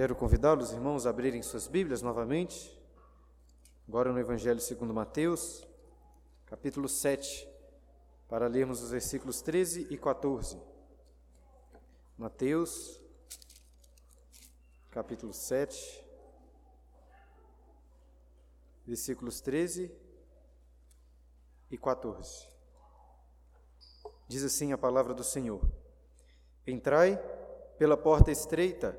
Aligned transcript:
Quero 0.00 0.16
convidá-los, 0.16 0.72
irmãos, 0.72 1.04
a 1.04 1.10
abrirem 1.10 1.42
suas 1.42 1.66
Bíblias 1.66 2.00
novamente, 2.00 2.74
agora 3.86 4.10
no 4.10 4.18
Evangelho 4.18 4.58
segundo 4.58 4.94
Mateus, 4.94 5.62
capítulo 6.46 6.88
7, 6.88 7.46
para 8.26 8.46
lermos 8.46 8.82
os 8.82 8.92
versículos 8.92 9.42
13 9.42 9.88
e 9.90 9.98
14. 9.98 10.58
Mateus, 12.16 12.98
capítulo 14.90 15.34
7, 15.34 16.02
versículos 18.86 19.42
13 19.42 19.94
e 21.70 21.76
14. 21.76 22.48
Diz 24.26 24.44
assim 24.44 24.72
a 24.72 24.78
palavra 24.78 25.12
do 25.12 25.22
Senhor: 25.22 25.60
Entrai 26.66 27.18
pela 27.76 27.98
porta 27.98 28.30
estreita, 28.30 28.98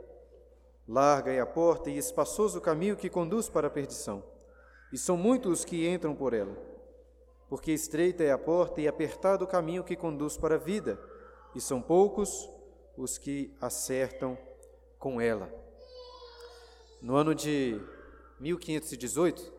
larga 0.91 1.31
é 1.31 1.39
a 1.39 1.45
porta 1.45 1.89
e 1.89 1.97
espaçoso 1.97 2.59
o 2.59 2.61
caminho 2.61 2.97
que 2.97 3.09
conduz 3.09 3.47
para 3.47 3.67
a 3.67 3.71
perdição, 3.71 4.21
e 4.91 4.97
são 4.97 5.15
muitos 5.15 5.59
os 5.59 5.65
que 5.65 5.87
entram 5.87 6.13
por 6.13 6.33
ela. 6.33 6.53
Porque 7.47 7.71
estreita 7.71 8.23
é 8.23 8.31
a 8.31 8.37
porta 8.37 8.81
e 8.81 8.87
apertado 8.87 9.45
o 9.45 9.47
caminho 9.47 9.85
que 9.85 9.95
conduz 9.95 10.35
para 10.35 10.55
a 10.55 10.57
vida, 10.57 10.99
e 11.55 11.61
são 11.61 11.81
poucos 11.81 12.49
os 12.97 13.17
que 13.17 13.55
acertam 13.61 14.37
com 14.99 15.21
ela. 15.21 15.49
No 17.01 17.15
ano 17.15 17.33
de 17.33 17.81
1518, 18.41 19.53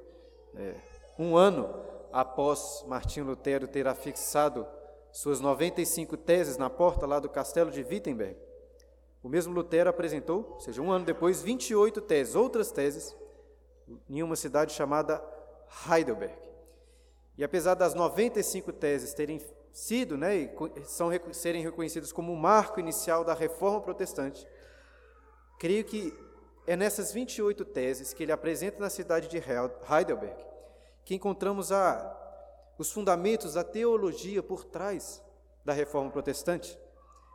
é, 0.55 0.75
um 1.19 1.35
ano 1.35 1.75
após 2.13 2.85
Martim 2.87 3.23
Lutero 3.23 3.67
ter 3.67 3.89
afixado 3.89 4.67
suas 5.11 5.41
95 5.41 6.15
teses 6.19 6.59
na 6.59 6.69
porta 6.69 7.07
lá 7.07 7.19
do 7.19 7.29
castelo 7.29 7.71
de 7.71 7.83
Wittenberg, 7.83 8.37
o 9.23 9.29
mesmo 9.29 9.55
Lutero 9.55 9.89
apresentou, 9.89 10.53
ou 10.55 10.61
seja, 10.61 10.83
um 10.83 10.91
ano 10.91 11.05
depois, 11.05 11.43
28 11.43 12.01
teses, 12.01 12.35
outras 12.35 12.73
teses, 12.73 13.15
em 14.09 14.23
uma 14.23 14.37
cidade 14.37 14.73
chamada 14.73 15.23
Heidelberg. 15.89 16.35
E 17.39 17.45
apesar 17.45 17.75
das 17.75 17.95
95 17.95 18.73
teses 18.73 19.15
terem 19.15 19.41
sido, 19.71 20.17
né, 20.17 20.37
e 20.37 20.51
são, 20.85 21.11
serem 21.33 21.63
reconhecidas 21.63 22.13
como 22.13 22.33
o 22.33 22.37
marco 22.37 22.81
inicial 22.81 23.25
da 23.25 23.33
reforma 23.33 23.81
protestante, 23.81 24.47
creio 25.59 25.85
que 25.85 26.13
é 26.67 26.77
nessas 26.77 27.13
28 27.13 27.65
teses 27.65 28.13
que 28.13 28.23
ele 28.23 28.33
apresenta 28.33 28.79
na 28.81 28.91
cidade 28.91 29.29
de 29.29 29.39
Heidelberg 29.39 30.53
que 31.05 31.15
encontramos 31.15 31.73
a, 31.73 32.19
os 32.79 32.91
fundamentos 32.91 33.55
da 33.55 33.65
teologia 33.65 34.43
por 34.43 34.65
trás 34.65 35.23
da 35.65 35.73
reforma 35.73 36.11
protestante. 36.11 36.79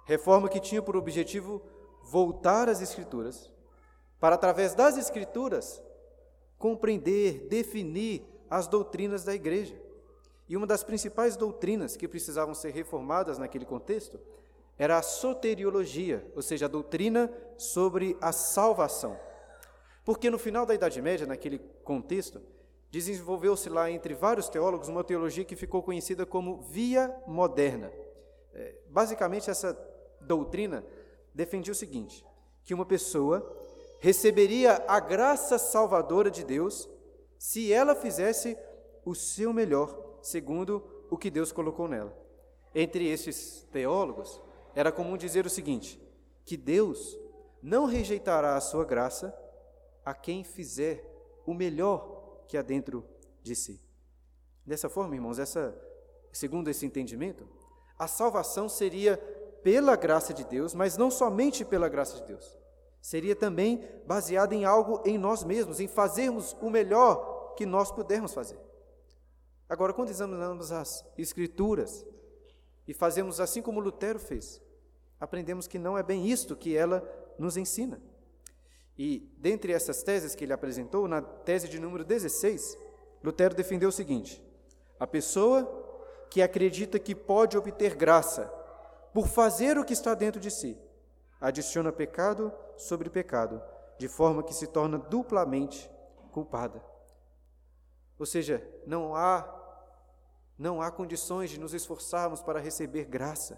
Reforma 0.05 0.47
que 0.47 0.59
tinha 0.59 0.81
por 0.81 0.95
objetivo 0.95 1.61
voltar 2.09 2.69
às 2.69 2.81
Escrituras, 2.81 3.51
para, 4.19 4.35
através 4.35 4.73
das 4.73 4.97
Escrituras, 4.97 5.83
compreender, 6.57 7.47
definir 7.47 8.25
as 8.49 8.67
doutrinas 8.67 9.23
da 9.23 9.35
igreja. 9.35 9.79
E 10.49 10.55
uma 10.55 10.65
das 10.65 10.83
principais 10.83 11.35
doutrinas 11.35 11.97
que 11.97 12.07
precisavam 12.07 12.55
ser 12.55 12.71
reformadas 12.71 13.37
naquele 13.37 13.65
contexto 13.65 14.19
era 14.77 14.97
a 14.97 15.01
soteriologia, 15.01 16.25
ou 16.35 16.41
seja, 16.41 16.65
a 16.65 16.69
doutrina 16.69 17.31
sobre 17.57 18.15
a 18.21 18.31
salvação. 18.31 19.19
Porque 20.05 20.29
no 20.29 20.39
final 20.39 20.65
da 20.65 20.73
Idade 20.73 21.01
Média, 21.01 21.27
naquele 21.27 21.59
contexto, 21.83 22.41
desenvolveu-se 22.89 23.67
lá 23.69 23.91
entre 23.91 24.13
vários 24.13 24.47
teólogos 24.47 24.87
uma 24.87 25.03
teologia 25.03 25.43
que 25.43 25.55
ficou 25.55 25.83
conhecida 25.83 26.25
como 26.25 26.61
via 26.61 27.13
moderna. 27.27 27.91
É, 28.53 28.75
basicamente, 28.89 29.49
essa 29.49 29.77
doutrina 30.21 30.85
defendia 31.37 31.71
o 31.71 31.75
seguinte: 31.75 32.25
que 32.65 32.73
uma 32.73 32.85
pessoa 32.85 33.55
receberia 33.99 34.83
a 34.87 34.99
graça 34.99 35.57
salvadora 35.57 36.29
de 36.29 36.43
Deus 36.43 36.89
se 37.37 37.71
ela 37.71 37.95
fizesse 37.95 38.57
o 39.05 39.13
seu 39.13 39.53
melhor, 39.53 40.19
segundo 40.21 40.83
o 41.09 41.17
que 41.17 41.29
Deus 41.29 41.51
colocou 41.51 41.87
nela. 41.87 42.13
Entre 42.73 43.07
esses 43.07 43.65
teólogos, 43.71 44.41
era 44.75 44.91
comum 44.91 45.15
dizer 45.15 45.45
o 45.45 45.49
seguinte: 45.49 46.01
que 46.43 46.57
Deus 46.57 47.17
não 47.61 47.85
rejeitará 47.85 48.55
a 48.55 48.61
sua 48.61 48.83
graça 48.83 49.33
a 50.03 50.13
quem 50.13 50.43
fizer 50.43 51.05
o 51.45 51.53
melhor 51.53 52.45
que 52.47 52.57
há 52.57 52.61
dentro 52.61 53.05
de 53.43 53.55
si. 53.55 53.79
Dessa 54.65 54.89
forma, 54.89 55.15
irmãos, 55.15 55.39
essa, 55.39 55.77
segundo 56.31 56.69
esse 56.69 56.85
entendimento, 56.85 57.47
a 57.97 58.07
salvação 58.07 58.67
seria 58.67 59.17
pela 59.67 59.97
graça 59.97 60.33
de 60.33 60.45
Deus, 60.45 60.73
mas 60.73 60.95
não 60.95 61.11
somente 61.11 61.65
pela 61.65 61.89
graça 61.89 62.15
de 62.21 62.23
Deus. 62.23 62.57
Seria 63.01 63.35
também 63.35 63.83
baseada 64.05 64.55
em 64.55 64.63
algo 64.63 65.01
em 65.03 65.17
nós 65.17 65.43
mesmos, 65.43 65.81
em 65.81 65.89
fazermos 65.89 66.55
o 66.61 66.69
melhor 66.69 67.53
que 67.57 67.65
nós 67.65 67.91
pudermos 67.91 68.33
fazer. 68.33 68.57
Agora, 69.67 69.91
quando 69.91 70.09
examinamos 70.09 70.71
as 70.71 71.03
Escrituras 71.17 72.05
e 72.87 72.93
fazemos 72.93 73.41
assim 73.41 73.61
como 73.61 73.81
Lutero 73.81 74.17
fez, 74.19 74.61
aprendemos 75.19 75.67
que 75.67 75.77
não 75.77 75.97
é 75.97 76.01
bem 76.01 76.25
isto 76.25 76.55
que 76.55 76.73
ela 76.73 77.03
nos 77.37 77.57
ensina. 77.57 78.01
E 78.97 79.29
dentre 79.37 79.73
essas 79.73 80.01
teses 80.01 80.33
que 80.33 80.45
ele 80.45 80.53
apresentou, 80.53 81.09
na 81.09 81.21
tese 81.21 81.67
de 81.67 81.77
número 81.77 82.05
16, 82.05 82.77
Lutero 83.21 83.53
defendeu 83.53 83.89
o 83.89 83.91
seguinte: 83.91 84.41
a 84.97 85.05
pessoa 85.05 85.65
que 86.29 86.41
acredita 86.41 86.97
que 86.97 87.13
pode 87.13 87.57
obter 87.57 87.95
graça 87.95 88.49
por 89.17 89.27
fazer 89.27 89.79
o 89.79 89.83
que 89.83 89.93
está 89.93 90.13
dentro 90.13 90.39
de 90.39 90.51
si, 90.51 90.77
adiciona 91.41 91.91
pecado 91.91 92.53
sobre 92.77 93.09
pecado, 93.09 93.59
de 93.97 94.07
forma 94.07 94.43
que 94.43 94.53
se 94.53 94.67
torna 94.67 94.99
duplamente 94.99 95.89
culpada. 96.31 96.83
Ou 98.19 98.27
seja, 98.27 98.63
não 98.85 99.15
há 99.15 99.55
não 100.55 100.83
há 100.83 100.91
condições 100.91 101.49
de 101.49 101.59
nos 101.59 101.73
esforçarmos 101.73 102.43
para 102.43 102.59
receber 102.59 103.05
graça. 103.05 103.57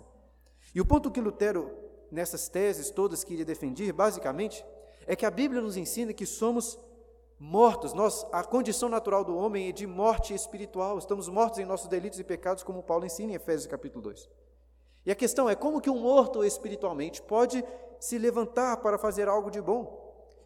E 0.73 0.79
o 0.79 0.85
ponto 0.85 1.11
que 1.11 1.19
Lutero 1.19 1.69
nessas 2.09 2.47
teses 2.47 2.89
todas 2.89 3.25
que 3.25 3.33
ele 3.33 3.43
defendia, 3.43 3.91
basicamente, 3.91 4.65
é 5.05 5.13
que 5.13 5.25
a 5.25 5.31
Bíblia 5.31 5.61
nos 5.61 5.75
ensina 5.75 6.13
que 6.13 6.25
somos 6.25 6.79
mortos. 7.37 7.91
Nós, 7.91 8.25
a 8.31 8.45
condição 8.45 8.87
natural 8.87 9.25
do 9.25 9.35
homem 9.35 9.67
é 9.67 9.71
de 9.73 9.85
morte 9.85 10.33
espiritual. 10.33 10.97
Estamos 10.97 11.27
mortos 11.27 11.59
em 11.59 11.65
nossos 11.65 11.89
delitos 11.89 12.17
e 12.17 12.23
pecados, 12.23 12.63
como 12.63 12.81
Paulo 12.81 13.05
ensina 13.05 13.33
em 13.33 13.35
Efésios 13.35 13.67
capítulo 13.67 14.03
2. 14.03 14.48
E 15.05 15.11
a 15.11 15.15
questão 15.15 15.49
é 15.49 15.55
como 15.55 15.81
que 15.81 15.89
um 15.89 15.99
morto 15.99 16.43
espiritualmente 16.43 17.21
pode 17.21 17.63
se 17.99 18.17
levantar 18.17 18.77
para 18.77 18.97
fazer 18.97 19.27
algo 19.27 19.49
de 19.49 19.61
bom? 19.61 19.99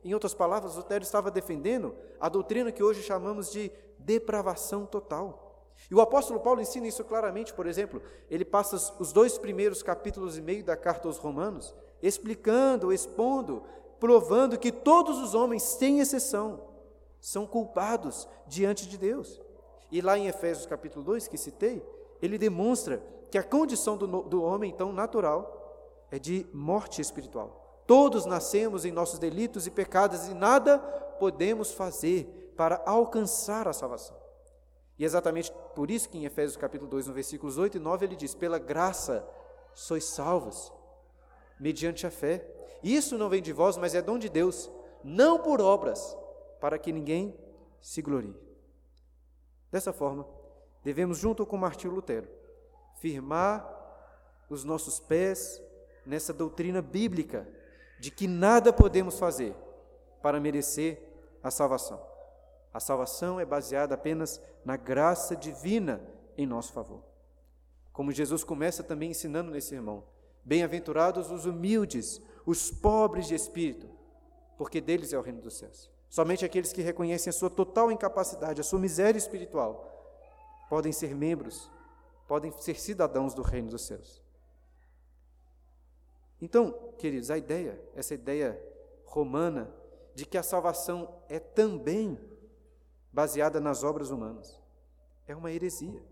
Em 0.03 0.13
outras 0.13 0.33
palavras, 0.33 0.75
Lutero 0.75 1.03
estava 1.03 1.31
defendendo 1.31 1.95
a 2.19 2.27
doutrina 2.27 2.71
que 2.71 2.83
hoje 2.83 3.01
chamamos 3.01 3.51
de 3.51 3.71
depravação 3.97 4.85
total. 4.85 5.71
E 5.89 5.95
o 5.95 6.01
apóstolo 6.01 6.39
Paulo 6.39 6.61
ensina 6.61 6.87
isso 6.87 7.03
claramente, 7.03 7.53
por 7.53 7.65
exemplo, 7.65 8.01
ele 8.29 8.45
passa 8.45 8.75
os 8.99 9.11
dois 9.11 9.37
primeiros 9.37 9.81
capítulos 9.81 10.37
e 10.37 10.41
meio 10.41 10.63
da 10.63 10.75
carta 10.75 11.07
aos 11.07 11.17
Romanos, 11.17 11.73
explicando, 12.01 12.91
expondo 12.91 13.63
provando 14.03 14.59
que 14.59 14.69
todos 14.69 15.17
os 15.19 15.33
homens, 15.33 15.63
sem 15.63 16.01
exceção, 16.01 16.59
são 17.21 17.47
culpados 17.47 18.27
diante 18.45 18.85
de 18.85 18.97
Deus. 18.97 19.41
E 19.89 20.01
lá 20.01 20.17
em 20.17 20.27
Efésios 20.27 20.65
capítulo 20.65 21.05
2, 21.05 21.29
que 21.29 21.37
citei, 21.37 21.81
ele 22.21 22.37
demonstra 22.37 23.01
que 23.33 23.37
a 23.39 23.43
condição 23.43 23.97
do, 23.97 24.05
do 24.05 24.43
homem, 24.43 24.69
então, 24.69 24.93
natural, 24.93 26.05
é 26.11 26.19
de 26.19 26.45
morte 26.53 27.01
espiritual. 27.01 27.81
Todos 27.87 28.27
nascemos 28.27 28.85
em 28.85 28.91
nossos 28.91 29.17
delitos 29.17 29.65
e 29.65 29.71
pecados 29.71 30.27
e 30.27 30.35
nada 30.35 30.77
podemos 31.17 31.71
fazer 31.71 32.53
para 32.55 32.83
alcançar 32.85 33.67
a 33.67 33.73
salvação. 33.73 34.15
E 34.99 35.03
é 35.03 35.07
exatamente 35.07 35.51
por 35.73 35.89
isso 35.89 36.09
que 36.09 36.17
em 36.19 36.25
Efésios 36.25 36.55
capítulo 36.55 36.91
2, 36.91 37.07
no 37.07 37.13
versículos 37.15 37.57
8 37.57 37.77
e 37.77 37.79
9, 37.79 38.05
ele 38.05 38.15
diz: 38.15 38.35
Pela 38.35 38.59
graça 38.59 39.27
sois 39.73 40.03
salvos, 40.03 40.71
mediante 41.59 42.05
a 42.05 42.11
fé. 42.11 42.47
Isso 42.83 43.17
não 43.17 43.29
vem 43.29 43.41
de 43.41 43.51
vós, 43.51 43.77
mas 43.77 43.95
é 43.95 44.01
dom 44.03 44.19
de 44.19 44.29
Deus, 44.29 44.69
não 45.03 45.39
por 45.39 45.59
obras, 45.59 46.15
para 46.61 46.77
que 46.77 46.91
ninguém 46.91 47.35
se 47.81 47.99
glorie. 47.99 48.37
Dessa 49.71 49.91
forma, 49.91 50.23
devemos, 50.83 51.17
junto 51.17 51.43
com 51.47 51.57
Martinho 51.57 51.95
Lutero, 51.95 52.42
firmar 53.03 53.69
os 54.49 54.63
nossos 54.63 54.97
pés 54.97 55.61
nessa 56.05 56.31
doutrina 56.31 56.81
bíblica 56.81 57.45
de 57.99 58.09
que 58.09 58.29
nada 58.29 58.71
podemos 58.71 59.19
fazer 59.19 59.53
para 60.21 60.39
merecer 60.39 61.03
a 61.43 61.51
salvação. 61.51 62.01
A 62.73 62.79
salvação 62.79 63.41
é 63.41 63.45
baseada 63.45 63.93
apenas 63.93 64.41
na 64.63 64.77
graça 64.77 65.35
divina 65.35 66.01
em 66.37 66.45
nosso 66.45 66.71
favor. 66.71 67.03
Como 67.91 68.09
Jesus 68.09 68.41
começa 68.41 68.81
também 68.81 69.11
ensinando 69.11 69.51
nesse 69.51 69.67
sermão: 69.67 70.05
Bem-aventurados 70.45 71.29
os 71.29 71.45
humildes, 71.45 72.21
os 72.45 72.71
pobres 72.71 73.27
de 73.27 73.35
espírito, 73.35 73.89
porque 74.57 74.79
deles 74.79 75.11
é 75.11 75.17
o 75.17 75.21
reino 75.21 75.41
dos 75.41 75.57
céus. 75.57 75.91
Somente 76.09 76.45
aqueles 76.45 76.71
que 76.71 76.81
reconhecem 76.81 77.29
a 77.29 77.33
sua 77.33 77.49
total 77.49 77.91
incapacidade, 77.91 78.61
a 78.61 78.63
sua 78.63 78.79
miséria 78.79 79.19
espiritual, 79.19 79.91
podem 80.69 80.93
ser 80.93 81.13
membros, 81.13 81.69
podem 82.27 82.51
ser 82.51 82.79
cidadãos 82.79 83.33
do 83.33 83.41
reino 83.41 83.69
dos 83.69 83.85
céus. 83.85 84.21
Então, 86.41 86.93
queridos, 86.97 87.31
a 87.31 87.37
ideia, 87.37 87.81
essa 87.95 88.13
ideia 88.13 88.61
romana 89.05 89.73
de 90.13 90.25
que 90.25 90.37
a 90.37 90.43
salvação 90.43 91.21
é 91.29 91.39
também 91.39 92.19
baseada 93.11 93.61
nas 93.61 93.83
obras 93.83 94.09
humanas. 94.09 94.59
É 95.27 95.35
uma 95.35 95.51
heresia. 95.51 96.03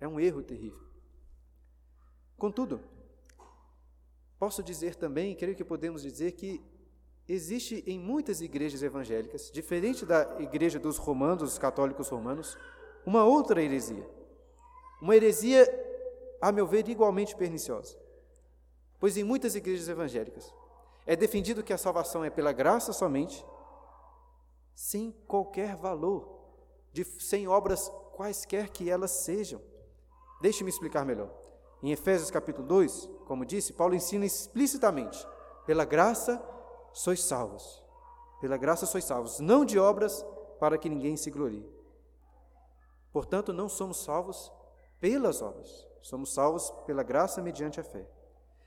É 0.00 0.06
um 0.06 0.20
erro 0.20 0.42
terrível. 0.42 0.80
Contudo, 2.38 2.80
posso 4.38 4.62
dizer 4.62 4.94
também, 4.94 5.34
creio 5.34 5.56
que 5.56 5.64
podemos 5.64 6.02
dizer 6.02 6.32
que 6.32 6.62
existe 7.28 7.84
em 7.86 7.98
muitas 7.98 8.40
igrejas 8.40 8.82
evangélicas, 8.82 9.50
diferente 9.50 10.06
da 10.06 10.40
igreja 10.40 10.78
dos 10.78 10.96
romanos, 10.96 11.42
dos 11.42 11.58
católicos 11.58 12.08
romanos, 12.08 12.56
uma 13.04 13.24
outra 13.24 13.62
heresia. 13.62 14.08
Uma 15.00 15.16
heresia, 15.16 15.66
a 16.40 16.52
meu 16.52 16.66
ver, 16.66 16.88
igualmente 16.88 17.34
perniciosa. 17.34 17.96
Pois 18.98 19.16
em 19.16 19.24
muitas 19.24 19.54
igrejas 19.54 19.88
evangélicas 19.88 20.52
é 21.06 21.16
defendido 21.16 21.62
que 21.62 21.72
a 21.72 21.78
salvação 21.78 22.24
é 22.24 22.30
pela 22.30 22.52
graça 22.52 22.92
somente, 22.92 23.44
sem 24.74 25.10
qualquer 25.26 25.74
valor, 25.74 26.38
de, 26.92 27.04
sem 27.04 27.48
obras 27.48 27.90
quaisquer 28.14 28.68
que 28.68 28.90
elas 28.90 29.10
sejam. 29.10 29.60
Deixe-me 30.40 30.70
explicar 30.70 31.04
melhor. 31.04 31.30
Em 31.82 31.92
Efésios 31.92 32.30
capítulo 32.30 32.66
2, 32.66 33.08
como 33.26 33.44
disse, 33.46 33.72
Paulo 33.72 33.94
ensina 33.94 34.26
explicitamente: 34.26 35.26
pela 35.66 35.84
graça 35.84 36.42
sois 36.92 37.22
salvos. 37.22 37.82
Pela 38.40 38.56
graça 38.56 38.86
sois 38.86 39.04
salvos, 39.04 39.38
não 39.40 39.64
de 39.64 39.78
obras 39.78 40.24
para 40.58 40.78
que 40.78 40.88
ninguém 40.88 41.16
se 41.16 41.30
glorie. 41.30 41.66
Portanto, 43.12 43.52
não 43.52 43.68
somos 43.68 44.02
salvos 44.02 44.52
pelas 45.00 45.40
obras, 45.42 45.86
somos 46.02 46.32
salvos 46.32 46.70
pela 46.86 47.02
graça 47.02 47.42
mediante 47.42 47.80
a 47.80 47.84
fé. 47.84 48.06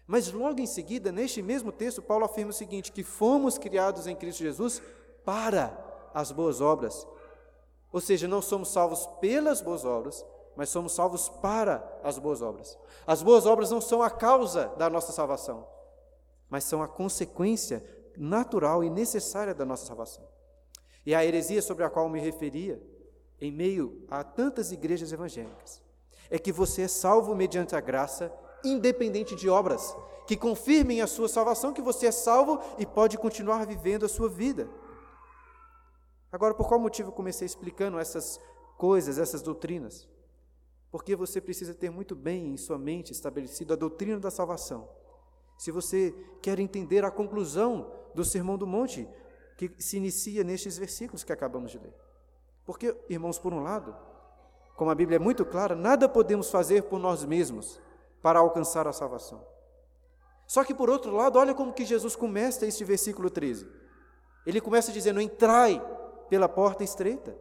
Mas 0.05 0.31
logo 0.31 0.59
em 0.59 0.65
seguida, 0.65 1.11
neste 1.11 1.41
mesmo 1.41 1.71
texto, 1.71 2.01
Paulo 2.01 2.25
afirma 2.25 2.51
o 2.51 2.53
seguinte: 2.53 2.91
que 2.91 3.03
fomos 3.03 3.57
criados 3.57 4.07
em 4.07 4.15
Cristo 4.15 4.39
Jesus 4.39 4.81
para 5.23 5.77
as 6.13 6.31
boas 6.31 6.59
obras. 6.59 7.07
Ou 7.91 8.01
seja, 8.01 8.27
não 8.27 8.41
somos 8.41 8.69
salvos 8.69 9.07
pelas 9.21 9.61
boas 9.61 9.85
obras, 9.85 10.25
mas 10.55 10.69
somos 10.69 10.93
salvos 10.93 11.29
para 11.29 11.99
as 12.03 12.17
boas 12.17 12.41
obras. 12.41 12.77
As 13.05 13.21
boas 13.21 13.45
obras 13.45 13.71
não 13.71 13.79
são 13.79 14.01
a 14.01 14.09
causa 14.09 14.67
da 14.77 14.89
nossa 14.89 15.11
salvação, 15.11 15.67
mas 16.49 16.63
são 16.63 16.81
a 16.81 16.87
consequência 16.87 17.83
natural 18.17 18.83
e 18.83 18.89
necessária 18.89 19.53
da 19.53 19.65
nossa 19.65 19.85
salvação. 19.85 20.27
E 21.05 21.13
a 21.13 21.25
heresia 21.25 21.61
sobre 21.61 21.83
a 21.83 21.89
qual 21.89 22.07
me 22.09 22.19
referia, 22.19 22.81
em 23.39 23.51
meio 23.51 24.05
a 24.09 24.23
tantas 24.23 24.71
igrejas 24.71 25.11
evangélicas, 25.11 25.81
é 26.33 26.39
que 26.39 26.51
você 26.51 26.81
é 26.81 26.87
salvo 26.87 27.35
mediante 27.35 27.75
a 27.75 27.79
graça, 27.79 28.33
independente 28.65 29.35
de 29.35 29.47
obras, 29.47 29.95
que 30.25 30.35
confirmem 30.35 30.99
a 30.99 31.05
sua 31.05 31.29
salvação, 31.29 31.71
que 31.71 31.81
você 31.81 32.07
é 32.07 32.11
salvo 32.11 32.59
e 32.79 32.87
pode 32.87 33.19
continuar 33.19 33.67
vivendo 33.67 34.03
a 34.03 34.09
sua 34.09 34.27
vida. 34.27 34.67
Agora, 36.31 36.55
por 36.55 36.67
qual 36.67 36.79
motivo 36.79 37.09
eu 37.09 37.13
comecei 37.13 37.45
explicando 37.45 37.99
essas 37.99 38.39
coisas, 38.79 39.19
essas 39.19 39.43
doutrinas? 39.43 40.09
Porque 40.91 41.15
você 41.15 41.39
precisa 41.39 41.71
ter 41.71 41.91
muito 41.91 42.15
bem 42.15 42.47
em 42.47 42.57
sua 42.57 42.79
mente 42.79 43.11
estabelecido 43.11 43.71
a 43.71 43.75
doutrina 43.75 44.19
da 44.19 44.31
salvação. 44.31 44.89
Se 45.55 45.69
você 45.69 46.15
quer 46.41 46.57
entender 46.57 47.05
a 47.05 47.11
conclusão 47.11 47.93
do 48.15 48.25
Sermão 48.25 48.57
do 48.57 48.65
Monte, 48.65 49.07
que 49.55 49.71
se 49.77 49.97
inicia 49.97 50.43
nestes 50.43 50.79
versículos 50.79 51.23
que 51.23 51.31
acabamos 51.31 51.69
de 51.69 51.77
ler. 51.77 51.93
Porque, 52.65 52.97
irmãos, 53.07 53.37
por 53.37 53.53
um 53.53 53.61
lado, 53.61 53.95
como 54.75 54.91
a 54.91 54.95
Bíblia 54.95 55.17
é 55.17 55.19
muito 55.19 55.45
clara, 55.45 55.75
nada 55.75 56.09
podemos 56.09 56.49
fazer 56.49 56.83
por 56.83 56.99
nós 56.99 57.23
mesmos 57.23 57.79
para 58.21 58.39
alcançar 58.39 58.87
a 58.87 58.93
salvação. 58.93 59.45
Só 60.47 60.63
que, 60.63 60.73
por 60.73 60.89
outro 60.89 61.11
lado, 61.11 61.39
olha 61.39 61.53
como 61.53 61.73
que 61.73 61.85
Jesus 61.85 62.15
começa 62.15 62.65
este 62.65 62.83
versículo 62.83 63.29
13. 63.29 63.67
Ele 64.45 64.59
começa 64.59 64.91
dizendo: 64.91 65.21
Entrai 65.21 65.81
pela 66.29 66.49
porta 66.49 66.83
estreita. 66.83 67.35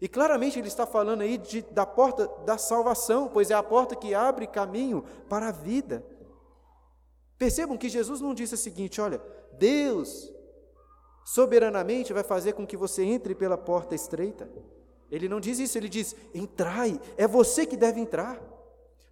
E 0.00 0.08
claramente 0.08 0.58
ele 0.58 0.68
está 0.68 0.86
falando 0.86 1.20
aí 1.20 1.36
de, 1.36 1.60
da 1.62 1.84
porta 1.84 2.26
da 2.46 2.56
salvação, 2.56 3.28
pois 3.28 3.50
é 3.50 3.54
a 3.54 3.62
porta 3.62 3.94
que 3.94 4.14
abre 4.14 4.46
caminho 4.46 5.04
para 5.28 5.48
a 5.48 5.52
vida. 5.52 6.04
Percebam 7.36 7.76
que 7.76 7.88
Jesus 7.88 8.20
não 8.20 8.32
disse 8.32 8.54
o 8.54 8.58
seguinte: 8.58 9.00
olha, 9.00 9.20
Deus 9.52 10.32
soberanamente 11.24 12.12
vai 12.12 12.22
fazer 12.22 12.54
com 12.54 12.66
que 12.66 12.76
você 12.76 13.04
entre 13.04 13.34
pela 13.34 13.58
porta 13.58 13.94
estreita. 13.94 14.50
Ele 15.10 15.28
não 15.28 15.40
diz 15.40 15.58
isso, 15.58 15.76
ele 15.76 15.88
diz: 15.88 16.14
entrai, 16.34 17.00
é 17.16 17.26
você 17.26 17.66
que 17.66 17.76
deve 17.76 18.00
entrar. 18.00 18.40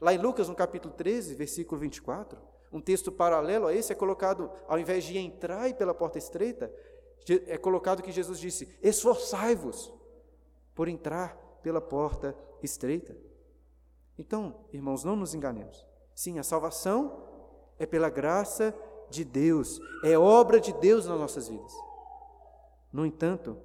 Lá 0.00 0.14
em 0.14 0.18
Lucas, 0.18 0.48
no 0.48 0.54
capítulo 0.54 0.94
13, 0.94 1.34
versículo 1.34 1.80
24, 1.80 2.38
um 2.72 2.80
texto 2.80 3.10
paralelo 3.10 3.66
a 3.66 3.74
esse 3.74 3.92
é 3.92 3.96
colocado, 3.96 4.50
ao 4.68 4.78
invés 4.78 5.04
de 5.04 5.18
entrai 5.18 5.74
pela 5.74 5.92
porta 5.92 6.18
estreita, 6.18 6.72
é 7.46 7.58
colocado 7.58 8.02
que 8.02 8.12
Jesus 8.12 8.38
disse: 8.38 8.68
esforçai-vos 8.82 9.92
por 10.74 10.88
entrar 10.88 11.36
pela 11.62 11.80
porta 11.80 12.36
estreita. 12.62 13.16
Então, 14.16 14.64
irmãos, 14.72 15.04
não 15.04 15.16
nos 15.16 15.34
enganemos. 15.34 15.86
Sim, 16.14 16.38
a 16.38 16.42
salvação 16.42 17.24
é 17.78 17.86
pela 17.86 18.10
graça 18.10 18.74
de 19.10 19.24
Deus, 19.24 19.80
é 20.04 20.18
obra 20.18 20.60
de 20.60 20.72
Deus 20.74 21.06
nas 21.06 21.18
nossas 21.18 21.48
vidas. 21.48 21.72
No 22.92 23.06
entanto, 23.06 23.56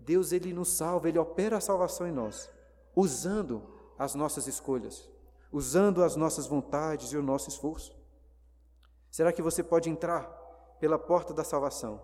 Deus 0.00 0.32
ele 0.32 0.52
nos 0.52 0.68
salva, 0.68 1.08
ele 1.08 1.18
opera 1.18 1.56
a 1.56 1.60
salvação 1.60 2.06
em 2.06 2.12
nós, 2.12 2.50
usando 2.94 3.62
as 3.98 4.14
nossas 4.14 4.46
escolhas, 4.46 5.08
usando 5.52 6.02
as 6.02 6.16
nossas 6.16 6.46
vontades 6.46 7.12
e 7.12 7.16
o 7.16 7.22
nosso 7.22 7.48
esforço. 7.48 7.94
Será 9.10 9.32
que 9.32 9.42
você 9.42 9.62
pode 9.62 9.90
entrar 9.90 10.22
pela 10.78 10.98
porta 10.98 11.34
da 11.34 11.44
salvação? 11.44 12.02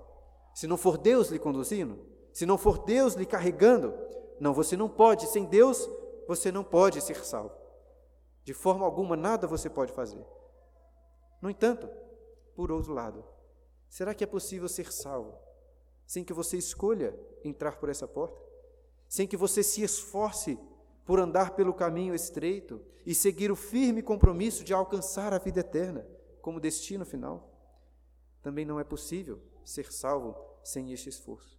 Se 0.54 0.66
não 0.66 0.76
for 0.76 0.98
Deus 0.98 1.28
lhe 1.28 1.38
conduzindo, 1.38 1.98
se 2.32 2.44
não 2.44 2.58
for 2.58 2.84
Deus 2.84 3.14
lhe 3.14 3.25
carregando, 3.25 3.94
não, 4.38 4.52
você 4.52 4.76
não 4.76 4.88
pode, 4.88 5.26
sem 5.26 5.44
Deus, 5.44 5.88
você 6.28 6.52
não 6.52 6.62
pode 6.62 7.00
ser 7.00 7.25
salvo. 7.25 7.54
De 8.44 8.52
forma 8.52 8.84
alguma, 8.84 9.16
nada 9.16 9.46
você 9.46 9.70
pode 9.70 9.93
fazer. 9.93 10.25
No 11.40 11.48
entanto, 11.48 11.88
por 12.54 12.70
outro 12.70 12.93
lado, 12.93 13.25
será 13.88 14.14
que 14.14 14.25
é 14.25 14.26
possível 14.26 14.69
ser 14.69 14.93
salvo 14.93 15.46
sem 16.06 16.25
que 16.25 16.32
você 16.32 16.56
escolha 16.56 17.19
entrar 17.44 17.79
por 17.79 17.88
essa 17.88 18.06
porta? 18.06 18.41
Sem 19.08 19.26
que 19.26 19.37
você 19.37 19.62
se 19.62 19.82
esforce 19.82 20.58
por 21.05 21.19
andar 21.20 21.55
pelo 21.55 21.75
caminho 21.75 22.14
estreito 22.14 22.81
e 23.05 23.14
seguir 23.14 23.51
o 23.51 23.56
firme 23.56 24.03
compromisso 24.03 24.65
de 24.65 24.72
alcançar 24.72 25.32
a 25.32 25.39
vida 25.39 25.60
eterna 25.60 26.06
como 26.41 26.60
destino 26.60 27.05
final? 27.05 27.53
Também 28.43 28.65
não 28.65 28.79
é 28.79 28.84
possível 28.84 29.41
ser 29.65 29.93
salvo 29.93 30.36
sem 30.63 30.93
este 30.93 31.08
esforço. 31.08 31.58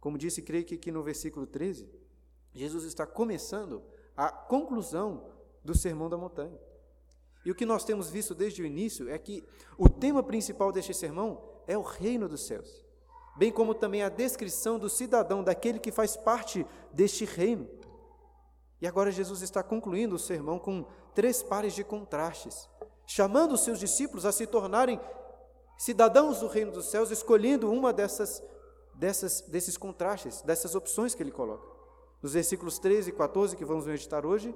Como 0.00 0.18
disse, 0.18 0.42
creio 0.42 0.64
que 0.64 0.76
aqui 0.76 0.92
no 0.92 1.02
versículo 1.02 1.46
13, 1.46 1.88
Jesus 2.52 2.84
está 2.84 3.06
começando 3.06 3.82
a 4.16 4.30
conclusão 4.30 5.32
do 5.64 5.74
Sermão 5.74 6.08
da 6.08 6.16
Montanha. 6.16 6.58
E 7.44 7.50
o 7.50 7.54
que 7.54 7.66
nós 7.66 7.84
temos 7.84 8.10
visto 8.10 8.34
desde 8.34 8.62
o 8.62 8.66
início 8.66 9.08
é 9.08 9.18
que 9.18 9.44
o 9.76 9.88
tema 9.88 10.22
principal 10.22 10.72
deste 10.72 10.94
sermão 10.94 11.62
é 11.66 11.76
o 11.76 11.82
reino 11.82 12.28
dos 12.28 12.46
céus, 12.46 12.84
bem 13.38 13.52
como 13.52 13.72
também 13.72 14.02
a 14.02 14.08
descrição 14.08 14.78
do 14.78 14.90
cidadão, 14.90 15.44
daquele 15.44 15.78
que 15.78 15.92
faz 15.92 16.16
parte 16.16 16.66
deste 16.92 17.24
reino. 17.24 17.68
E 18.80 18.86
agora 18.86 19.12
Jesus 19.12 19.42
está 19.42 19.62
concluindo 19.62 20.16
o 20.16 20.18
sermão 20.18 20.58
com 20.58 20.84
três 21.14 21.42
pares 21.42 21.72
de 21.72 21.84
contrastes, 21.84 22.68
chamando 23.06 23.52
os 23.52 23.60
seus 23.60 23.78
discípulos 23.78 24.26
a 24.26 24.32
se 24.32 24.46
tornarem 24.46 25.00
cidadãos 25.78 26.40
do 26.40 26.48
reino 26.48 26.72
dos 26.72 26.90
céus, 26.90 27.12
escolhendo 27.12 27.70
uma 27.70 27.92
dessas 27.92 28.42
dessas, 28.92 29.42
desses 29.42 29.76
contrastes, 29.76 30.42
dessas 30.42 30.74
opções 30.74 31.14
que 31.14 31.22
ele 31.22 31.30
coloca. 31.30 31.64
Nos 32.20 32.32
versículos 32.32 32.80
13 32.80 33.10
e 33.10 33.12
14, 33.12 33.56
que 33.56 33.64
vamos 33.64 33.86
meditar 33.86 34.26
hoje, 34.26 34.52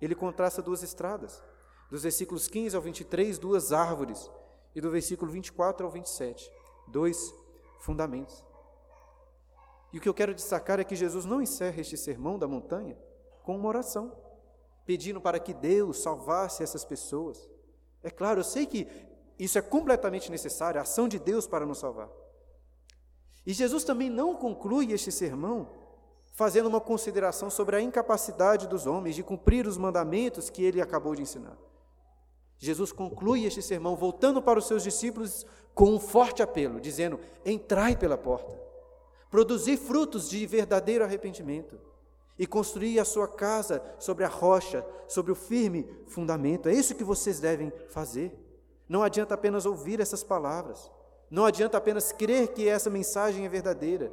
ele 0.00 0.14
contrasta 0.14 0.62
duas 0.62 0.84
estradas. 0.84 1.42
Dos 1.90 2.04
versículos 2.04 2.46
15 2.46 2.76
ao 2.76 2.82
23, 2.82 3.38
duas 3.38 3.72
árvores. 3.72 4.30
E 4.76 4.80
do 4.80 4.90
versículo 4.90 5.32
24 5.32 5.84
ao 5.84 5.90
27, 5.90 6.48
dois 6.86 7.34
fundamentos. 7.78 8.44
E 9.92 9.98
o 9.98 10.00
que 10.00 10.08
eu 10.08 10.14
quero 10.14 10.34
destacar 10.34 10.80
é 10.80 10.84
que 10.84 10.96
Jesus 10.96 11.24
não 11.24 11.40
encerra 11.40 11.80
este 11.80 11.96
sermão 11.96 12.38
da 12.38 12.46
montanha 12.46 12.98
com 13.42 13.56
uma 13.56 13.68
oração, 13.68 14.12
pedindo 14.84 15.20
para 15.20 15.38
que 15.38 15.54
Deus 15.54 16.02
salvasse 16.02 16.62
essas 16.62 16.84
pessoas. 16.84 17.48
É 18.02 18.10
claro, 18.10 18.40
eu 18.40 18.44
sei 18.44 18.66
que 18.66 18.86
isso 19.38 19.58
é 19.58 19.62
completamente 19.62 20.30
necessário, 20.30 20.78
a 20.78 20.82
ação 20.82 21.08
de 21.08 21.18
Deus 21.18 21.46
para 21.46 21.66
nos 21.66 21.78
salvar. 21.78 22.08
E 23.46 23.52
Jesus 23.52 23.84
também 23.84 24.10
não 24.10 24.34
conclui 24.34 24.92
este 24.92 25.12
sermão 25.12 25.70
fazendo 26.32 26.66
uma 26.66 26.80
consideração 26.80 27.48
sobre 27.48 27.76
a 27.76 27.80
incapacidade 27.80 28.66
dos 28.66 28.86
homens 28.86 29.14
de 29.14 29.22
cumprir 29.22 29.66
os 29.66 29.78
mandamentos 29.78 30.50
que 30.50 30.62
ele 30.62 30.82
acabou 30.82 31.14
de 31.14 31.22
ensinar. 31.22 31.56
Jesus 32.58 32.92
conclui 32.92 33.44
este 33.44 33.62
sermão 33.62 33.96
voltando 33.96 34.42
para 34.42 34.58
os 34.58 34.66
seus 34.66 34.82
discípulos 34.82 35.46
com 35.76 35.90
um 35.90 36.00
forte 36.00 36.42
apelo, 36.42 36.80
dizendo: 36.80 37.20
Entrai 37.44 37.94
pela 37.94 38.16
porta, 38.16 38.58
produzi 39.30 39.76
frutos 39.76 40.28
de 40.28 40.44
verdadeiro 40.46 41.04
arrependimento 41.04 41.78
e 42.38 42.46
construir 42.46 42.98
a 42.98 43.04
sua 43.04 43.28
casa 43.28 43.82
sobre 43.98 44.24
a 44.24 44.28
rocha, 44.28 44.84
sobre 45.06 45.30
o 45.30 45.34
firme 45.36 45.86
fundamento. 46.06 46.68
É 46.68 46.72
isso 46.72 46.94
que 46.94 47.04
vocês 47.04 47.38
devem 47.38 47.70
fazer. 47.90 48.34
Não 48.88 49.02
adianta 49.02 49.34
apenas 49.34 49.66
ouvir 49.66 50.00
essas 50.00 50.24
palavras. 50.24 50.90
Não 51.30 51.44
adianta 51.44 51.76
apenas 51.76 52.10
crer 52.10 52.48
que 52.48 52.66
essa 52.66 52.88
mensagem 52.88 53.44
é 53.44 53.48
verdadeira. 53.48 54.12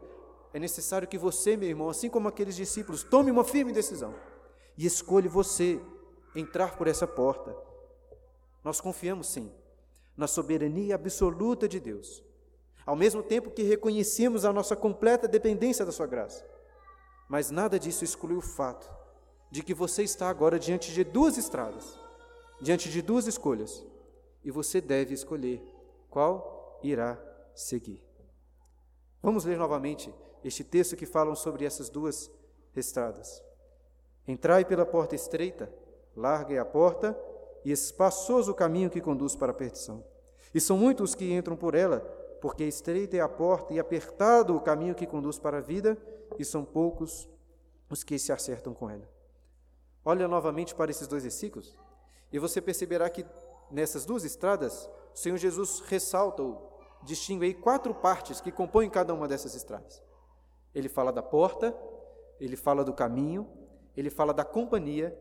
É 0.53 0.59
necessário 0.59 1.07
que 1.07 1.17
você, 1.17 1.55
meu 1.55 1.69
irmão, 1.69 1.89
assim 1.89 2.09
como 2.09 2.27
aqueles 2.27 2.55
discípulos, 2.55 3.03
tome 3.03 3.31
uma 3.31 3.43
firme 3.43 3.71
decisão 3.71 4.13
e 4.77 4.85
escolha 4.85 5.29
você 5.29 5.79
entrar 6.35 6.75
por 6.75 6.87
essa 6.87 7.07
porta. 7.07 7.55
Nós 8.63 8.81
confiamos, 8.81 9.27
sim, 9.27 9.51
na 10.15 10.27
soberania 10.27 10.95
absoluta 10.95 11.67
de 11.67 11.79
Deus, 11.79 12.23
ao 12.85 12.95
mesmo 12.95 13.23
tempo 13.23 13.51
que 13.51 13.63
reconhecemos 13.63 14.45
a 14.45 14.53
nossa 14.53 14.75
completa 14.75 15.27
dependência 15.27 15.85
da 15.85 15.91
Sua 15.91 16.07
graça. 16.07 16.45
Mas 17.29 17.49
nada 17.49 17.79
disso 17.79 18.03
exclui 18.03 18.37
o 18.37 18.41
fato 18.41 18.89
de 19.49 19.63
que 19.63 19.73
você 19.73 20.03
está 20.03 20.29
agora 20.29 20.59
diante 20.59 20.91
de 20.91 21.03
duas 21.03 21.37
estradas, 21.37 21.97
diante 22.61 22.89
de 22.89 23.01
duas 23.01 23.27
escolhas, 23.27 23.85
e 24.43 24.51
você 24.51 24.81
deve 24.81 25.13
escolher 25.13 25.63
qual 26.09 26.79
irá 26.83 27.19
seguir. 27.55 28.03
Vamos 29.21 29.45
ler 29.45 29.57
novamente 29.57 30.13
este 30.43 30.63
texto 30.63 30.95
que 30.95 31.05
falam 31.05 31.35
sobre 31.35 31.65
essas 31.65 31.89
duas 31.89 32.29
estradas. 32.75 33.41
Entrai 34.27 34.65
pela 34.65 34.85
porta 34.85 35.15
estreita, 35.15 35.73
larga 36.15 36.53
é 36.53 36.59
a 36.59 36.65
porta 36.65 37.17
e 37.65 37.71
espaçoso 37.71 38.51
o 38.51 38.55
caminho 38.55 38.89
que 38.89 39.01
conduz 39.01 39.35
para 39.35 39.51
a 39.51 39.55
perdição. 39.55 40.03
E 40.53 40.59
são 40.59 40.77
muitos 40.77 41.11
os 41.11 41.15
que 41.15 41.33
entram 41.33 41.55
por 41.55 41.75
ela, 41.75 41.99
porque 42.41 42.63
estreita 42.63 43.17
é 43.17 43.21
a 43.21 43.29
porta 43.29 43.73
e 43.73 43.79
apertado 43.79 44.55
o 44.55 44.61
caminho 44.61 44.93
que 44.93 45.07
conduz 45.07 45.39
para 45.39 45.57
a 45.57 45.61
vida, 45.61 45.97
e 46.37 46.43
são 46.43 46.63
poucos 46.65 47.29
os 47.89 48.03
que 48.03 48.19
se 48.19 48.31
acertam 48.31 48.73
com 48.73 48.89
ela. 48.89 49.07
Olha 50.03 50.27
novamente 50.27 50.75
para 50.75 50.91
esses 50.91 51.07
dois 51.07 51.23
versículos, 51.23 51.77
e 52.31 52.39
você 52.39 52.61
perceberá 52.61 53.09
que 53.09 53.25
nessas 53.71 54.05
duas 54.05 54.23
estradas, 54.23 54.89
o 55.13 55.17
Senhor 55.17 55.37
Jesus 55.37 55.79
ressalta 55.81 56.41
ou 56.41 56.79
distingue 57.03 57.45
aí 57.45 57.53
quatro 57.53 57.93
partes 57.93 58.41
que 58.41 58.51
compõem 58.51 58.89
cada 58.89 59.13
uma 59.13 59.27
dessas 59.27 59.55
estradas. 59.55 60.01
Ele 60.73 60.89
fala 60.89 61.11
da 61.11 61.21
porta, 61.21 61.75
ele 62.39 62.55
fala 62.55 62.83
do 62.83 62.93
caminho, 62.93 63.47
ele 63.95 64.09
fala 64.09 64.33
da 64.33 64.43
companhia 64.43 65.17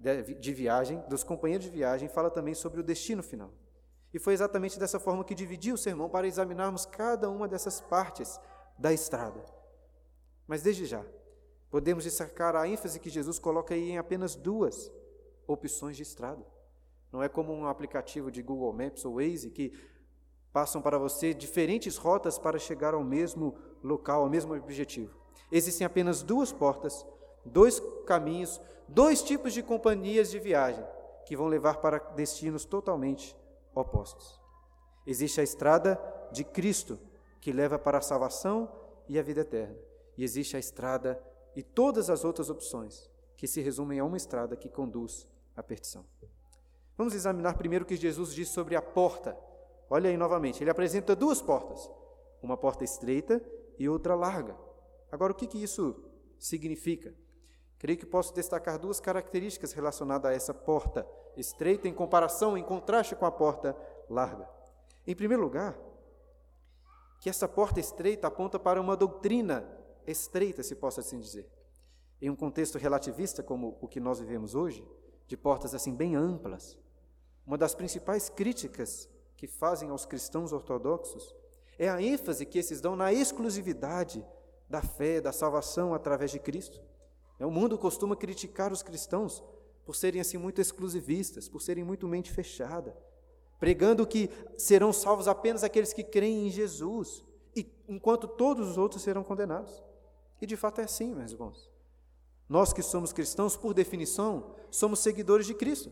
de 0.00 0.52
viagem, 0.54 1.02
dos 1.08 1.22
companheiros 1.22 1.66
de 1.66 1.70
viagem, 1.70 2.08
fala 2.08 2.30
também 2.30 2.54
sobre 2.54 2.80
o 2.80 2.82
destino 2.82 3.22
final. 3.22 3.52
E 4.12 4.18
foi 4.18 4.32
exatamente 4.32 4.78
dessa 4.78 4.98
forma 4.98 5.24
que 5.24 5.34
dividi 5.34 5.72
o 5.72 5.78
sermão 5.78 6.08
para 6.08 6.26
examinarmos 6.26 6.86
cada 6.86 7.30
uma 7.30 7.46
dessas 7.46 7.80
partes 7.80 8.40
da 8.78 8.92
estrada. 8.92 9.44
Mas 10.46 10.62
desde 10.62 10.86
já, 10.86 11.04
podemos 11.70 12.04
destacar 12.04 12.56
a 12.56 12.66
ênfase 12.66 12.98
que 12.98 13.10
Jesus 13.10 13.38
coloca 13.38 13.74
aí 13.74 13.90
em 13.90 13.98
apenas 13.98 14.34
duas 14.34 14.90
opções 15.46 15.96
de 15.96 16.02
estrada. 16.02 16.44
Não 17.12 17.22
é 17.22 17.28
como 17.28 17.52
um 17.52 17.66
aplicativo 17.66 18.30
de 18.30 18.42
Google 18.42 18.72
Maps 18.72 19.04
ou 19.04 19.16
Waze 19.16 19.50
que 19.50 19.72
passam 20.52 20.82
para 20.82 20.98
você 20.98 21.32
diferentes 21.32 21.96
rotas 21.96 22.38
para 22.38 22.58
chegar 22.58 22.94
ao 22.94 23.04
mesmo 23.04 23.56
local, 23.82 24.22
ao 24.22 24.30
mesmo 24.30 24.54
objetivo. 24.54 25.14
Existem 25.52 25.84
apenas 25.84 26.22
duas 26.22 26.52
portas, 26.52 27.06
dois 27.44 27.80
caminhos, 28.06 28.60
dois 28.88 29.22
tipos 29.22 29.52
de 29.52 29.62
companhias 29.62 30.30
de 30.30 30.38
viagem 30.38 30.84
que 31.24 31.36
vão 31.36 31.46
levar 31.46 31.78
para 31.78 31.98
destinos 31.98 32.64
totalmente 32.64 33.36
opostos. 33.74 34.40
Existe 35.06 35.40
a 35.40 35.44
estrada 35.44 36.00
de 36.32 36.44
Cristo, 36.44 36.98
que 37.40 37.52
leva 37.52 37.78
para 37.78 37.98
a 37.98 38.02
salvação 38.02 38.70
e 39.08 39.18
a 39.18 39.22
vida 39.22 39.40
eterna. 39.40 39.76
E 40.16 40.24
existe 40.24 40.56
a 40.56 40.58
estrada 40.58 41.22
e 41.54 41.62
todas 41.62 42.10
as 42.10 42.24
outras 42.24 42.50
opções, 42.50 43.10
que 43.36 43.46
se 43.46 43.60
resumem 43.60 43.98
a 43.98 44.04
uma 44.04 44.16
estrada 44.16 44.56
que 44.56 44.68
conduz 44.68 45.26
à 45.56 45.62
perdição. 45.62 46.04
Vamos 46.96 47.14
examinar 47.14 47.56
primeiro 47.56 47.84
o 47.84 47.88
que 47.88 47.96
Jesus 47.96 48.34
diz 48.34 48.48
sobre 48.48 48.76
a 48.76 48.82
porta. 48.82 49.36
Olha 49.88 50.10
aí 50.10 50.16
novamente, 50.16 50.62
ele 50.62 50.70
apresenta 50.70 51.16
duas 51.16 51.40
portas, 51.40 51.90
uma 52.42 52.56
porta 52.56 52.84
estreita 52.84 53.42
e 53.78 53.88
outra 53.88 54.14
larga. 54.14 54.56
Agora, 55.10 55.32
o 55.32 55.34
que, 55.34 55.46
que 55.46 55.62
isso 55.62 55.96
significa? 56.38 57.14
Creio 57.80 57.98
que 57.98 58.04
posso 58.04 58.34
destacar 58.34 58.78
duas 58.78 59.00
características 59.00 59.72
relacionadas 59.72 60.30
a 60.30 60.34
essa 60.34 60.52
porta 60.52 61.08
estreita 61.34 61.88
em 61.88 61.94
comparação, 61.94 62.58
em 62.58 62.62
contraste 62.62 63.16
com 63.16 63.24
a 63.24 63.32
porta 63.32 63.74
larga. 64.06 64.46
Em 65.06 65.16
primeiro 65.16 65.42
lugar, 65.42 65.74
que 67.22 67.30
essa 67.30 67.48
porta 67.48 67.80
estreita 67.80 68.26
aponta 68.26 68.58
para 68.58 68.78
uma 68.78 68.94
doutrina 68.94 69.66
estreita, 70.06 70.62
se 70.62 70.76
possa 70.76 71.00
assim 71.00 71.18
dizer. 71.18 71.50
Em 72.20 72.28
um 72.28 72.36
contexto 72.36 72.76
relativista 72.76 73.42
como 73.42 73.78
o 73.80 73.88
que 73.88 73.98
nós 73.98 74.20
vivemos 74.20 74.54
hoje, 74.54 74.86
de 75.26 75.34
portas 75.34 75.74
assim 75.74 75.94
bem 75.94 76.14
amplas, 76.14 76.78
uma 77.46 77.56
das 77.56 77.74
principais 77.74 78.28
críticas 78.28 79.08
que 79.38 79.46
fazem 79.46 79.88
aos 79.88 80.04
cristãos 80.04 80.52
ortodoxos 80.52 81.34
é 81.78 81.88
a 81.88 82.02
ênfase 82.02 82.44
que 82.44 82.58
esses 82.58 82.78
dão 82.78 82.94
na 82.94 83.10
exclusividade 83.10 84.22
da 84.68 84.82
fé, 84.82 85.18
da 85.18 85.32
salvação 85.32 85.94
através 85.94 86.30
de 86.30 86.38
Cristo. 86.38 86.89
É, 87.40 87.46
o 87.46 87.50
mundo 87.50 87.78
costuma 87.78 88.14
criticar 88.14 88.70
os 88.70 88.82
cristãos 88.82 89.42
por 89.86 89.96
serem 89.96 90.20
assim 90.20 90.36
muito 90.36 90.60
exclusivistas, 90.60 91.48
por 91.48 91.62
serem 91.62 91.82
muito 91.82 92.06
mente 92.06 92.30
fechada, 92.30 92.94
pregando 93.58 94.06
que 94.06 94.30
serão 94.58 94.92
salvos 94.92 95.26
apenas 95.26 95.64
aqueles 95.64 95.94
que 95.94 96.04
creem 96.04 96.46
em 96.46 96.50
Jesus, 96.50 97.24
enquanto 97.88 98.28
todos 98.28 98.68
os 98.68 98.78
outros 98.78 99.02
serão 99.02 99.24
condenados. 99.24 99.82
E 100.40 100.46
de 100.46 100.56
fato 100.56 100.82
é 100.82 100.84
assim, 100.84 101.14
meus 101.14 101.32
irmãos. 101.32 101.70
Nós 102.46 102.72
que 102.72 102.82
somos 102.82 103.12
cristãos, 103.12 103.56
por 103.56 103.72
definição, 103.72 104.54
somos 104.70 105.00
seguidores 105.00 105.46
de 105.46 105.54
Cristo. 105.54 105.90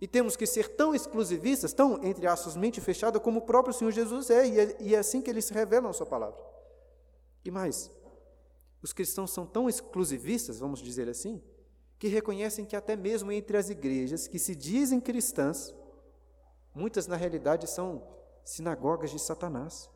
E 0.00 0.08
temos 0.08 0.34
que 0.34 0.46
ser 0.46 0.76
tão 0.76 0.94
exclusivistas, 0.94 1.74
tão, 1.74 2.02
entre 2.02 2.26
aspas, 2.26 2.56
mente 2.56 2.80
fechada, 2.80 3.20
como 3.20 3.40
o 3.40 3.42
próprio 3.42 3.74
Senhor 3.74 3.90
Jesus 3.90 4.30
é, 4.30 4.46
e 4.46 4.60
é, 4.60 4.76
e 4.80 4.94
é 4.94 4.98
assim 4.98 5.20
que 5.20 5.28
ele 5.28 5.42
se 5.42 5.52
revela 5.52 5.88
na 5.88 5.92
sua 5.92 6.06
palavra. 6.06 6.38
E 7.44 7.50
mais, 7.50 7.90
os 8.82 8.92
cristãos 8.92 9.30
são 9.30 9.46
tão 9.46 9.68
exclusivistas, 9.68 10.58
vamos 10.58 10.80
dizer 10.80 11.08
assim, 11.08 11.42
que 11.98 12.08
reconhecem 12.08 12.64
que 12.64 12.74
até 12.74 12.96
mesmo 12.96 13.30
entre 13.30 13.56
as 13.56 13.68
igrejas 13.68 14.26
que 14.26 14.38
se 14.38 14.56
dizem 14.56 15.00
cristãs, 15.00 15.74
muitas 16.74 17.06
na 17.06 17.16
realidade 17.16 17.68
são 17.68 18.02
sinagogas 18.44 19.10
de 19.10 19.18
Satanás. 19.18 19.90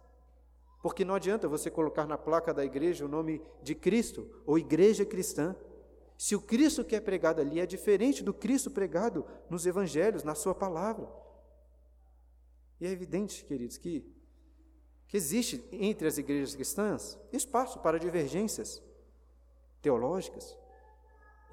Porque 0.83 1.05
não 1.05 1.15
adianta 1.15 1.49
você 1.49 1.71
colocar 1.71 2.07
na 2.07 2.19
placa 2.19 2.53
da 2.53 2.63
igreja 2.63 3.07
o 3.07 3.09
nome 3.09 3.41
de 3.63 3.75
Cristo 3.75 4.29
ou 4.45 4.59
igreja 4.59 5.05
cristã, 5.07 5.57
se 6.19 6.37
o 6.37 6.41
Cristo 6.43 6.85
que 6.85 6.95
é 6.95 7.01
pregado 7.01 7.41
ali 7.41 7.59
é 7.59 7.65
diferente 7.65 8.23
do 8.23 8.35
Cristo 8.35 8.71
pregado 8.71 9.25
nos 9.49 9.65
evangelhos, 9.65 10.23
na 10.23 10.35
sua 10.35 10.55
palavra. 10.55 11.09
E 12.79 12.87
é 12.87 12.91
evidente, 12.91 13.45
queridos, 13.47 13.79
que 13.79 14.14
que 15.09 15.17
existe 15.17 15.63
entre 15.73 16.09
as 16.09 16.19
igrejas 16.19 16.55
cristãs 16.55 17.19
espaço 17.33 17.79
para 17.79 17.99
divergências 17.99 18.83
teológicas 19.81 20.57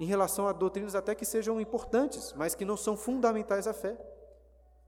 em 0.00 0.06
relação 0.06 0.48
a 0.48 0.52
doutrinas 0.52 0.94
até 0.94 1.14
que 1.14 1.24
sejam 1.24 1.60
importantes, 1.60 2.32
mas 2.36 2.54
que 2.54 2.64
não 2.64 2.76
são 2.76 2.96
fundamentais 2.96 3.66
à 3.66 3.72
fé. 3.72 3.96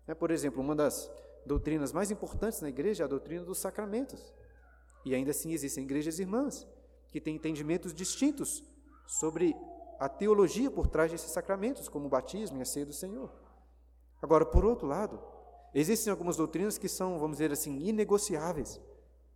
É, 0.08 0.14
por 0.14 0.30
exemplo, 0.30 0.60
uma 0.60 0.74
das 0.74 1.10
doutrinas 1.46 1.92
mais 1.92 2.10
importantes 2.10 2.60
na 2.60 2.68
igreja 2.68 3.04
é 3.04 3.06
a 3.06 3.08
doutrina 3.08 3.44
dos 3.44 3.58
sacramentos. 3.58 4.34
E 5.04 5.14
ainda 5.14 5.30
assim 5.30 5.52
existem 5.52 5.84
igrejas 5.84 6.18
irmãs 6.18 6.66
que 7.10 7.20
têm 7.20 7.36
entendimentos 7.36 7.94
distintos 7.94 8.64
sobre 9.06 9.54
a 10.00 10.08
teologia 10.08 10.70
por 10.70 10.88
trás 10.88 11.12
desses 11.12 11.30
sacramentos, 11.30 11.88
como 11.88 12.06
o 12.06 12.10
batismo 12.10 12.58
e 12.58 12.62
a 12.62 12.64
ceia 12.64 12.86
do 12.86 12.92
Senhor. 12.92 13.30
Agora, 14.20 14.44
por 14.44 14.64
outro 14.64 14.86
lado, 14.86 15.22
Existem 15.74 16.10
algumas 16.10 16.36
doutrinas 16.36 16.78
que 16.78 16.88
são, 16.88 17.18
vamos 17.18 17.38
dizer 17.38 17.50
assim, 17.50 17.80
inegociáveis, 17.80 18.80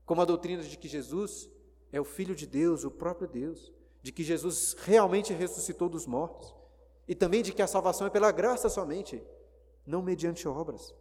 como 0.07 0.23
a 0.23 0.25
doutrina 0.25 0.63
de 0.63 0.79
que 0.79 0.87
Jesus 0.87 1.51
é 1.93 2.01
o 2.01 2.05
Filho 2.05 2.35
de 2.35 2.47
Deus, 2.47 2.85
o 2.85 2.91
próprio 2.91 3.27
Deus, 3.27 3.73
de 4.03 4.13
que 4.13 4.23
Jesus 4.23 4.77
realmente 4.85 5.33
ressuscitou 5.33 5.89
dos 5.89 6.07
mortos, 6.07 6.55
e 7.09 7.15
também 7.15 7.43
de 7.43 7.53
que 7.53 7.63
a 7.63 7.67
salvação 7.67 8.07
é 8.07 8.11
pela 8.11 8.31
graça 8.31 8.69
somente, 8.69 9.21
não 9.85 10.01
mediante 10.01 10.47
obras. 10.47 10.95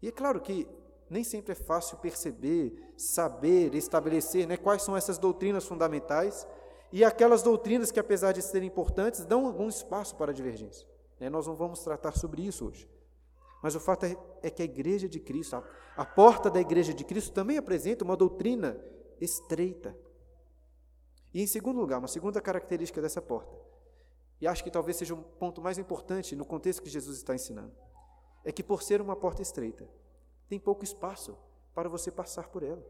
E 0.00 0.08
é 0.08 0.12
claro 0.12 0.40
que 0.40 0.66
nem 1.10 1.22
sempre 1.22 1.52
é 1.52 1.54
fácil 1.54 1.98
perceber, 1.98 2.94
saber, 2.96 3.74
estabelecer 3.74 4.46
né, 4.46 4.56
quais 4.56 4.82
são 4.82 4.96
essas 4.96 5.18
doutrinas 5.18 5.66
fundamentais 5.66 6.46
e 6.90 7.04
aquelas 7.04 7.42
doutrinas 7.42 7.90
que, 7.90 8.00
apesar 8.00 8.32
de 8.32 8.40
serem 8.40 8.68
importantes, 8.68 9.24
dão 9.24 9.46
algum 9.46 9.68
espaço 9.68 10.16
para 10.16 10.32
divergência. 10.32 10.88
Né, 11.20 11.28
nós 11.28 11.46
não 11.46 11.54
vamos 11.54 11.80
tratar 11.80 12.16
sobre 12.16 12.42
isso 12.42 12.66
hoje. 12.66 12.88
Mas 13.62 13.76
o 13.76 13.80
fato 13.80 14.04
é, 14.04 14.16
é 14.42 14.50
que 14.50 14.60
a 14.60 14.64
igreja 14.64 15.08
de 15.08 15.20
Cristo, 15.20 15.62
a, 15.96 16.04
porta 16.04 16.50
da 16.50 16.60
igreja 16.60 16.92
de 16.92 17.04
Cristo 17.04 17.32
também 17.32 17.56
apresenta 17.56 18.04
uma 18.04 18.16
doutrina 18.16 18.76
estreita. 19.20 19.96
E 21.32 21.40
em 21.40 21.46
segundo 21.46 21.80
lugar, 21.80 22.00
uma 22.00 22.08
segunda 22.08 22.40
característica 22.40 23.00
dessa 23.00 23.22
porta, 23.22 23.56
e 24.40 24.46
acho 24.48 24.64
que 24.64 24.70
talvez 24.70 24.96
seja 24.96 25.14
um 25.14 25.22
ponto 25.22 25.62
mais 25.62 25.78
importante 25.78 26.34
no 26.34 26.44
contexto 26.44 26.82
que 26.82 26.90
Jesus 26.90 27.18
está 27.18 27.34
ensinando, 27.34 27.72
é 28.44 28.50
que 28.50 28.64
por 28.64 28.82
ser 28.82 29.00
uma 29.00 29.14
porta 29.14 29.40
estreita, 29.40 29.88
tem 30.48 30.58
pouco 30.58 30.82
espaço 30.82 31.38
para 31.72 31.88
você 31.88 32.10
passar 32.10 32.48
por 32.48 32.64
ela. 32.64 32.84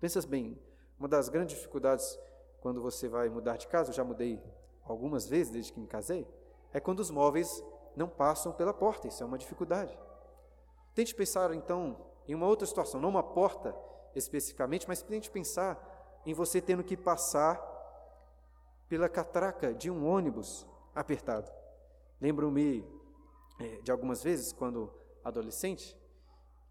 Pensas 0.00 0.24
bem, 0.24 0.58
uma 0.98 1.08
das 1.08 1.28
grandes 1.28 1.56
dificuldades 1.56 2.18
quando 2.60 2.82
você 2.82 3.08
vai 3.08 3.28
mudar 3.28 3.56
de 3.56 3.68
casa, 3.68 3.90
eu 3.90 3.94
já 3.94 4.04
mudei 4.04 4.42
algumas 4.82 5.28
vezes 5.28 5.52
desde 5.52 5.72
que 5.72 5.78
me 5.78 5.86
casei, 5.86 6.26
é 6.72 6.80
quando 6.80 6.98
os 6.98 7.10
móveis 7.10 7.62
não 7.96 8.08
passam 8.08 8.52
pela 8.52 8.72
porta, 8.72 9.08
isso 9.08 9.22
é 9.22 9.26
uma 9.26 9.38
dificuldade. 9.38 9.98
Tente 10.94 11.14
pensar 11.14 11.54
então 11.54 11.96
em 12.26 12.34
uma 12.34 12.46
outra 12.46 12.66
situação, 12.66 13.00
não 13.00 13.08
uma 13.08 13.22
porta 13.22 13.74
especificamente, 14.14 14.86
mas 14.88 15.04
gente 15.08 15.30
pensar 15.30 16.22
em 16.26 16.34
você 16.34 16.60
tendo 16.60 16.84
que 16.84 16.96
passar 16.96 17.60
pela 18.88 19.08
catraca 19.08 19.72
de 19.72 19.90
um 19.90 20.06
ônibus 20.06 20.66
apertado. 20.94 21.50
Lembro-me 22.20 22.84
é, 23.60 23.80
de 23.82 23.90
algumas 23.90 24.22
vezes, 24.22 24.52
quando 24.52 24.92
adolescente, 25.24 25.96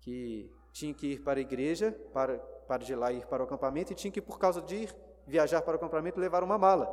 que 0.02 0.52
tinha 0.72 0.94
que 0.94 1.14
ir 1.14 1.24
para 1.24 1.40
a 1.40 1.42
igreja, 1.42 1.92
para, 2.14 2.38
para 2.68 2.84
de 2.84 2.96
lá 2.96 3.12
ir 3.12 3.26
para 3.28 3.44
o 3.44 3.46
acampamento, 3.46 3.92
e 3.92 3.96
tinha 3.96 4.12
que, 4.12 4.22
por 4.22 4.38
causa 4.38 4.62
de 4.62 4.76
ir 4.84 4.96
viajar 5.26 5.62
para 5.62 5.74
o 5.74 5.76
acampamento, 5.76 6.20
levar 6.20 6.44
uma 6.44 6.58
mala. 6.58 6.88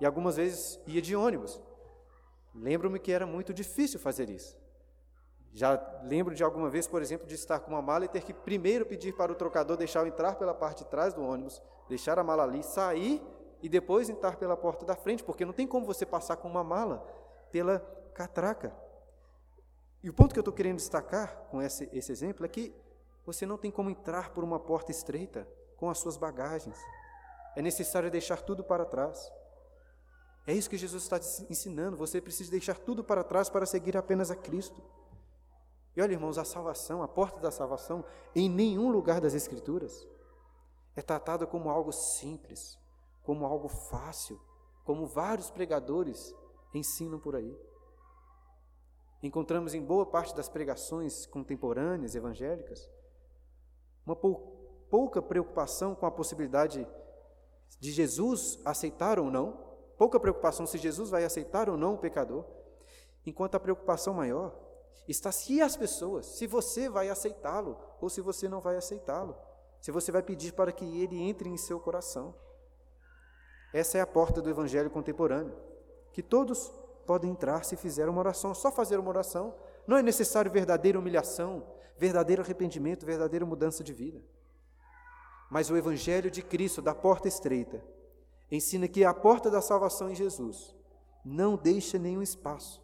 E 0.00 0.06
algumas 0.06 0.36
vezes 0.36 0.80
ia 0.86 1.02
de 1.02 1.14
ônibus. 1.14 1.60
Lembro-me 2.54 2.98
que 2.98 3.12
era 3.12 3.26
muito 3.26 3.52
difícil 3.52 3.98
fazer 3.98 4.28
isso. 4.28 4.58
Já 5.54 5.80
lembro 6.02 6.34
de 6.34 6.42
alguma 6.42 6.70
vez, 6.70 6.86
por 6.86 7.02
exemplo, 7.02 7.26
de 7.26 7.34
estar 7.34 7.60
com 7.60 7.70
uma 7.70 7.82
mala 7.82 8.06
e 8.06 8.08
ter 8.08 8.22
que 8.22 8.32
primeiro 8.32 8.86
pedir 8.86 9.14
para 9.14 9.30
o 9.30 9.34
trocador 9.34 9.76
deixar 9.76 10.00
eu 10.00 10.06
entrar 10.06 10.36
pela 10.36 10.54
parte 10.54 10.78
de 10.78 10.90
trás 10.90 11.12
do 11.12 11.22
ônibus, 11.22 11.60
deixar 11.88 12.18
a 12.18 12.24
mala 12.24 12.42
ali, 12.42 12.62
sair 12.62 13.22
e 13.62 13.68
depois 13.68 14.08
entrar 14.08 14.36
pela 14.36 14.56
porta 14.56 14.86
da 14.86 14.96
frente, 14.96 15.22
porque 15.22 15.44
não 15.44 15.52
tem 15.52 15.66
como 15.66 15.84
você 15.84 16.06
passar 16.06 16.36
com 16.36 16.48
uma 16.48 16.64
mala 16.64 17.06
pela 17.50 17.80
catraca. 18.14 18.74
E 20.02 20.08
o 20.08 20.14
ponto 20.14 20.32
que 20.32 20.38
eu 20.38 20.42
estou 20.42 20.54
querendo 20.54 20.76
destacar 20.76 21.36
com 21.50 21.60
esse, 21.62 21.88
esse 21.92 22.10
exemplo 22.10 22.44
é 22.44 22.48
que 22.48 22.74
você 23.24 23.46
não 23.46 23.56
tem 23.56 23.70
como 23.70 23.90
entrar 23.90 24.30
por 24.30 24.42
uma 24.42 24.58
porta 24.58 24.90
estreita 24.90 25.46
com 25.76 25.88
as 25.88 25.98
suas 25.98 26.16
bagagens. 26.16 26.76
É 27.54 27.62
necessário 27.62 28.10
deixar 28.10 28.40
tudo 28.40 28.64
para 28.64 28.84
trás. 28.84 29.30
É 30.46 30.52
isso 30.52 30.68
que 30.68 30.76
Jesus 30.76 31.04
está 31.04 31.18
ensinando. 31.48 31.96
Você 31.96 32.20
precisa 32.20 32.50
deixar 32.50 32.78
tudo 32.78 33.04
para 33.04 33.22
trás 33.22 33.48
para 33.48 33.66
seguir 33.66 33.96
apenas 33.96 34.30
a 34.30 34.36
Cristo. 34.36 34.82
E 35.96 36.02
olha, 36.02 36.12
irmãos, 36.12 36.38
a 36.38 36.44
salvação, 36.44 37.02
a 37.02 37.08
porta 37.08 37.40
da 37.40 37.50
salvação, 37.50 38.04
em 38.34 38.48
nenhum 38.48 38.90
lugar 38.90 39.20
das 39.20 39.34
Escrituras 39.34 40.06
é 40.96 41.02
tratada 41.02 41.46
como 41.46 41.70
algo 41.70 41.92
simples, 41.92 42.78
como 43.22 43.44
algo 43.44 43.68
fácil, 43.68 44.40
como 44.84 45.06
vários 45.06 45.50
pregadores 45.50 46.34
ensinam 46.74 47.18
por 47.18 47.36
aí. 47.36 47.56
Encontramos 49.22 49.74
em 49.74 49.84
boa 49.84 50.04
parte 50.04 50.34
das 50.34 50.48
pregações 50.48 51.26
contemporâneas 51.26 52.14
evangélicas 52.14 52.90
uma 54.04 54.16
pouca 54.16 55.22
preocupação 55.22 55.94
com 55.94 56.06
a 56.06 56.10
possibilidade 56.10 56.86
de 57.78 57.92
Jesus 57.92 58.60
aceitar 58.64 59.18
ou 59.18 59.30
não, 59.30 59.71
pouca 60.02 60.18
preocupação 60.18 60.66
se 60.66 60.78
Jesus 60.78 61.10
vai 61.10 61.24
aceitar 61.24 61.70
ou 61.70 61.76
não 61.76 61.94
o 61.94 61.96
pecador, 61.96 62.44
enquanto 63.24 63.54
a 63.54 63.60
preocupação 63.60 64.12
maior 64.12 64.52
está 65.06 65.30
se 65.30 65.62
as 65.62 65.76
pessoas, 65.76 66.26
se 66.26 66.44
você 66.44 66.88
vai 66.88 67.08
aceitá-lo 67.08 67.78
ou 68.00 68.10
se 68.10 68.20
você 68.20 68.48
não 68.48 68.60
vai 68.60 68.74
aceitá-lo, 68.74 69.36
se 69.80 69.92
você 69.92 70.10
vai 70.10 70.20
pedir 70.20 70.54
para 70.54 70.72
que 70.72 71.00
ele 71.00 71.22
entre 71.22 71.48
em 71.48 71.56
seu 71.56 71.78
coração. 71.78 72.34
Essa 73.72 73.98
é 73.98 74.00
a 74.00 74.06
porta 74.06 74.42
do 74.42 74.50
evangelho 74.50 74.90
contemporâneo, 74.90 75.56
que 76.12 76.20
todos 76.20 76.72
podem 77.06 77.30
entrar 77.30 77.64
se 77.64 77.76
fizer 77.76 78.08
uma 78.08 78.18
oração, 78.18 78.52
só 78.56 78.72
fazer 78.72 78.98
uma 78.98 79.08
oração, 79.08 79.54
não 79.86 79.96
é 79.96 80.02
necessário 80.02 80.50
verdadeira 80.50 80.98
humilhação, 80.98 81.64
verdadeiro 81.96 82.42
arrependimento, 82.42 83.06
verdadeira 83.06 83.46
mudança 83.46 83.84
de 83.84 83.92
vida. 83.92 84.20
Mas 85.48 85.70
o 85.70 85.76
evangelho 85.76 86.28
de 86.28 86.42
Cristo, 86.42 86.82
da 86.82 86.92
porta 86.92 87.28
estreita, 87.28 87.80
ensina 88.56 88.86
que 88.86 89.02
a 89.02 89.14
porta 89.14 89.50
da 89.50 89.62
salvação 89.62 90.10
em 90.10 90.14
Jesus 90.14 90.76
não 91.24 91.56
deixa 91.56 91.98
nenhum 91.98 92.22
espaço 92.22 92.82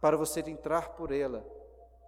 para 0.00 0.16
você 0.16 0.40
entrar 0.40 0.96
por 0.96 1.12
ela 1.12 1.46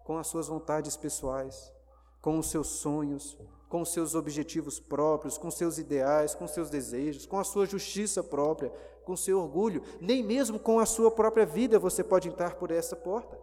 com 0.05 0.17
as 0.17 0.27
suas 0.27 0.49
vontades 0.49 0.97
pessoais, 0.97 1.73
com 2.21 2.39
os 2.39 2.51
seus 2.51 2.69
sonhos, 2.69 3.39
com 3.69 3.83
os 3.83 3.93
seus 3.93 4.15
objetivos 4.15 4.81
próprios, 4.81 5.37
com 5.37 5.51
seus 5.51 5.79
ideais, 5.79 6.35
com 6.35 6.47
seus 6.49 6.71
desejos, 6.71 7.27
com 7.27 7.39
a 7.39 7.45
sua 7.45 7.67
justiça 7.67 8.23
própria, 8.23 8.73
com 9.05 9.17
seu 9.17 9.39
orgulho, 9.39 9.83
nem 10.01 10.23
mesmo 10.23 10.59
com 10.59 10.79
a 10.79 10.87
sua 10.87 11.11
própria 11.11 11.45
vida 11.45 11.79
você 11.79 12.03
pode 12.03 12.29
entrar 12.29 12.55
por 12.55 12.71
essa 12.71 12.97
porta. 12.97 13.39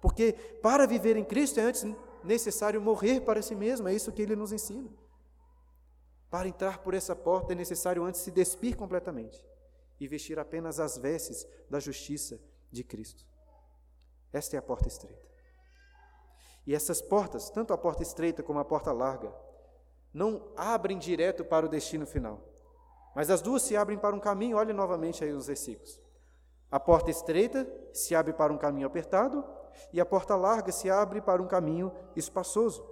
Porque 0.00 0.32
para 0.60 0.86
viver 0.86 1.16
em 1.16 1.24
Cristo 1.24 1.60
é 1.60 1.62
antes 1.62 1.86
necessário 2.22 2.80
morrer 2.80 3.20
para 3.20 3.42
si 3.42 3.54
mesmo, 3.54 3.86
é 3.86 3.94
isso 3.94 4.10
que 4.12 4.22
ele 4.22 4.34
nos 4.34 4.52
ensina. 4.52 4.88
Para 6.30 6.48
entrar 6.48 6.78
por 6.78 6.94
essa 6.94 7.14
porta 7.14 7.52
é 7.52 7.56
necessário 7.56 8.04
antes 8.04 8.20
se 8.20 8.30
despir 8.30 8.76
completamente 8.76 9.44
e 10.00 10.08
vestir 10.08 10.38
apenas 10.38 10.80
as 10.80 10.98
vestes 10.98 11.46
da 11.70 11.78
justiça 11.78 12.40
de 12.70 12.82
Cristo. 12.82 13.24
Esta 14.32 14.56
é 14.56 14.58
a 14.58 14.62
porta 14.62 14.88
estreita. 14.88 15.24
E 16.66 16.74
essas 16.74 17.00
portas, 17.00 17.50
tanto 17.50 17.72
a 17.72 17.78
porta 17.78 18.02
estreita 18.02 18.42
como 18.42 18.58
a 18.58 18.64
porta 18.64 18.90
larga, 18.92 19.32
não 20.12 20.52
abrem 20.56 20.98
direto 20.98 21.44
para 21.44 21.66
o 21.66 21.68
destino 21.68 22.06
final. 22.06 22.40
Mas 23.14 23.30
as 23.30 23.40
duas 23.40 23.62
se 23.62 23.76
abrem 23.76 23.98
para 23.98 24.14
um 24.14 24.20
caminho, 24.20 24.56
olhe 24.56 24.72
novamente 24.72 25.22
aí 25.22 25.32
os 25.32 25.46
versículos. 25.46 26.00
A 26.70 26.80
porta 26.80 27.10
estreita 27.10 27.68
se 27.92 28.14
abre 28.14 28.32
para 28.32 28.52
um 28.52 28.58
caminho 28.58 28.86
apertado, 28.86 29.44
e 29.92 30.00
a 30.00 30.06
porta 30.06 30.34
larga 30.36 30.72
se 30.72 30.88
abre 30.90 31.20
para 31.20 31.42
um 31.42 31.46
caminho 31.46 31.92
espaçoso. 32.16 32.84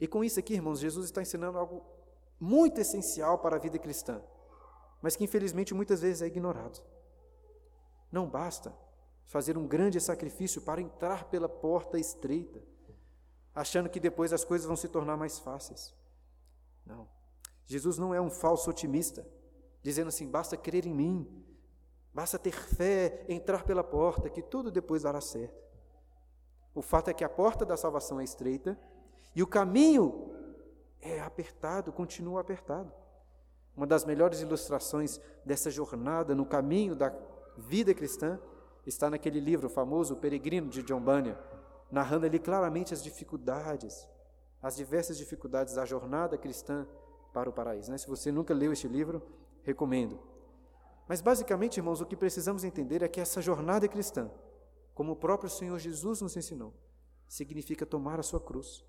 E 0.00 0.06
com 0.06 0.22
isso 0.22 0.38
aqui, 0.38 0.54
irmãos, 0.54 0.80
Jesus 0.80 1.06
está 1.06 1.22
ensinando 1.22 1.58
algo 1.58 1.84
muito 2.40 2.80
essencial 2.80 3.38
para 3.38 3.56
a 3.56 3.58
vida 3.58 3.78
cristã, 3.78 4.22
mas 5.00 5.16
que 5.16 5.24
infelizmente 5.24 5.74
muitas 5.74 6.00
vezes 6.00 6.22
é 6.22 6.26
ignorado. 6.26 6.80
Não 8.10 8.28
basta 8.28 8.74
fazer 9.26 9.56
um 9.56 9.66
grande 9.66 10.00
sacrifício 10.00 10.62
para 10.62 10.80
entrar 10.80 11.24
pela 11.24 11.48
porta 11.48 11.98
estreita, 11.98 12.62
achando 13.54 13.88
que 13.88 14.00
depois 14.00 14.32
as 14.32 14.44
coisas 14.44 14.66
vão 14.66 14.76
se 14.76 14.88
tornar 14.88 15.16
mais 15.16 15.38
fáceis. 15.38 15.94
Não. 16.84 17.08
Jesus 17.66 17.98
não 17.98 18.14
é 18.14 18.20
um 18.20 18.30
falso 18.30 18.70
otimista, 18.70 19.26
dizendo 19.82 20.08
assim: 20.08 20.28
basta 20.28 20.56
crer 20.56 20.86
em 20.86 20.94
mim, 20.94 21.44
basta 22.12 22.38
ter 22.38 22.52
fé, 22.52 23.24
entrar 23.28 23.64
pela 23.64 23.82
porta, 23.82 24.28
que 24.28 24.42
tudo 24.42 24.70
depois 24.70 25.02
dará 25.02 25.20
certo. 25.20 25.64
O 26.74 26.82
fato 26.82 27.08
é 27.08 27.14
que 27.14 27.24
a 27.24 27.28
porta 27.28 27.64
da 27.64 27.76
salvação 27.76 28.20
é 28.20 28.24
estreita 28.24 28.78
e 29.34 29.42
o 29.42 29.46
caminho 29.46 30.33
é 31.04 31.20
apertado, 31.20 31.92
continua 31.92 32.40
apertado. 32.40 32.90
Uma 33.76 33.86
das 33.86 34.04
melhores 34.04 34.40
ilustrações 34.40 35.20
dessa 35.44 35.70
jornada 35.70 36.34
no 36.34 36.46
caminho 36.46 36.96
da 36.96 37.14
vida 37.58 37.92
cristã 37.92 38.40
está 38.86 39.10
naquele 39.10 39.40
livro 39.40 39.68
famoso, 39.68 40.14
O 40.14 40.16
Peregrino, 40.16 40.68
de 40.68 40.82
John 40.82 41.00
Bunyan, 41.00 41.36
narrando 41.90 42.26
ali 42.26 42.38
claramente 42.38 42.94
as 42.94 43.02
dificuldades, 43.02 44.08
as 44.62 44.76
diversas 44.76 45.18
dificuldades 45.18 45.74
da 45.74 45.84
jornada 45.84 46.38
cristã 46.38 46.86
para 47.32 47.50
o 47.50 47.52
paraíso. 47.52 47.90
Né? 47.90 47.98
Se 47.98 48.08
você 48.08 48.32
nunca 48.32 48.54
leu 48.54 48.72
este 48.72 48.88
livro, 48.88 49.22
recomendo. 49.62 50.18
Mas 51.08 51.20
basicamente, 51.20 51.78
irmãos, 51.78 52.00
o 52.00 52.06
que 52.06 52.16
precisamos 52.16 52.64
entender 52.64 53.02
é 53.02 53.08
que 53.08 53.20
essa 53.20 53.42
jornada 53.42 53.86
cristã, 53.88 54.30
como 54.94 55.12
o 55.12 55.16
próprio 55.16 55.50
Senhor 55.50 55.78
Jesus 55.78 56.20
nos 56.22 56.36
ensinou, 56.36 56.72
significa 57.28 57.84
tomar 57.84 58.20
a 58.20 58.22
sua 58.22 58.40
cruz 58.40 58.84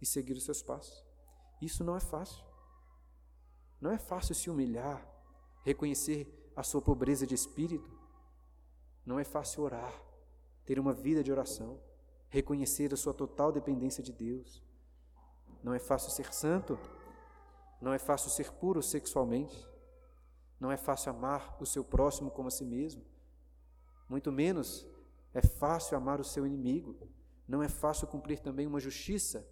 e 0.00 0.06
seguir 0.06 0.34
os 0.34 0.44
seus 0.44 0.62
passos. 0.62 1.07
Isso 1.60 1.82
não 1.82 1.96
é 1.96 2.00
fácil. 2.00 2.44
Não 3.80 3.90
é 3.90 3.98
fácil 3.98 4.34
se 4.34 4.50
humilhar, 4.50 5.06
reconhecer 5.64 6.26
a 6.56 6.62
sua 6.62 6.82
pobreza 6.82 7.26
de 7.26 7.34
espírito. 7.34 7.90
Não 9.04 9.18
é 9.18 9.24
fácil 9.24 9.62
orar, 9.62 9.92
ter 10.64 10.78
uma 10.78 10.92
vida 10.92 11.22
de 11.22 11.30
oração, 11.30 11.80
reconhecer 12.28 12.92
a 12.92 12.96
sua 12.96 13.14
total 13.14 13.52
dependência 13.52 14.02
de 14.02 14.12
Deus. 14.12 14.62
Não 15.62 15.72
é 15.72 15.78
fácil 15.78 16.10
ser 16.10 16.32
santo, 16.32 16.78
não 17.80 17.92
é 17.92 17.98
fácil 17.98 18.30
ser 18.30 18.52
puro 18.52 18.82
sexualmente, 18.82 19.66
não 20.58 20.70
é 20.70 20.76
fácil 20.76 21.10
amar 21.10 21.56
o 21.60 21.66
seu 21.66 21.84
próximo 21.84 22.30
como 22.30 22.48
a 22.48 22.50
si 22.50 22.64
mesmo, 22.64 23.04
muito 24.08 24.32
menos 24.32 24.86
é 25.32 25.42
fácil 25.42 25.96
amar 25.96 26.20
o 26.20 26.24
seu 26.24 26.46
inimigo, 26.46 26.96
não 27.46 27.62
é 27.62 27.68
fácil 27.68 28.06
cumprir 28.06 28.40
também 28.40 28.66
uma 28.66 28.80
justiça 28.80 29.46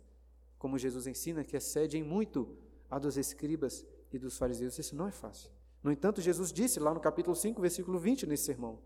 como 0.58 0.78
Jesus 0.78 1.06
ensina, 1.06 1.44
que 1.44 1.56
excede 1.56 1.98
em 1.98 2.02
muito 2.02 2.56
a 2.90 2.98
dos 2.98 3.16
escribas 3.16 3.86
e 4.12 4.18
dos 4.18 4.38
fariseus. 4.38 4.78
Isso 4.78 4.96
não 4.96 5.08
é 5.08 5.12
fácil. 5.12 5.50
No 5.82 5.92
entanto, 5.92 6.20
Jesus 6.20 6.52
disse 6.52 6.80
lá 6.80 6.92
no 6.92 7.00
capítulo 7.00 7.36
5, 7.36 7.60
versículo 7.60 7.98
20, 7.98 8.26
nesse 8.26 8.44
sermão, 8.44 8.78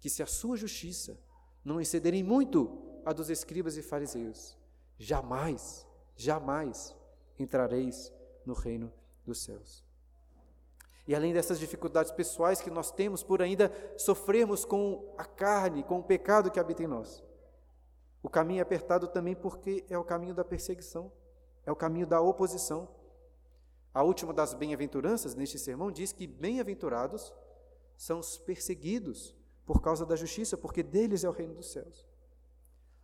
que 0.00 0.10
se 0.10 0.22
a 0.22 0.26
sua 0.26 0.56
justiça 0.56 1.18
não 1.64 1.80
exceder 1.80 2.14
em 2.14 2.22
muito 2.22 3.00
a 3.04 3.12
dos 3.12 3.30
escribas 3.30 3.76
e 3.76 3.82
fariseus, 3.82 4.56
jamais, 4.98 5.86
jamais 6.16 6.94
entrareis 7.38 8.12
no 8.44 8.54
reino 8.54 8.92
dos 9.24 9.42
céus. 9.42 9.84
E 11.06 11.14
além 11.14 11.32
dessas 11.32 11.58
dificuldades 11.58 12.12
pessoais 12.12 12.60
que 12.60 12.70
nós 12.70 12.90
temos 12.90 13.22
por 13.22 13.40
ainda 13.40 13.72
sofrermos 13.96 14.64
com 14.64 15.14
a 15.16 15.24
carne, 15.24 15.82
com 15.82 16.00
o 16.00 16.02
pecado 16.02 16.50
que 16.50 16.60
habita 16.60 16.82
em 16.82 16.86
nós, 16.86 17.24
o 18.22 18.28
caminho 18.28 18.58
é 18.58 18.62
apertado 18.62 19.08
também 19.08 19.34
porque 19.34 19.84
é 19.88 19.96
o 19.96 20.04
caminho 20.04 20.34
da 20.34 20.44
perseguição, 20.44 21.12
é 21.64 21.72
o 21.72 21.76
caminho 21.76 22.06
da 22.06 22.20
oposição. 22.20 22.88
A 23.94 24.02
última 24.02 24.32
das 24.32 24.54
bem-aventuranças 24.54 25.34
neste 25.34 25.58
sermão 25.58 25.90
diz 25.90 26.12
que 26.12 26.26
bem-aventurados 26.26 27.32
são 27.96 28.18
os 28.20 28.38
perseguidos 28.38 29.34
por 29.66 29.80
causa 29.80 30.06
da 30.06 30.16
justiça, 30.16 30.56
porque 30.56 30.82
deles 30.82 31.24
é 31.24 31.28
o 31.28 31.32
reino 31.32 31.54
dos 31.54 31.72
céus. 31.72 32.06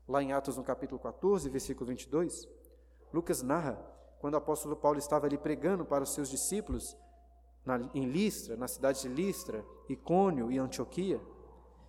Lá 0.06 0.22
em 0.22 0.32
Atos, 0.32 0.56
no 0.56 0.64
capítulo 0.64 1.00
14, 1.00 1.48
versículo 1.48 1.86
22, 1.86 2.48
Lucas 3.12 3.42
narra 3.42 3.74
quando 4.20 4.34
o 4.34 4.38
apóstolo 4.38 4.76
Paulo 4.76 4.98
estava 4.98 5.26
ali 5.26 5.36
pregando 5.36 5.84
para 5.84 6.04
os 6.04 6.14
seus 6.14 6.30
discípulos 6.30 6.96
na, 7.64 7.78
em 7.94 8.06
Listra, 8.06 8.56
na 8.56 8.68
cidade 8.68 9.02
de 9.02 9.08
Listra, 9.08 9.64
Icônio 9.88 10.50
e 10.50 10.58
Antioquia. 10.58 11.20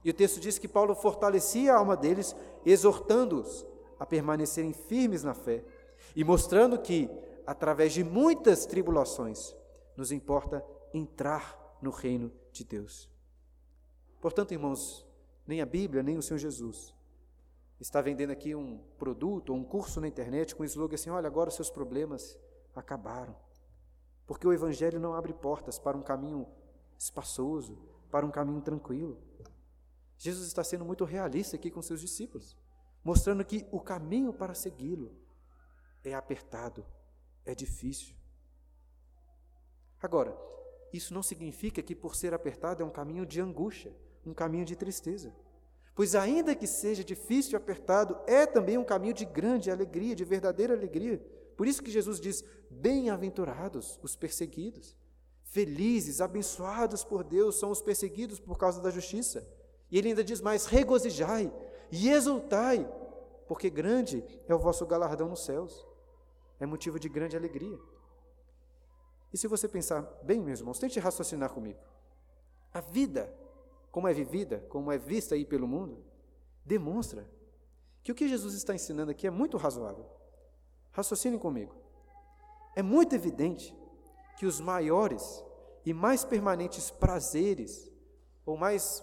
E 0.06 0.10
o 0.12 0.14
texto 0.14 0.40
diz 0.40 0.60
que 0.60 0.68
Paulo 0.68 0.94
fortalecia 0.94 1.74
a 1.74 1.78
alma 1.80 1.98
deles, 1.98 2.36
exortando-os 2.64 3.66
a 4.00 4.06
permanecerem 4.06 4.72
firmes 4.72 5.24
na 5.24 5.34
fé 5.34 5.66
e 6.16 6.24
mostrando 6.24 6.80
que, 6.80 7.10
através 7.46 7.92
de 7.92 8.04
muitas 8.04 8.68
tribulações, 8.68 9.56
nos 9.98 10.12
importa 10.12 10.64
entrar 10.94 11.60
no 11.82 11.90
reino 11.90 12.32
de 12.52 12.64
Deus. 12.64 13.10
Portanto, 14.22 14.52
irmãos, 14.52 15.06
nem 15.48 15.60
a 15.60 15.66
Bíblia, 15.66 16.04
nem 16.04 16.18
o 16.18 16.22
Senhor 16.22 16.38
Jesus 16.38 16.94
está 17.80 18.02
vendendo 18.02 18.32
aqui 18.32 18.56
um 18.56 18.80
produto 18.98 19.50
ou 19.50 19.58
um 19.58 19.64
curso 19.64 20.00
na 20.00 20.08
internet 20.08 20.56
com 20.56 20.64
o 20.64 20.66
slogan 20.66 20.96
assim: 20.96 21.10
olha, 21.10 21.28
agora 21.28 21.50
seus 21.50 21.70
problemas 21.70 22.40
acabaram. 22.76 23.36
Porque 24.28 24.48
o 24.48 24.54
Evangelho 24.54 25.00
não 25.00 25.14
abre 25.14 25.34
portas 25.34 25.78
para 25.78 25.98
um 25.98 26.02
caminho 26.02 26.48
espaçoso, 26.98 27.78
para 28.12 28.26
um 28.26 28.32
caminho 28.32 28.62
tranquilo. 28.62 29.18
Jesus 30.18 30.48
está 30.48 30.64
sendo 30.64 30.86
muito 30.86 31.04
realista 31.04 31.56
aqui 31.56 31.70
com 31.70 31.82
seus 31.82 32.02
discípulos, 32.02 32.56
mostrando 33.04 33.44
que 33.44 33.68
o 33.72 33.80
caminho 33.80 34.34
para 34.34 34.54
segui-lo 34.54 35.16
é 36.04 36.14
apertado, 36.14 36.86
é 37.46 37.54
difícil. 37.54 38.16
Agora, 40.02 40.36
isso 40.94 41.14
não 41.14 41.24
significa 41.24 41.82
que 41.82 41.96
por 41.96 42.16
ser 42.16 42.34
apertado 42.34 42.82
é 42.82 42.86
um 42.86 42.92
caminho 42.92 43.26
de 43.26 43.42
angústia, 43.42 43.94
um 44.26 44.34
caminho 44.34 44.66
de 44.66 44.76
tristeza. 44.76 45.36
Pois, 45.94 46.14
ainda 46.14 46.56
que 46.56 46.68
seja 46.68 47.04
difícil 47.04 47.54
e 47.54 47.56
apertado, 47.56 48.18
é 48.28 48.46
também 48.46 48.78
um 48.78 48.84
caminho 48.84 49.14
de 49.14 49.26
grande 49.26 49.72
alegria, 49.72 50.16
de 50.16 50.26
verdadeira 50.26 50.74
alegria. 50.74 51.18
Por 51.56 51.68
isso 51.68 51.82
que 51.82 51.92
Jesus 51.92 52.20
diz: 52.20 52.44
Bem-aventurados 52.70 53.98
os 54.04 54.16
perseguidos, 54.16 54.96
felizes, 55.44 56.20
abençoados 56.20 57.04
por 57.04 57.24
Deus 57.24 57.58
são 57.58 57.72
os 57.72 57.82
perseguidos 57.82 58.40
por 58.40 58.58
causa 58.58 58.82
da 58.82 58.90
justiça. 58.90 59.48
E 59.92 59.98
ele 59.98 60.10
ainda 60.10 60.24
diz 60.24 60.42
mais: 60.42 60.66
Regozijai 60.66 61.54
e 61.92 62.10
exultai, 62.10 62.90
porque 63.48 63.70
grande 63.70 64.24
é 64.48 64.56
o 64.56 64.60
vosso 64.60 64.86
galardão 64.86 65.30
nos 65.30 65.46
céus. 65.46 65.86
É 66.60 66.66
motivo 66.66 67.00
de 67.00 67.10
grande 67.10 67.36
alegria. 67.36 67.78
E 69.34 69.38
se 69.38 69.48
você 69.48 69.68
pensar 69.68 70.02
bem, 70.24 70.42
meus 70.42 70.60
irmãos, 70.60 70.80
tente 70.80 71.00
raciocinar 71.00 71.52
comigo. 71.52 71.80
A 72.74 72.80
vida 72.80 73.34
como 73.96 74.10
é 74.10 74.14
vivida, 74.14 74.60
como 74.68 74.92
é 74.92 74.98
vista 74.98 75.36
aí 75.36 75.46
pelo 75.46 75.66
mundo, 75.66 76.04
demonstra 76.66 77.26
que 78.04 78.12
o 78.12 78.16
que 78.16 78.28
Jesus 78.28 78.54
está 78.54 78.76
ensinando 78.76 79.10
aqui 79.10 79.26
é 79.26 79.30
muito 79.30 79.56
razoável. 79.56 80.06
Raciocinem 80.92 81.40
comigo. 81.40 81.74
É 82.76 82.84
muito 82.84 83.16
evidente 83.16 83.74
que 84.38 84.46
os 84.46 84.60
maiores 84.60 85.42
e 85.86 85.94
mais 85.94 86.26
permanentes 86.26 86.92
prazeres, 86.92 87.90
ou 88.46 88.58
mais, 88.58 89.02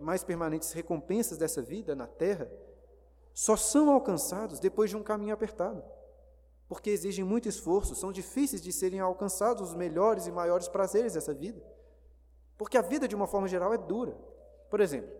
mais 0.00 0.24
permanentes 0.24 0.72
recompensas 0.72 1.38
dessa 1.38 1.62
vida 1.62 1.94
na 1.94 2.06
terra, 2.06 2.50
só 3.32 3.56
são 3.56 3.90
alcançados 3.90 4.58
depois 4.58 4.90
de 4.90 4.96
um 4.96 5.02
caminho 5.02 5.34
apertado. 5.34 5.82
Porque 6.68 6.90
exigem 6.90 7.24
muito 7.24 7.48
esforço, 7.48 7.94
são 7.94 8.12
difíceis 8.12 8.60
de 8.60 8.72
serem 8.72 9.00
alcançados 9.00 9.70
os 9.70 9.74
melhores 9.74 10.26
e 10.26 10.32
maiores 10.32 10.68
prazeres 10.68 11.14
dessa 11.14 11.32
vida. 11.32 11.62
Porque 12.58 12.76
a 12.76 12.82
vida, 12.82 13.08
de 13.08 13.14
uma 13.14 13.26
forma 13.26 13.48
geral, 13.48 13.72
é 13.72 13.78
dura. 13.78 14.16
Por 14.68 14.80
exemplo, 14.80 15.10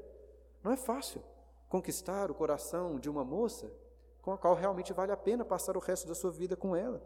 não 0.62 0.72
é 0.72 0.76
fácil 0.76 1.22
conquistar 1.68 2.30
o 2.30 2.34
coração 2.34 2.98
de 2.98 3.08
uma 3.08 3.24
moça 3.24 3.70
com 4.20 4.32
a 4.32 4.38
qual 4.38 4.54
realmente 4.54 4.92
vale 4.92 5.12
a 5.12 5.16
pena 5.16 5.44
passar 5.44 5.76
o 5.76 5.80
resto 5.80 6.06
da 6.06 6.14
sua 6.14 6.30
vida 6.30 6.56
com 6.56 6.74
ela. 6.74 7.02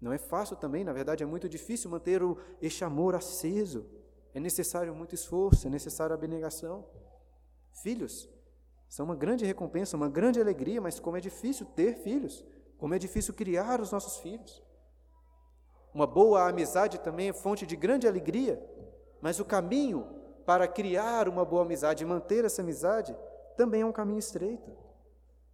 Não 0.00 0.12
é 0.12 0.18
fácil 0.18 0.56
também, 0.56 0.84
na 0.84 0.92
verdade, 0.92 1.22
é 1.22 1.26
muito 1.26 1.48
difícil 1.48 1.90
manter 1.90 2.22
o, 2.22 2.38
este 2.60 2.84
amor 2.84 3.14
aceso. 3.14 3.86
É 4.36 4.40
necessário 4.40 4.94
muito 4.94 5.14
esforço, 5.14 5.66
é 5.66 5.70
necessária 5.70 6.12
abnegação. 6.12 6.84
Filhos 7.82 8.28
são 8.86 9.06
uma 9.06 9.16
grande 9.16 9.46
recompensa, 9.46 9.96
uma 9.96 10.10
grande 10.10 10.38
alegria, 10.38 10.78
mas 10.78 11.00
como 11.00 11.16
é 11.16 11.20
difícil 11.20 11.64
ter 11.64 11.94
filhos, 11.94 12.44
como 12.76 12.92
é 12.92 12.98
difícil 12.98 13.32
criar 13.32 13.80
os 13.80 13.90
nossos 13.90 14.18
filhos. 14.18 14.62
Uma 15.94 16.06
boa 16.06 16.50
amizade 16.50 17.00
também 17.00 17.30
é 17.30 17.32
fonte 17.32 17.64
de 17.64 17.76
grande 17.76 18.06
alegria, 18.06 18.62
mas 19.22 19.40
o 19.40 19.44
caminho 19.44 20.06
para 20.44 20.68
criar 20.68 21.30
uma 21.30 21.42
boa 21.42 21.62
amizade 21.62 22.04
e 22.04 22.06
manter 22.06 22.44
essa 22.44 22.60
amizade 22.60 23.16
também 23.56 23.80
é 23.80 23.86
um 23.86 23.90
caminho 24.00 24.18
estreito. 24.18 24.70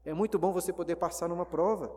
É 0.04 0.12
muito 0.12 0.40
bom 0.40 0.50
você 0.50 0.72
poder 0.72 0.96
passar 0.96 1.28
numa 1.28 1.46
prova, 1.46 1.88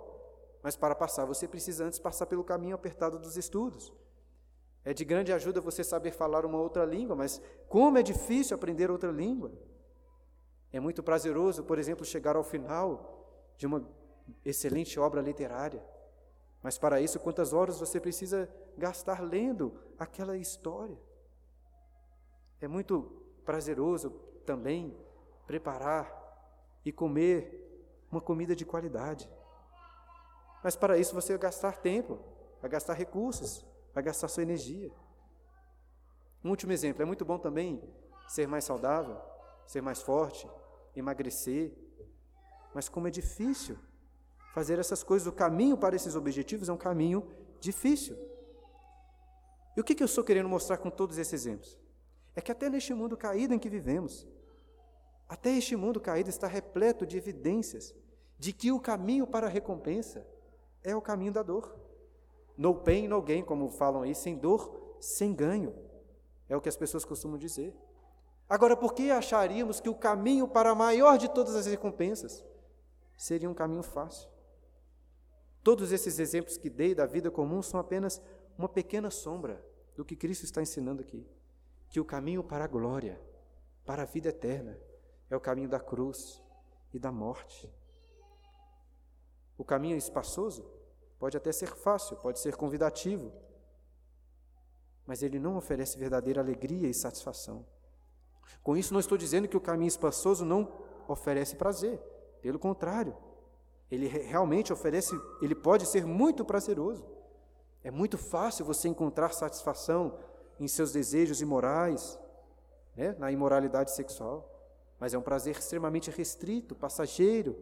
mas 0.61 0.75
para 0.75 0.93
passar 0.93 1.25
você 1.25 1.47
precisa 1.47 1.83
antes 1.83 1.97
passar 1.97 2.27
pelo 2.27 2.43
caminho 2.43 2.75
apertado 2.75 3.17
dos 3.17 3.37
estudos. 3.37 3.91
É 4.85 4.93
de 4.93 5.03
grande 5.03 5.33
ajuda 5.33 5.59
você 5.59 5.83
saber 5.83 6.11
falar 6.11 6.45
uma 6.45 6.59
outra 6.59 6.85
língua, 6.85 7.15
mas 7.15 7.41
como 7.67 7.97
é 7.97 8.03
difícil 8.03 8.55
aprender 8.55 8.91
outra 8.91 9.11
língua. 9.11 9.51
É 10.71 10.79
muito 10.79 11.01
prazeroso, 11.01 11.63
por 11.63 11.79
exemplo, 11.79 12.05
chegar 12.05 12.35
ao 12.35 12.43
final 12.43 13.25
de 13.57 13.65
uma 13.65 13.83
excelente 14.43 14.99
obra 14.99 15.21
literária. 15.21 15.83
Mas 16.61 16.77
para 16.77 17.01
isso, 17.01 17.19
quantas 17.19 17.51
horas 17.51 17.79
você 17.79 17.99
precisa 17.99 18.47
gastar 18.77 19.21
lendo 19.21 19.73
aquela 19.97 20.37
história? 20.37 20.97
É 22.61 22.67
muito 22.67 23.03
prazeroso 23.43 24.11
também 24.45 24.95
preparar 25.47 26.23
e 26.83 26.91
comer 26.91 27.97
uma 28.11 28.21
comida 28.21 28.55
de 28.55 28.65
qualidade. 28.65 29.29
Mas 30.63 30.75
para 30.75 30.97
isso 30.97 31.15
você 31.15 31.33
vai 31.33 31.41
gastar 31.41 31.77
tempo, 31.77 32.19
vai 32.61 32.69
gastar 32.69 32.93
recursos, 32.93 33.65
vai 33.95 34.03
gastar 34.03 34.27
sua 34.27 34.43
energia. 34.43 34.91
Um 36.43 36.49
último 36.49 36.73
exemplo: 36.73 37.01
é 37.01 37.05
muito 37.05 37.23
bom 37.23 37.39
também 37.39 37.81
ser 38.27 38.45
mais 38.45 38.65
saudável, 38.65 39.17
ser 39.65 39.81
mais 39.81 40.01
forte, 40.01 40.47
emagrecer. 40.93 41.71
Mas 42.73 42.89
como 42.89 43.08
é 43.08 43.12
difícil 43.12 43.77
fazer 44.53 44.77
essas 44.77 45.01
coisas, 45.01 45.27
o 45.27 45.31
caminho 45.31 45.77
para 45.77 45.95
esses 45.95 46.13
objetivos 46.13 46.67
é 46.67 46.73
um 46.73 46.77
caminho 46.77 47.25
difícil. 47.62 48.17
E 49.77 49.81
o 49.81 49.84
que, 49.84 49.95
que 49.95 50.03
eu 50.03 50.05
estou 50.05 50.23
querendo 50.23 50.49
mostrar 50.49 50.77
com 50.77 50.89
todos 50.89 51.17
esses 51.17 51.34
exemplos? 51.34 51.79
É 52.36 52.41
que 52.41 52.51
até 52.51 52.69
neste 52.69 52.93
mundo 52.93 53.15
caído 53.15 53.53
em 53.53 53.60
que 53.60 53.69
vivemos, 53.69 54.27
até 55.27 55.51
este 55.51 55.75
mundo 55.75 56.01
caído 56.01 56.29
está 56.29 56.47
repleto 56.47 57.05
de 57.05 57.17
evidências 57.17 57.93
de 58.38 58.51
que 58.51 58.71
o 58.71 58.79
caminho 58.79 59.25
para 59.25 59.47
a 59.47 59.49
recompensa 59.49 60.25
é 60.84 60.93
o 60.95 61.01
caminho 61.01 61.31
da 61.31 61.41
dor. 61.41 61.84
No 62.57 62.75
pain, 62.75 63.07
no 63.07 63.21
gain, 63.21 63.43
como 63.43 63.69
falam 63.69 64.03
aí, 64.03 64.15
sem 64.15 64.37
dor, 64.37 64.95
sem 64.99 65.33
ganho. 65.33 65.75
É 66.47 66.55
o 66.55 66.61
que 66.61 66.69
as 66.69 66.77
pessoas 66.77 67.03
costumam 67.03 67.37
dizer. 67.37 67.75
Agora, 68.47 68.77
por 68.77 68.93
que 68.93 69.09
acharíamos 69.11 69.79
que 69.79 69.89
o 69.89 69.95
caminho 69.95 70.47
para 70.47 70.69
a 70.69 70.75
maior 70.75 71.17
de 71.17 71.27
todas 71.27 71.55
as 71.55 71.65
recompensas 71.65 72.45
seria 73.17 73.49
um 73.49 73.53
caminho 73.53 73.83
fácil? 73.83 74.29
Todos 75.63 75.91
esses 75.91 76.19
exemplos 76.19 76.57
que 76.57 76.69
dei 76.69 76.93
da 76.93 77.07
vida 77.07 77.31
comum 77.31 77.61
são 77.61 77.79
apenas 77.79 78.21
uma 78.55 78.69
pequena 78.69 79.09
sombra 79.09 79.65
do 79.95 80.05
que 80.05 80.15
Cristo 80.15 80.43
está 80.43 80.61
ensinando 80.61 81.01
aqui. 81.01 81.25
Que 81.89 81.99
o 81.99 82.05
caminho 82.05 82.43
para 82.43 82.65
a 82.65 82.67
glória, 82.67 83.19
para 83.83 84.03
a 84.03 84.05
vida 84.05 84.29
eterna, 84.29 84.77
é 85.29 85.35
o 85.35 85.39
caminho 85.39 85.67
da 85.67 85.79
cruz 85.79 86.41
e 86.93 86.99
da 86.99 87.11
morte. 87.11 87.67
O 89.57 89.63
caminho 89.63 89.97
espaçoso 89.97 90.65
pode 91.25 91.38
até 91.38 91.51
ser 91.51 91.73
fácil, 91.75 92.15
pode 92.17 92.38
ser 92.39 92.55
convidativo, 92.55 93.33
mas 95.07 95.23
ele 95.23 95.39
não 95.39 95.57
oferece 95.57 95.97
verdadeira 95.97 96.39
alegria 96.39 96.88
e 96.88 96.93
satisfação. 96.93 97.65
Com 98.61 98.77
isso, 98.77 98.93
não 98.93 98.99
estou 98.99 99.17
dizendo 99.17 99.47
que 99.47 99.57
o 99.57 99.59
caminho 99.59 99.88
espaçoso 99.88 100.45
não 100.45 100.71
oferece 101.07 101.55
prazer, 101.55 101.99
pelo 102.43 102.59
contrário, 102.59 103.17
ele 103.89 104.05
realmente 104.05 104.71
oferece, 104.71 105.19
ele 105.41 105.55
pode 105.55 105.88
ser 105.88 106.05
muito 106.05 106.45
prazeroso. 106.45 107.03
É 107.83 107.89
muito 107.89 108.19
fácil 108.19 108.63
você 108.63 108.88
encontrar 108.88 109.33
satisfação 109.33 110.19
em 110.59 110.67
seus 110.67 110.91
desejos 110.91 111.41
imorais, 111.41 112.19
né, 112.95 113.15
na 113.17 113.31
imoralidade 113.31 113.95
sexual, 113.95 114.47
mas 114.99 115.15
é 115.15 115.17
um 115.17 115.23
prazer 115.23 115.57
extremamente 115.57 116.11
restrito, 116.11 116.75
passageiro 116.75 117.57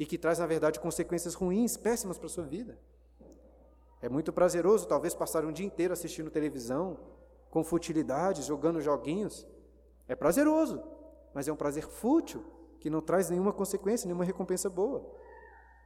e 0.00 0.06
que 0.06 0.16
traz, 0.16 0.38
na 0.38 0.46
verdade, 0.46 0.80
consequências 0.80 1.34
ruins, 1.34 1.76
péssimas 1.76 2.16
para 2.16 2.24
a 2.24 2.30
sua 2.30 2.44
vida. 2.44 2.78
É 4.00 4.08
muito 4.08 4.32
prazeroso, 4.32 4.88
talvez, 4.88 5.14
passar 5.14 5.44
um 5.44 5.52
dia 5.52 5.66
inteiro 5.66 5.92
assistindo 5.92 6.30
televisão, 6.30 6.98
com 7.50 7.62
futilidades, 7.62 8.46
jogando 8.46 8.80
joguinhos. 8.80 9.46
É 10.08 10.16
prazeroso, 10.16 10.82
mas 11.34 11.48
é 11.48 11.52
um 11.52 11.56
prazer 11.56 11.86
fútil, 11.86 12.42
que 12.80 12.88
não 12.88 13.02
traz 13.02 13.28
nenhuma 13.28 13.52
consequência, 13.52 14.06
nenhuma 14.06 14.24
recompensa 14.24 14.70
boa. 14.70 15.04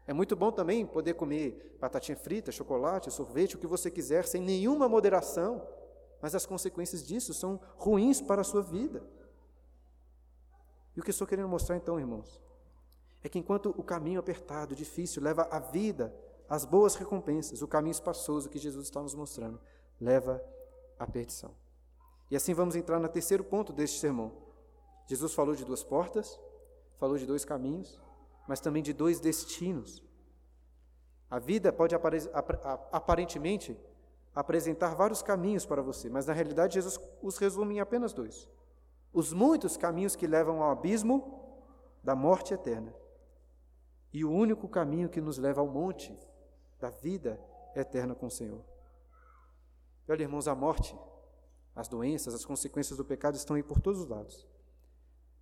É 0.07 0.13
muito 0.13 0.37
bom 0.37 0.53
também 0.53 0.87
poder 0.87 1.15
comer 1.15 1.77
batatinha 1.81 2.17
frita, 2.17 2.53
chocolate, 2.53 3.11
sorvete, 3.11 3.57
o 3.57 3.59
que 3.59 3.67
você 3.67 3.91
quiser, 3.91 4.27
sem 4.27 4.41
nenhuma 4.41 4.89
moderação, 4.89 5.67
mas 6.23 6.37
as 6.37 6.47
consequências 6.47 7.05
disso 7.05 7.35
são 7.35 7.61
ruins 7.77 8.21
para 8.21 8.43
a 8.43 8.45
sua 8.45 8.63
vida. 8.63 9.03
E 10.97 11.01
o 11.01 11.03
que 11.03 11.11
eu 11.11 11.13
estou 11.13 11.27
querendo 11.27 11.49
mostrar 11.49 11.77
então, 11.77 11.99
irmãos, 11.99 12.44
é 13.25 13.29
que 13.29 13.39
enquanto 13.39 13.75
o 13.77 13.83
caminho 13.83 14.21
apertado, 14.21 14.77
difícil, 14.77 15.23
leva 15.23 15.49
à 15.51 15.59
vida, 15.59 16.15
às 16.47 16.67
boas 16.67 16.95
recompensas, 16.95 17.63
o 17.63 17.67
caminho 17.67 17.93
espaçoso 17.93 18.51
que 18.51 18.59
Jesus 18.59 18.85
está 18.85 19.01
nos 19.01 19.15
mostrando, 19.15 19.59
leva 19.99 20.45
à 20.99 21.07
perdição. 21.07 21.55
E 22.31 22.37
assim 22.37 22.53
vamos 22.53 22.77
entrar 22.77 23.01
no 23.01 23.09
terceiro 23.09 23.43
ponto 23.43 23.73
deste 23.73 23.99
sermão. 23.99 24.31
Jesus 25.07 25.33
falou 25.33 25.55
de 25.55 25.65
duas 25.65 25.83
portas, 25.83 26.39
falou 26.99 27.17
de 27.17 27.25
dois 27.25 27.47
caminhos, 27.47 27.99
mas 28.47 28.61
também 28.61 28.83
de 28.83 28.93
dois 28.93 29.19
destinos. 29.21 30.03
A 31.31 31.39
vida 31.39 31.73
pode 31.73 31.95
aparentemente 32.93 33.75
apresentar 34.35 34.95
vários 34.95 35.23
caminhos 35.23 35.65
para 35.65 35.81
você, 35.81 36.11
mas 36.11 36.27
na 36.27 36.35
realidade 36.35 36.75
Jesus 36.75 37.01
os 37.23 37.39
resume 37.39 37.77
em 37.77 37.81
apenas 37.81 38.13
dois: 38.13 38.51
os 39.15 39.33
muitos 39.33 39.79
caminhos 39.79 40.15
que 40.15 40.27
levam 40.27 40.63
ao 40.63 40.73
abismo 40.73 41.43
da 42.03 42.15
morte 42.15 42.53
eterna 42.53 42.95
e 44.15 44.25
o 44.25 44.31
único 44.31 44.69
caminho 44.69 45.09
que 45.09 45.21
nos 45.21 45.39
leva 45.39 45.61
ao 45.61 45.67
monte 45.67 46.17
da 46.79 46.89
vida 46.89 47.39
eterna 47.75 48.15
com 48.15 48.27
o 48.27 48.31
Senhor. 48.31 48.65
Olha, 50.09 50.23
irmãos, 50.23 50.47
a 50.47 50.55
morte, 50.55 50.97
as 51.75 51.89
doenças, 51.89 52.33
as 52.33 52.45
consequências 52.45 52.97
do 52.97 53.05
pecado 53.05 53.35
estão 53.35 53.57
aí 53.57 53.63
por 53.63 53.81
todos 53.81 54.01
os 54.01 54.09
lados 54.09 54.47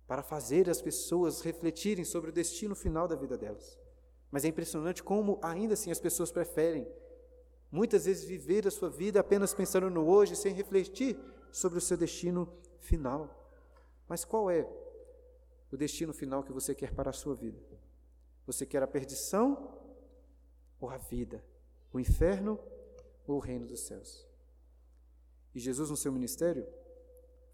para 0.07 0.23
fazer 0.23 0.69
as 0.69 0.81
pessoas 0.81 1.41
refletirem 1.41 2.03
sobre 2.03 2.31
o 2.31 2.33
destino 2.33 2.75
final 2.75 3.07
da 3.07 3.15
vida 3.15 3.37
delas. 3.37 3.79
Mas 4.31 4.43
é 4.43 4.47
impressionante 4.47 5.03
como, 5.03 5.39
ainda 5.41 5.75
assim, 5.75 5.91
as 5.91 5.99
pessoas 5.99 6.31
preferem 6.31 6.87
muitas 7.71 8.05
vezes 8.05 8.25
viver 8.25 8.67
a 8.67 8.71
sua 8.71 8.89
vida 8.89 9.19
apenas 9.19 9.53
pensando 9.53 9.89
no 9.89 10.07
hoje, 10.07 10.35
sem 10.35 10.53
refletir 10.53 11.17
sobre 11.51 11.77
o 11.77 11.81
seu 11.81 11.95
destino 11.95 12.51
final. 12.79 13.29
Mas 14.07 14.25
qual 14.25 14.49
é 14.49 14.67
o 15.71 15.77
destino 15.77 16.13
final 16.13 16.43
que 16.43 16.51
você 16.51 16.73
quer 16.73 16.93
para 16.93 17.11
a 17.11 17.13
sua 17.13 17.35
vida? 17.35 17.59
Você 18.45 18.65
quer 18.65 18.83
a 18.83 18.87
perdição 18.87 19.77
ou 20.79 20.89
a 20.89 20.97
vida? 20.97 21.43
O 21.91 21.99
inferno 21.99 22.59
ou 23.25 23.37
o 23.37 23.39
reino 23.39 23.65
dos 23.65 23.81
céus? 23.81 24.27
E 25.55 25.59
Jesus, 25.59 25.89
no 25.89 25.97
seu 25.97 26.11
ministério, 26.11 26.67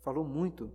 falou 0.02 0.24
muito 0.24 0.72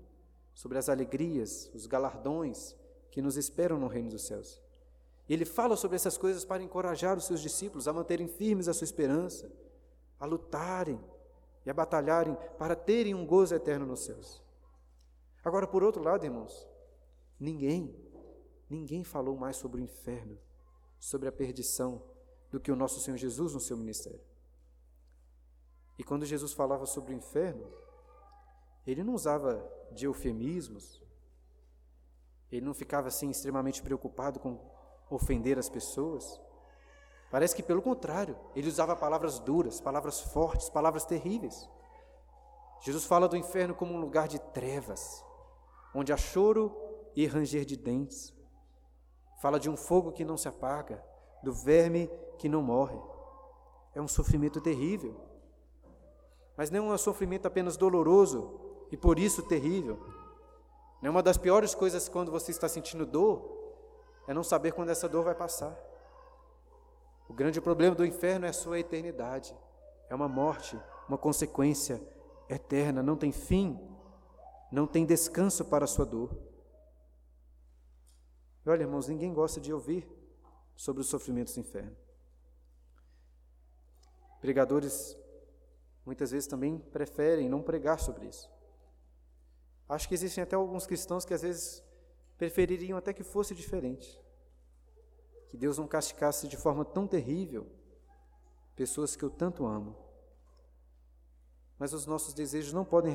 sobre 0.55 0.79
as 0.79 0.89
alegrias, 0.89 1.71
os 1.75 1.87
galardões 1.87 2.77
que 3.11 3.23
nos 3.23 3.37
esperam 3.37 3.79
no 3.79 3.87
reino 3.87 4.11
dos 4.11 4.27
céus. 4.27 4.63
Ele 5.29 5.45
fala 5.45 5.77
sobre 5.77 5.97
essas 5.97 6.19
coisas 6.19 6.45
para 6.45 6.63
encorajar 6.63 7.17
os 7.17 7.25
seus 7.25 7.41
discípulos 7.41 7.89
a 7.89 7.93
manterem 7.93 8.29
firmes 8.29 8.69
a 8.69 8.75
sua 8.75 8.85
esperança, 8.85 9.51
a 10.21 10.27
lutarem 10.27 11.01
e 11.65 11.71
a 11.71 11.75
batalharem 11.75 12.37
para 12.59 12.77
terem 12.77 13.15
um 13.15 13.27
gozo 13.27 13.55
eterno 13.55 13.87
nos 13.87 14.05
céus. 14.05 14.43
Agora, 15.43 15.67
por 15.67 15.83
outro 15.83 16.03
lado, 16.03 16.25
irmãos, 16.25 16.69
ninguém, 17.41 17.95
ninguém 18.75 19.05
falou 19.05 19.37
mais 19.37 19.57
sobre 19.57 19.81
o 19.81 19.85
inferno, 19.85 20.39
sobre 20.99 21.29
a 21.29 21.33
perdição, 21.33 22.03
do 22.51 22.61
que 22.61 22.71
o 22.71 22.77
nosso 22.77 23.01
Senhor 23.01 23.17
Jesus 23.17 23.55
no 23.55 23.61
seu 23.61 23.77
ministério. 23.77 24.21
E 25.99 26.05
quando 26.05 26.27
Jesus 26.27 26.53
falava 26.53 26.87
sobre 26.87 27.13
o 27.13 27.17
inferno, 27.17 27.67
ele 28.87 29.03
não 29.03 29.15
usava 29.15 29.69
de 29.93 30.07
eufemismos, 30.07 31.03
ele 32.51 32.65
não 32.65 32.75
ficava 32.75 33.09
assim 33.09 33.31
extremamente 33.31 33.83
preocupado 33.83 34.39
com 34.39 34.61
ofender 35.11 35.59
as 35.59 35.69
pessoas. 35.69 36.41
Parece 37.31 37.55
que 37.55 37.63
pelo 37.63 37.83
contrário, 37.83 38.37
ele 38.55 38.69
usava 38.69 38.95
palavras 38.95 39.39
duras, 39.39 39.81
palavras 39.81 40.21
fortes, 40.21 40.69
palavras 40.69 41.05
terríveis. 41.05 41.69
Jesus 42.81 43.05
fala 43.05 43.29
do 43.29 43.37
inferno 43.37 43.75
como 43.75 43.95
um 43.95 44.01
lugar 44.01 44.29
de 44.29 44.39
trevas, 44.39 45.25
onde 45.95 46.13
há 46.13 46.17
choro 46.17 46.77
e 47.17 47.27
ranger 47.27 47.65
de 47.65 47.77
dentes. 47.77 48.34
Fala 49.41 49.59
de 49.61 49.69
um 49.69 49.77
fogo 49.77 50.13
que 50.13 50.25
não 50.25 50.37
se 50.37 50.49
apaga, 50.49 51.03
do 51.43 51.53
verme 51.53 52.11
que 52.39 52.49
não 52.49 52.63
morre. 52.63 52.99
É 53.95 54.01
um 54.01 54.09
sofrimento 54.09 54.61
terrível. 54.61 55.15
Mas 56.57 56.71
não 56.71 56.91
é 56.91 56.95
um 56.95 56.99
sofrimento 56.99 57.47
apenas 57.47 57.77
doloroso, 57.77 58.61
e 58.91 58.97
por 58.97 59.19
isso 59.19 59.43
terrível. 59.43 59.99
Né, 61.03 61.11
uma 61.11 61.23
das 61.23 61.37
piores 61.37 61.75
coisas 61.75 62.09
quando 62.09 62.31
você 62.31 62.51
está 62.51 62.69
sentindo 62.69 63.05
dor 63.05 63.53
é 64.27 64.33
não 64.33 64.43
saber 64.43 64.73
quando 64.73 64.91
essa 64.91 65.09
dor 65.09 65.25
vai 65.25 65.35
passar. 65.35 65.77
O 67.29 67.33
grande 67.35 67.61
problema 67.61 67.95
do 67.95 68.07
inferno 68.07 68.47
é 68.47 68.51
a 68.51 68.55
sua 68.55 68.79
eternidade. 68.79 69.55
É 70.09 70.15
uma 70.15 70.29
morte, 70.29 70.79
uma 71.09 71.19
consequência 71.19 72.01
eterna, 72.49 73.03
não 73.03 73.17
tem 73.17 73.33
fim, 73.33 73.79
não 74.71 74.87
tem 74.87 75.05
descanso 75.05 75.65
para 75.65 75.85
a 75.85 75.89
sua 75.89 76.05
dor. 76.05 76.31
E 78.65 78.71
olha, 78.71 78.83
irmãos, 78.83 79.09
ninguém 79.09 79.33
gosta 79.33 79.61
de 79.61 79.73
ouvir 79.73 80.09
sobre 80.75 81.03
os 81.03 81.09
sofrimentos 81.09 81.55
do 81.55 81.61
inferno. 81.61 81.97
Pregadores 84.41 85.17
muitas 86.05 86.31
vezes 86.31 86.49
também 86.49 86.79
preferem 86.79 87.49
não 87.49 87.63
pregar 87.63 87.99
sobre 87.99 88.27
isso. 88.27 88.51
Acho 89.89 90.09
que 90.09 90.15
existem 90.15 90.43
até 90.43 90.57
alguns 90.57 90.87
cristãos 90.87 91.25
que 91.25 91.35
às 91.35 91.43
vezes 91.43 91.83
prefeririam 92.37 92.99
até 92.99 93.13
que 93.13 93.23
fosse 93.23 93.55
diferente. 93.55 94.21
Que 95.49 95.57
Deus 95.57 95.79
não 95.79 95.87
castigasse 95.87 96.49
de 96.49 96.57
forma 96.57 96.85
tão 96.85 97.07
terrível 97.07 97.67
pessoas 98.75 99.15
que 99.15 99.23
eu 99.23 99.31
tanto 99.31 99.67
amo. 99.67 99.97
Mas 101.79 101.93
os 101.93 102.07
nossos 102.07 102.35
desejos 102.35 102.73
não 102.73 102.85
podem 102.85 103.15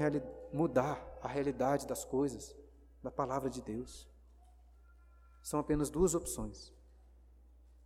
mudar 0.54 1.18
a 1.22 1.28
realidade 1.28 1.88
das 1.88 2.06
coisas, 2.06 2.56
da 3.02 3.12
palavra 3.12 3.50
de 3.50 3.62
Deus. 3.62 4.08
São 5.42 5.60
apenas 5.60 5.90
duas 5.90 6.14
opções: 6.16 6.74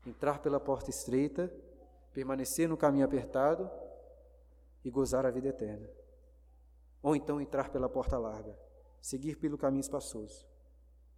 entrar 0.05 0.39
pela 0.39 0.59
porta 0.59 0.89
estreita, 0.89 1.53
permanecer 2.13 2.67
no 2.67 2.77
caminho 2.77 3.05
apertado 3.05 3.69
e 4.83 4.89
gozar 4.89 5.25
a 5.25 5.31
vida 5.31 5.49
eterna. 5.49 5.89
Ou 7.01 7.15
então 7.15 7.41
entrar 7.41 7.69
pela 7.69 7.89
porta 7.89 8.17
larga 8.17 8.57
seguir 9.03 9.35
pelo 9.35 9.57
caminho 9.57 9.81
espaçoso, 9.81 10.47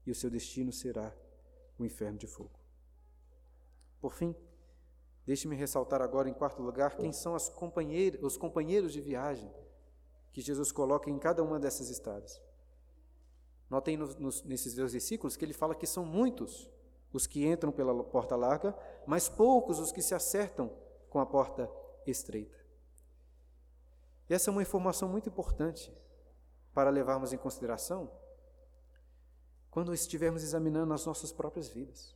e 0.07 0.11
o 0.11 0.15
seu 0.15 0.27
destino 0.27 0.73
será 0.73 1.15
o 1.77 1.85
inferno 1.85 2.17
de 2.17 2.25
fogo. 2.25 2.59
Por 4.01 4.11
fim, 4.15 4.35
deixe-me 5.23 5.55
ressaltar 5.55 6.01
agora, 6.01 6.27
em 6.27 6.33
quarto 6.33 6.63
lugar, 6.63 6.97
quem 6.97 7.13
são 7.13 7.35
os 7.35 7.47
companheiros 7.47 8.91
de 8.91 9.01
viagem 9.01 9.53
que 10.33 10.41
Jesus 10.41 10.71
coloca 10.71 11.11
em 11.11 11.19
cada 11.19 11.43
uma 11.43 11.59
dessas 11.59 11.91
estradas. 11.91 12.41
Notem 13.69 13.97
no, 13.97 14.07
no, 14.15 14.29
nesses 14.45 14.75
dois 14.75 14.91
versículos 14.91 15.35
que 15.35 15.43
ele 15.43 15.53
fala 15.53 15.75
que 15.75 15.87
são 15.87 16.05
muitos 16.05 16.69
os 17.11 17.25
que 17.25 17.45
entram 17.45 17.71
pela 17.71 18.03
porta 18.03 18.35
larga, 18.35 18.77
mas 19.07 19.29
poucos 19.29 19.79
os 19.79 19.91
que 19.91 20.01
se 20.01 20.13
acertam 20.13 20.71
com 21.09 21.19
a 21.19 21.25
porta 21.25 21.69
estreita. 22.05 22.57
E 24.29 24.33
essa 24.33 24.49
é 24.49 24.51
uma 24.51 24.61
informação 24.61 25.07
muito 25.07 25.29
importante 25.29 25.93
para 26.73 26.89
levarmos 26.89 27.31
em 27.31 27.37
consideração 27.37 28.11
quando 29.71 29.93
estivermos 29.93 30.43
examinando 30.43 30.93
as 30.93 31.05
nossas 31.05 31.31
próprias 31.31 31.69
vidas, 31.69 32.15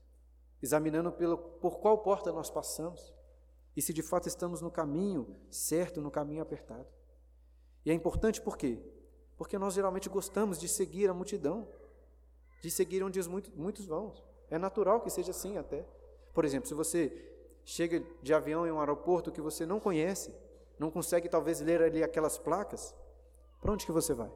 examinando 0.61 1.11
pelo, 1.11 1.37
por 1.37 1.79
qual 1.79 1.97
porta 1.99 2.31
nós 2.31 2.49
passamos 2.49 3.13
e 3.75 3.81
se 3.81 3.93
de 3.93 4.01
fato 4.01 4.27
estamos 4.27 4.61
no 4.61 4.71
caminho 4.71 5.37
certo, 5.49 6.01
no 6.01 6.11
caminho 6.11 6.41
apertado. 6.41 6.87
E 7.85 7.91
é 7.91 7.93
importante 7.93 8.41
por 8.41 8.57
quê? 8.57 8.81
Porque 9.39 9.57
nós 9.57 9.73
geralmente 9.73 10.09
gostamos 10.09 10.59
de 10.59 10.67
seguir 10.67 11.09
a 11.09 11.13
multidão, 11.13 11.65
de 12.61 12.69
seguir 12.69 13.01
onde 13.01 13.25
muitos, 13.29 13.55
muitos 13.55 13.85
vão. 13.85 14.13
É 14.49 14.57
natural 14.57 14.99
que 14.99 15.09
seja 15.09 15.31
assim 15.31 15.57
até. 15.57 15.87
Por 16.33 16.43
exemplo, 16.43 16.67
se 16.67 16.73
você 16.73 17.25
chega 17.63 18.03
de 18.21 18.33
avião 18.33 18.67
em 18.67 18.71
um 18.71 18.81
aeroporto 18.81 19.31
que 19.31 19.39
você 19.39 19.65
não 19.65 19.79
conhece, 19.79 20.35
não 20.77 20.91
consegue 20.91 21.29
talvez 21.29 21.61
ler 21.61 21.81
ali 21.81 22.03
aquelas 22.03 22.37
placas, 22.37 22.93
para 23.61 23.71
onde 23.71 23.85
que 23.85 23.93
você 23.93 24.13
vai? 24.13 24.29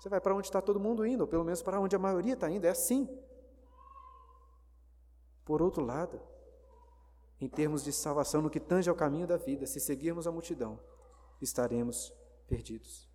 Você 0.00 0.08
vai 0.08 0.20
para 0.20 0.34
onde 0.34 0.48
está 0.48 0.60
todo 0.60 0.80
mundo 0.80 1.06
indo, 1.06 1.20
ou 1.20 1.28
pelo 1.28 1.44
menos 1.44 1.62
para 1.62 1.78
onde 1.78 1.94
a 1.94 1.98
maioria 1.98 2.34
está 2.34 2.50
indo, 2.50 2.64
é 2.64 2.70
assim. 2.70 3.08
Por 5.44 5.62
outro 5.62 5.84
lado, 5.84 6.20
em 7.40 7.48
termos 7.48 7.84
de 7.84 7.92
salvação, 7.92 8.42
no 8.42 8.50
que 8.50 8.58
tange 8.58 8.90
ao 8.90 8.96
caminho 8.96 9.28
da 9.28 9.36
vida, 9.36 9.66
se 9.66 9.78
seguirmos 9.78 10.26
a 10.26 10.32
multidão, 10.32 10.80
estaremos 11.40 12.12
perdidos. 12.48 13.09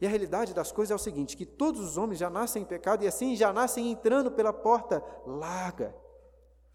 E 0.00 0.06
a 0.06 0.08
realidade 0.08 0.54
das 0.54 0.72
coisas 0.72 0.90
é 0.90 0.94
o 0.94 0.98
seguinte: 0.98 1.36
que 1.36 1.46
todos 1.46 1.80
os 1.80 1.96
homens 1.96 2.18
já 2.18 2.30
nascem 2.30 2.62
em 2.62 2.64
pecado 2.64 3.04
e 3.04 3.06
assim 3.06 3.36
já 3.36 3.52
nascem 3.52 3.90
entrando 3.90 4.30
pela 4.30 4.52
porta 4.52 5.02
larga. 5.26 5.94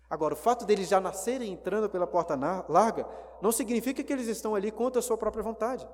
Agora, 0.10 0.36
o 0.36 0.38
fato 0.38 0.66
deles 0.66 0.88
já 0.88 1.00
nascerem 1.00 1.52
entrando 1.52 1.90
pela 1.90 2.06
porta 2.06 2.36
larga 2.70 3.08
não 3.42 3.52
significa 3.52 4.04
que 4.04 4.14
eles 4.14 4.28
estão 4.28 4.54
ali 4.54 4.72
contra 4.72 5.00
a 5.00 5.04
sua 5.04 5.18
própria 5.18 5.44
vontade 5.44 5.88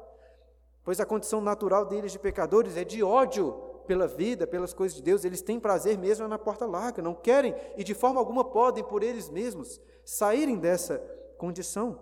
pois 0.83 0.99
a 0.99 1.05
condição 1.05 1.41
natural 1.41 1.85
deles 1.85 2.11
de 2.11 2.19
pecadores 2.19 2.77
é 2.77 2.83
de 2.83 3.03
ódio 3.03 3.53
pela 3.85 4.07
vida, 4.07 4.47
pelas 4.47 4.73
coisas 4.73 4.95
de 4.95 5.03
Deus, 5.03 5.25
eles 5.25 5.41
têm 5.41 5.59
prazer 5.59 5.97
mesmo 5.97 6.27
na 6.27 6.39
porta 6.39 6.65
larga, 6.65 7.01
não 7.01 7.13
querem 7.13 7.53
e 7.75 7.83
de 7.83 7.93
forma 7.93 8.19
alguma 8.19 8.43
podem 8.43 8.83
por 8.83 9.03
eles 9.03 9.29
mesmos 9.29 9.81
saírem 10.05 10.57
dessa 10.57 10.97
condição. 11.37 11.99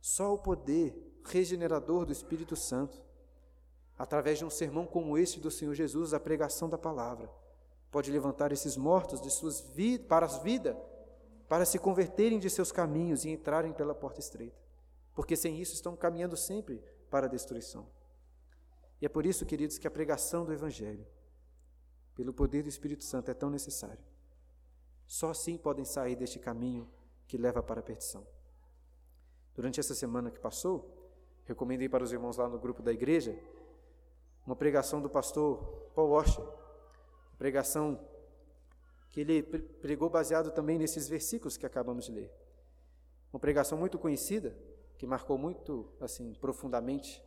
Só 0.00 0.34
o 0.34 0.38
poder 0.38 0.94
regenerador 1.24 2.04
do 2.04 2.12
Espírito 2.12 2.56
Santo, 2.56 3.02
através 3.98 4.38
de 4.38 4.44
um 4.44 4.50
sermão 4.50 4.86
como 4.86 5.16
esse 5.16 5.40
do 5.40 5.50
Senhor 5.50 5.74
Jesus, 5.74 6.12
a 6.12 6.20
pregação 6.20 6.68
da 6.68 6.78
palavra, 6.78 7.30
pode 7.90 8.10
levantar 8.10 8.50
esses 8.50 8.76
mortos 8.76 9.20
de 9.20 9.30
suas 9.30 9.60
vidas 9.60 10.06
para 10.06 10.26
as 10.26 10.38
vidas, 10.38 10.76
para 11.48 11.64
se 11.64 11.78
converterem 11.78 12.38
de 12.38 12.50
seus 12.50 12.72
caminhos 12.72 13.24
e 13.24 13.30
entrarem 13.30 13.72
pela 13.72 13.94
porta 13.94 14.18
estreita. 14.18 14.56
Porque 15.14 15.36
sem 15.36 15.60
isso 15.60 15.74
estão 15.74 15.94
caminhando 15.94 16.36
sempre 16.36 16.82
para 17.08 17.26
a 17.26 17.30
destruição. 17.30 17.86
E 19.00 19.06
é 19.06 19.08
por 19.08 19.24
isso, 19.24 19.46
queridos, 19.46 19.78
que 19.78 19.86
a 19.86 19.90
pregação 19.90 20.44
do 20.44 20.52
Evangelho, 20.52 21.06
pelo 22.16 22.32
poder 22.32 22.62
do 22.62 22.68
Espírito 22.68 23.04
Santo, 23.04 23.30
é 23.30 23.34
tão 23.34 23.50
necessária. 23.50 24.02
Só 25.06 25.30
assim 25.30 25.56
podem 25.56 25.84
sair 25.84 26.16
deste 26.16 26.38
caminho 26.38 26.88
que 27.28 27.36
leva 27.36 27.62
para 27.62 27.80
a 27.80 27.82
perdição. 27.82 28.26
Durante 29.54 29.78
essa 29.78 29.94
semana 29.94 30.30
que 30.30 30.40
passou, 30.40 31.12
recomendei 31.44 31.88
para 31.88 32.02
os 32.02 32.12
irmãos 32.12 32.36
lá 32.36 32.48
no 32.48 32.58
grupo 32.58 32.82
da 32.82 32.92
igreja 32.92 33.38
uma 34.46 34.54
pregação 34.56 35.00
do 35.00 35.08
pastor 35.08 35.90
Paul 35.94 36.10
Washer, 36.10 36.44
pregação 37.38 37.98
que 39.10 39.20
ele 39.20 39.42
pregou 39.42 40.10
baseado 40.10 40.50
também 40.50 40.78
nesses 40.78 41.08
versículos 41.08 41.56
que 41.56 41.64
acabamos 41.64 42.06
de 42.06 42.12
ler. 42.12 42.32
Uma 43.32 43.40
pregação 43.40 43.78
muito 43.78 43.98
conhecida, 43.98 44.56
que 44.98 45.06
marcou 45.06 45.38
muito 45.38 45.92
assim 46.00 46.34
profundamente 46.34 47.22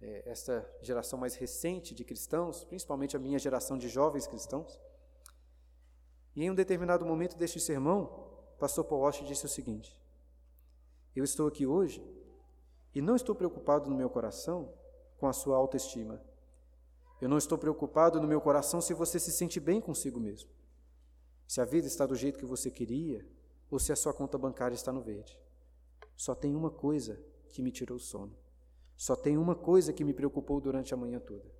é, 0.00 0.22
esta 0.26 0.68
geração 0.82 1.18
mais 1.18 1.34
recente 1.34 1.94
de 1.94 2.04
cristãos, 2.04 2.64
principalmente 2.64 3.16
a 3.16 3.20
minha 3.20 3.38
geração 3.38 3.78
de 3.78 3.88
jovens 3.88 4.26
cristãos. 4.26 4.80
E 6.36 6.44
em 6.44 6.50
um 6.50 6.54
determinado 6.54 7.06
momento 7.06 7.36
deste 7.36 7.60
sermão, 7.60 8.28
pastor 8.58 8.84
Paul 8.84 9.02
Walsh 9.02 9.24
disse 9.24 9.46
o 9.46 9.48
seguinte: 9.48 9.96
Eu 11.14 11.24
estou 11.24 11.46
aqui 11.46 11.66
hoje 11.66 12.04
e 12.94 13.00
não 13.00 13.16
estou 13.16 13.34
preocupado 13.34 13.88
no 13.88 13.96
meu 13.96 14.10
coração 14.10 14.72
com 15.16 15.26
a 15.26 15.32
sua 15.32 15.56
autoestima. 15.56 16.20
Eu 17.24 17.30
não 17.30 17.38
estou 17.38 17.56
preocupado 17.56 18.20
no 18.20 18.28
meu 18.28 18.38
coração 18.38 18.82
se 18.82 18.92
você 18.92 19.18
se 19.18 19.32
sente 19.32 19.58
bem 19.58 19.80
consigo 19.80 20.20
mesmo. 20.20 20.50
Se 21.48 21.58
a 21.58 21.64
vida 21.64 21.86
está 21.86 22.04
do 22.04 22.14
jeito 22.14 22.38
que 22.38 22.44
você 22.44 22.70
queria 22.70 23.26
ou 23.70 23.78
se 23.78 23.90
a 23.90 23.96
sua 23.96 24.12
conta 24.12 24.36
bancária 24.36 24.74
está 24.74 24.92
no 24.92 25.00
verde. 25.00 25.40
Só 26.14 26.34
tem 26.34 26.54
uma 26.54 26.70
coisa 26.70 27.18
que 27.48 27.62
me 27.62 27.72
tirou 27.72 27.96
o 27.96 27.98
sono. 27.98 28.36
Só 28.94 29.16
tem 29.16 29.38
uma 29.38 29.54
coisa 29.54 29.90
que 29.90 30.04
me 30.04 30.12
preocupou 30.12 30.60
durante 30.60 30.92
a 30.92 30.98
manhã 30.98 31.18
toda. 31.18 31.50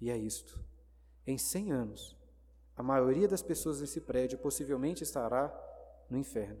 E 0.00 0.08
é 0.08 0.16
isto. 0.16 0.64
Em 1.26 1.36
100 1.36 1.72
anos, 1.72 2.16
a 2.76 2.82
maioria 2.84 3.26
das 3.26 3.42
pessoas 3.42 3.80
nesse 3.80 4.00
prédio 4.00 4.38
possivelmente 4.38 5.02
estará 5.02 5.52
no 6.08 6.16
inferno. 6.16 6.60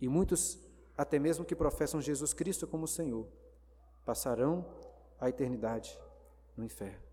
E 0.00 0.06
muitos, 0.06 0.56
até 0.96 1.18
mesmo 1.18 1.44
que 1.44 1.56
professam 1.56 2.00
Jesus 2.00 2.32
Cristo 2.32 2.64
como 2.64 2.86
Senhor, 2.86 3.26
passarão 4.04 4.64
a 5.18 5.28
eternidade 5.28 5.98
no 6.56 6.64
inferno. 6.64 7.03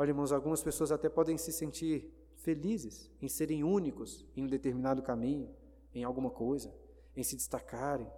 Olha, 0.00 0.12
irmãos, 0.12 0.32
algumas 0.32 0.62
pessoas 0.62 0.90
até 0.90 1.10
podem 1.10 1.36
se 1.36 1.52
sentir 1.52 2.10
felizes 2.36 3.10
em 3.20 3.28
serem 3.28 3.62
únicos 3.62 4.26
em 4.34 4.42
um 4.42 4.46
determinado 4.46 5.02
caminho, 5.02 5.54
em 5.94 6.04
alguma 6.04 6.30
coisa, 6.30 6.74
em 7.14 7.22
se 7.22 7.36
destacarem, 7.36 8.10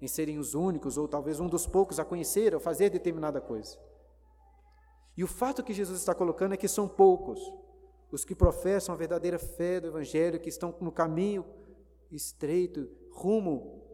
em 0.00 0.08
serem 0.08 0.38
os 0.38 0.54
únicos 0.54 0.96
ou 0.96 1.06
talvez 1.06 1.38
um 1.38 1.46
dos 1.46 1.66
poucos 1.66 2.00
a 2.00 2.06
conhecer 2.06 2.54
ou 2.54 2.58
fazer 2.58 2.88
determinada 2.88 3.38
coisa. 3.38 3.78
E 5.14 5.22
o 5.22 5.26
fato 5.26 5.62
que 5.62 5.74
Jesus 5.74 5.98
está 5.98 6.14
colocando 6.14 6.54
é 6.54 6.56
que 6.56 6.66
são 6.66 6.88
poucos 6.88 7.38
os 8.10 8.24
que 8.24 8.34
professam 8.34 8.94
a 8.94 8.96
verdadeira 8.96 9.38
fé 9.38 9.78
do 9.78 9.88
Evangelho, 9.88 10.40
que 10.40 10.48
estão 10.48 10.74
no 10.80 10.90
caminho 10.90 11.44
estreito, 12.10 12.88
rumo 13.12 13.84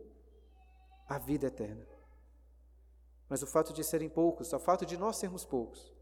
à 1.09 1.19
vida 1.19 1.49
eterna. 1.49 1.85
Mas 3.29 3.43
o 3.43 3.49
fato 3.49 3.73
de 3.73 3.83
serem 3.83 4.09
poucos, 4.09 4.53
o 4.53 4.61
fato 4.61 4.87
de 4.87 4.97
nós 4.97 5.17
sermos 5.17 5.45
poucos, 5.45 5.96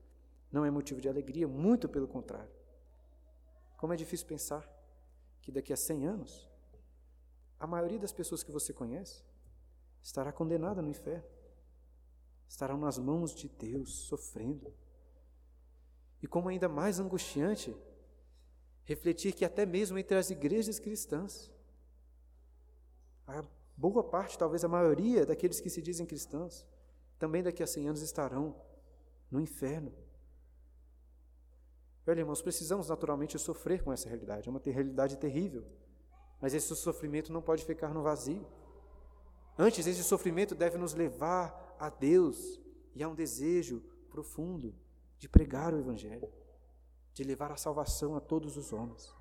não 0.55 0.65
é 0.65 0.71
motivo 0.71 1.01
de 1.01 1.09
alegria, 1.09 1.49
muito 1.49 1.89
pelo 1.89 2.07
contrário. 2.07 2.55
Como 3.77 3.93
é 3.93 3.97
difícil 3.97 4.25
pensar 4.25 4.65
que 5.43 5.51
daqui 5.51 5.73
a 5.73 5.77
100 5.77 6.07
anos, 6.07 6.49
a 7.59 7.67
maioria 7.67 7.99
das 7.99 8.13
pessoas 8.13 8.45
que 8.45 8.53
você 8.53 8.73
conhece 8.73 9.25
estará 10.01 10.33
condenada 10.33 10.81
no 10.81 10.89
inferno, 10.89 11.29
estarão 12.49 12.79
nas 12.79 12.99
mãos 12.99 13.35
de 13.35 13.49
Deus, 13.49 14.07
sofrendo. 14.07 14.73
E 16.23 16.29
como 16.29 16.49
ainda 16.49 16.69
mais 16.69 17.01
angustiante, 17.01 17.77
refletir 18.85 19.35
que 19.35 19.45
até 19.45 19.67
mesmo 19.67 19.99
entre 19.99 20.17
as 20.17 20.31
igrejas 20.31 20.79
cristãs, 20.79 21.51
a 23.27 23.43
boa 23.77 24.05
parte, 24.05 24.39
talvez 24.39 24.63
a 24.63 24.69
maioria 24.69 25.27
daqueles 25.27 25.61
que 25.61 25.69
se 25.69 25.83
dizem 25.83 26.07
cristãos, 26.07 26.65
também 27.19 27.43
daqui 27.43 27.61
a 27.61 27.67
100 27.67 27.89
anos 27.89 28.03
estarão 28.03 28.55
no 29.29 29.41
inferno. 29.41 30.04
Olha, 32.07 32.21
irmãos, 32.21 32.43
precisamos 32.43 32.89
naturalmente 32.89 33.39
sofrer 33.39 33.83
com 33.83 33.93
essa 33.93 34.09
realidade, 34.09 34.49
é 34.49 34.51
uma 34.51 34.61
realidade 34.63 35.17
terrível, 35.17 35.65
mas 36.41 36.53
esse 36.53 36.75
sofrimento 36.77 37.33
não 37.33 37.41
pode 37.41 37.65
ficar 37.65 37.95
no 37.95 38.03
vazio. 38.03 38.47
Antes, 39.59 39.87
esse 39.87 40.05
sofrimento 40.05 40.55
deve 40.55 40.77
nos 40.77 40.93
levar 40.93 41.77
a 41.79 41.89
Deus 41.89 42.61
e 42.95 43.03
a 43.03 43.09
um 43.09 43.15
desejo 43.15 43.83
profundo 44.11 44.75
de 45.19 45.29
pregar 45.29 45.73
o 45.73 45.79
Evangelho, 45.79 46.31
de 47.15 47.25
levar 47.25 47.51
a 47.51 47.57
salvação 47.57 48.17
a 48.17 48.21
todos 48.21 48.57
os 48.57 48.73
homens. 48.73 49.15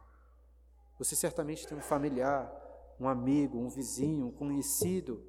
Você 0.97 1.15
certamente 1.15 1.65
tem 1.65 1.77
um 1.77 1.81
familiar, 1.81 2.51
um 2.99 3.07
amigo, 3.07 3.57
um 3.57 3.69
vizinho, 3.69 4.27
um 4.27 4.31
conhecido, 4.31 5.23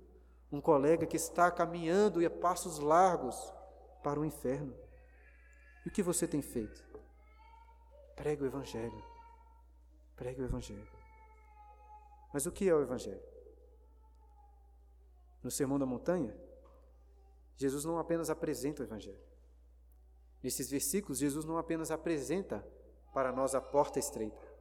um 0.50 0.60
colega 0.60 1.06
que 1.06 1.16
está 1.16 1.50
caminhando 1.50 2.20
e 2.20 2.26
a 2.26 2.30
passos 2.30 2.78
largos 2.78 3.36
para 4.02 4.18
o 4.18 4.24
inferno. 4.24 4.74
E 5.84 5.88
o 5.88 5.92
que 5.92 6.02
você 6.02 6.26
tem 6.26 6.42
feito? 6.42 6.93
Pregue 8.16 8.42
o 8.42 8.46
Evangelho. 8.46 9.04
Pregue 10.16 10.42
o 10.42 10.44
Evangelho. 10.44 10.88
Mas 12.32 12.46
o 12.46 12.52
que 12.52 12.68
é 12.68 12.74
o 12.74 12.82
Evangelho? 12.82 13.22
No 15.42 15.50
Sermão 15.50 15.78
da 15.78 15.86
Montanha, 15.86 16.34
Jesus 17.56 17.84
não 17.84 17.98
apenas 17.98 18.30
apresenta 18.30 18.82
o 18.82 18.86
Evangelho. 18.86 19.18
Nesses 20.42 20.68
versículos, 20.68 21.18
Jesus 21.18 21.44
não 21.44 21.58
apenas 21.58 21.90
apresenta 21.90 22.66
para 23.12 23.32
nós 23.32 23.54
a 23.54 23.60
porta 23.60 23.98
estreita. 23.98 24.54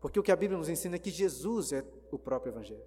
Porque 0.00 0.18
o 0.18 0.22
que 0.22 0.32
a 0.32 0.36
Bíblia 0.36 0.58
nos 0.58 0.68
ensina 0.68 0.96
é 0.96 0.98
que 0.98 1.10
Jesus 1.10 1.72
é 1.72 1.84
o 2.10 2.18
próprio 2.18 2.50
Evangelho. 2.50 2.84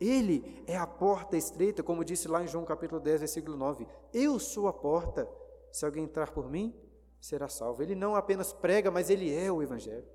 Ele 0.00 0.64
é 0.66 0.76
a 0.76 0.86
porta 0.86 1.36
estreita, 1.36 1.82
como 1.82 2.04
disse 2.04 2.26
lá 2.26 2.42
em 2.42 2.48
João 2.48 2.64
capítulo 2.64 3.00
10, 3.00 3.20
versículo 3.20 3.56
9. 3.56 3.86
Eu 4.14 4.38
sou 4.38 4.66
a 4.66 4.72
porta. 4.72 5.28
Se 5.70 5.84
alguém 5.84 6.04
entrar 6.04 6.32
por 6.32 6.50
mim, 6.50 6.74
será 7.20 7.48
salvo. 7.48 7.82
Ele 7.82 7.94
não 7.94 8.16
apenas 8.16 8.52
prega, 8.52 8.90
mas 8.90 9.10
ele 9.10 9.32
é 9.34 9.50
o 9.52 9.62
Evangelho. 9.62 10.06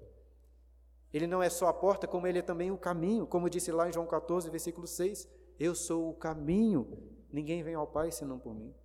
Ele 1.14 1.28
não 1.28 1.42
é 1.42 1.50
só 1.50 1.68
a 1.68 1.74
porta, 1.74 2.08
como 2.08 2.28
ele 2.28 2.40
é 2.40 2.42
também 2.42 2.72
o 2.72 2.78
caminho, 2.78 3.26
como 3.26 3.50
disse 3.50 3.72
lá 3.72 3.88
em 3.88 3.94
João 3.94 4.06
14, 4.06 4.50
versículo 4.50 4.86
6. 4.86 5.30
Eu 5.58 5.74
sou 5.74 6.10
o 6.10 6.14
caminho, 6.14 6.98
ninguém 7.32 7.64
vem 7.64 7.76
ao 7.76 7.88
Pai 7.88 8.12
senão 8.12 8.38
por 8.38 8.54
mim. 8.54 8.76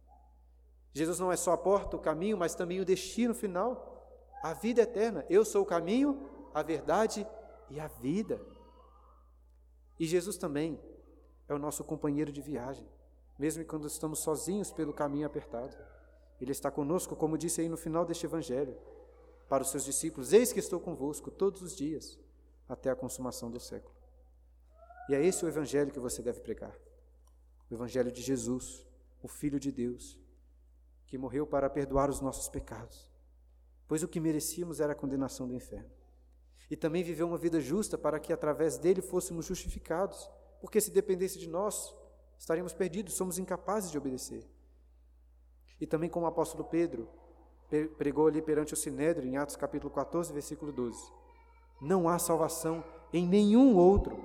Jesus 0.92 1.18
não 1.18 1.33
é 1.33 1.37
só 1.37 1.52
a 1.52 1.59
porta, 1.59 1.96
o 1.96 2.00
caminho, 2.00 2.37
mas 2.37 2.54
também 2.54 2.80
o 2.80 2.85
destino 2.85 3.35
final, 3.35 4.30
a 4.42 4.52
vida 4.52 4.83
eterna. 4.83 5.24
Eu 5.28 5.44
sou 5.44 5.62
o 5.62 5.66
caminho, 5.66 6.28
a 6.54 6.62
verdade 6.62 7.26
e 7.68 7.80
a 7.80 7.88
vida. 7.88 8.40
E 9.98 10.06
Jesus 10.06 10.37
também 10.37 10.80
é 11.48 11.54
o 11.54 11.59
nosso 11.59 11.85
companheiro 11.85 12.33
de 12.33 12.40
viagem, 12.40 12.87
mesmo 13.38 13.64
quando 13.64 13.87
estamos 13.87 14.20
sozinhos 14.20 14.72
pelo 14.72 14.92
caminho 14.92 15.26
apertado. 15.26 15.76
Ele 16.40 16.53
está 16.53 16.70
conosco, 16.70 17.14
como 17.14 17.37
disse 17.37 17.61
aí 17.61 17.68
no 17.68 17.76
final 17.76 18.05
deste 18.05 18.24
evangelho, 18.24 18.76
para 19.48 19.62
os 19.62 19.70
seus 19.70 19.85
discípulos: 19.85 20.33
Eis 20.33 20.53
que 20.53 20.61
estou 20.61 20.81
convosco 20.81 21.31
todos 21.31 21.61
os 21.61 21.76
dias, 21.76 22.18
até 22.68 22.90
a 22.90 22.96
consumação 22.96 23.50
do 23.50 23.61
século. 23.61 23.94
E 25.08 25.14
é 25.14 25.25
esse 25.25 25.44
o 25.44 25.48
evangelho 25.48 25.90
que 25.90 25.98
você 25.98 26.23
deve 26.23 26.40
pregar. 26.40 26.75
O 27.69 27.75
evangelho 27.75 28.10
de 28.12 28.23
Jesus, 28.23 28.87
o 29.23 29.29
Filho 29.29 29.58
de 29.58 29.71
Deus, 29.71 30.19
que 31.06 31.19
morreu 31.19 31.46
para 31.46 31.69
perdoar 31.69 32.08
os 32.08 32.21
nossos 32.21 32.48
pecados, 32.48 33.10
pois 33.88 34.02
o 34.02 34.08
que 34.08 34.21
merecíamos 34.21 34.79
era 34.81 34.92
a 34.92 34.96
condenação 34.96 35.48
do 35.48 35.54
inferno. 35.54 35.90
E 36.71 36.77
também 36.77 37.02
viveu 37.02 37.27
uma 37.27 37.37
vida 37.37 37.60
justa 37.60 37.98
para 37.98 38.21
que 38.21 38.33
através 38.33 38.79
dele 38.79 39.02
fôssemos 39.02 39.46
justificados, 39.46 40.31
porque 40.60 40.81
se 40.81 40.92
dependesse 40.92 41.38
de 41.38 41.48
nós, 41.48 41.92
estaríamos 42.38 42.73
perdidos, 42.73 43.14
somos 43.14 43.38
incapazes 43.38 43.90
de 43.90 43.98
obedecer. 43.98 44.48
E 45.81 45.87
também 45.87 46.10
como 46.10 46.26
o 46.26 46.28
apóstolo 46.28 46.64
Pedro 46.64 47.08
pregou 47.96 48.26
ali 48.26 48.42
perante 48.42 48.74
o 48.74 48.76
Sinédrio, 48.76 49.28
em 49.28 49.37
Atos 49.37 49.56
capítulo 49.56 49.92
14, 49.92 50.33
versículo 50.33 50.72
12. 50.72 51.12
Não 51.81 52.08
há 52.08 52.18
salvação 52.18 52.85
em 53.12 53.26
nenhum 53.26 53.76
outro, 53.76 54.18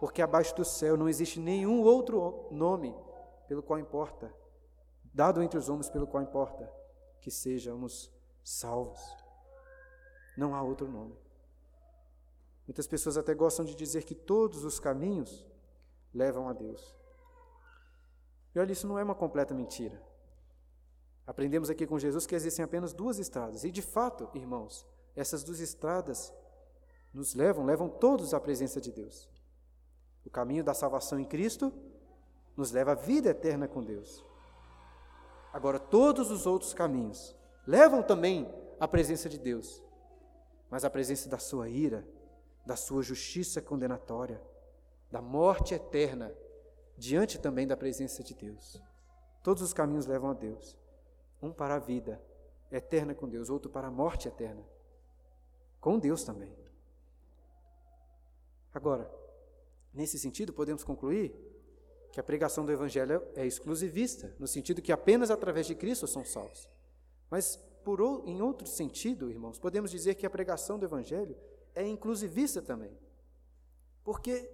porque 0.00 0.22
abaixo 0.22 0.54
do 0.54 0.64
céu 0.64 0.96
não 0.96 1.08
existe 1.08 1.38
nenhum 1.38 1.82
outro 1.82 2.46
nome 2.50 2.94
pelo 3.48 3.62
qual 3.62 3.78
importa, 3.78 4.32
dado 5.12 5.42
entre 5.42 5.58
os 5.58 5.68
homens 5.68 5.90
pelo 5.90 6.06
qual 6.06 6.22
importa 6.22 6.70
que 7.20 7.30
sejamos 7.30 8.10
salvos. 8.42 9.00
Não 10.36 10.54
há 10.54 10.62
outro 10.62 10.88
nome. 10.88 11.16
Muitas 12.66 12.86
pessoas 12.86 13.16
até 13.18 13.34
gostam 13.34 13.64
de 13.64 13.74
dizer 13.74 14.04
que 14.04 14.14
todos 14.14 14.64
os 14.64 14.80
caminhos 14.80 15.46
levam 16.14 16.48
a 16.48 16.52
Deus. 16.52 16.96
E 18.54 18.58
olha, 18.58 18.72
isso 18.72 18.86
não 18.86 18.98
é 18.98 19.04
uma 19.04 19.14
completa 19.14 19.52
mentira. 19.52 20.00
Aprendemos 21.26 21.70
aqui 21.70 21.86
com 21.86 21.98
Jesus 21.98 22.26
que 22.26 22.34
existem 22.34 22.64
apenas 22.64 22.92
duas 22.92 23.18
estradas. 23.18 23.64
E 23.64 23.70
de 23.70 23.80
fato, 23.80 24.28
irmãos, 24.34 24.86
essas 25.16 25.42
duas 25.42 25.60
estradas 25.60 26.32
nos 27.12 27.34
levam, 27.34 27.64
levam 27.64 27.88
todos 27.88 28.34
à 28.34 28.40
presença 28.40 28.80
de 28.80 28.92
Deus. 28.92 29.28
O 30.24 30.30
caminho 30.30 30.64
da 30.64 30.74
salvação 30.74 31.18
em 31.18 31.24
Cristo 31.24 31.72
nos 32.56 32.72
leva 32.72 32.92
à 32.92 32.94
vida 32.94 33.30
eterna 33.30 33.68
com 33.68 33.82
Deus. 33.82 34.24
Agora, 35.52 35.78
todos 35.78 36.30
os 36.30 36.46
outros 36.46 36.74
caminhos 36.74 37.34
levam 37.66 38.02
também 38.02 38.52
à 38.80 38.88
presença 38.88 39.28
de 39.28 39.38
Deus, 39.38 39.82
mas 40.68 40.84
à 40.84 40.90
presença 40.90 41.28
da 41.28 41.38
sua 41.38 41.68
ira, 41.68 42.06
da 42.66 42.76
sua 42.76 43.02
justiça 43.02 43.62
condenatória, 43.62 44.42
da 45.10 45.22
morte 45.22 45.74
eterna, 45.74 46.34
diante 46.96 47.38
também 47.38 47.66
da 47.66 47.76
presença 47.76 48.22
de 48.22 48.34
Deus. 48.34 48.82
Todos 49.42 49.62
os 49.62 49.72
caminhos 49.72 50.06
levam 50.06 50.30
a 50.30 50.34
Deus. 50.34 50.76
Um 51.44 51.52
para 51.52 51.74
a 51.74 51.78
vida 51.78 52.22
eterna 52.72 53.14
com 53.14 53.28
Deus, 53.28 53.50
outro 53.50 53.70
para 53.70 53.88
a 53.88 53.90
morte 53.90 54.28
eterna. 54.28 54.64
Com 55.78 55.98
Deus 55.98 56.24
também. 56.24 56.50
Agora, 58.72 59.10
nesse 59.92 60.18
sentido, 60.18 60.54
podemos 60.54 60.82
concluir 60.82 61.34
que 62.10 62.18
a 62.18 62.22
pregação 62.22 62.64
do 62.64 62.72
Evangelho 62.72 63.22
é 63.34 63.44
exclusivista, 63.44 64.34
no 64.38 64.46
sentido 64.46 64.80
que 64.80 64.90
apenas 64.90 65.30
através 65.30 65.66
de 65.66 65.74
Cristo 65.74 66.06
são 66.06 66.24
salvos. 66.24 66.66
Mas, 67.28 67.56
por, 67.84 68.00
em 68.24 68.40
outro 68.40 68.66
sentido, 68.66 69.30
irmãos, 69.30 69.58
podemos 69.58 69.90
dizer 69.90 70.14
que 70.14 70.24
a 70.24 70.30
pregação 70.30 70.78
do 70.78 70.86
Evangelho 70.86 71.36
é 71.74 71.86
inclusivista 71.86 72.62
também. 72.62 72.96
Porque 74.02 74.50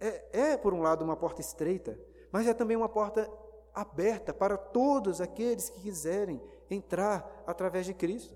é, 0.00 0.52
é, 0.52 0.56
por 0.56 0.72
um 0.72 0.80
lado, 0.80 1.04
uma 1.04 1.16
porta 1.16 1.42
estreita, 1.42 2.00
mas 2.32 2.46
é 2.46 2.54
também 2.54 2.76
uma 2.76 2.88
porta 2.88 3.30
aberta 3.76 4.32
para 4.32 4.56
todos 4.56 5.20
aqueles 5.20 5.68
que 5.68 5.82
quiserem 5.82 6.40
entrar 6.70 7.44
através 7.46 7.84
de 7.84 7.92
Cristo, 7.92 8.34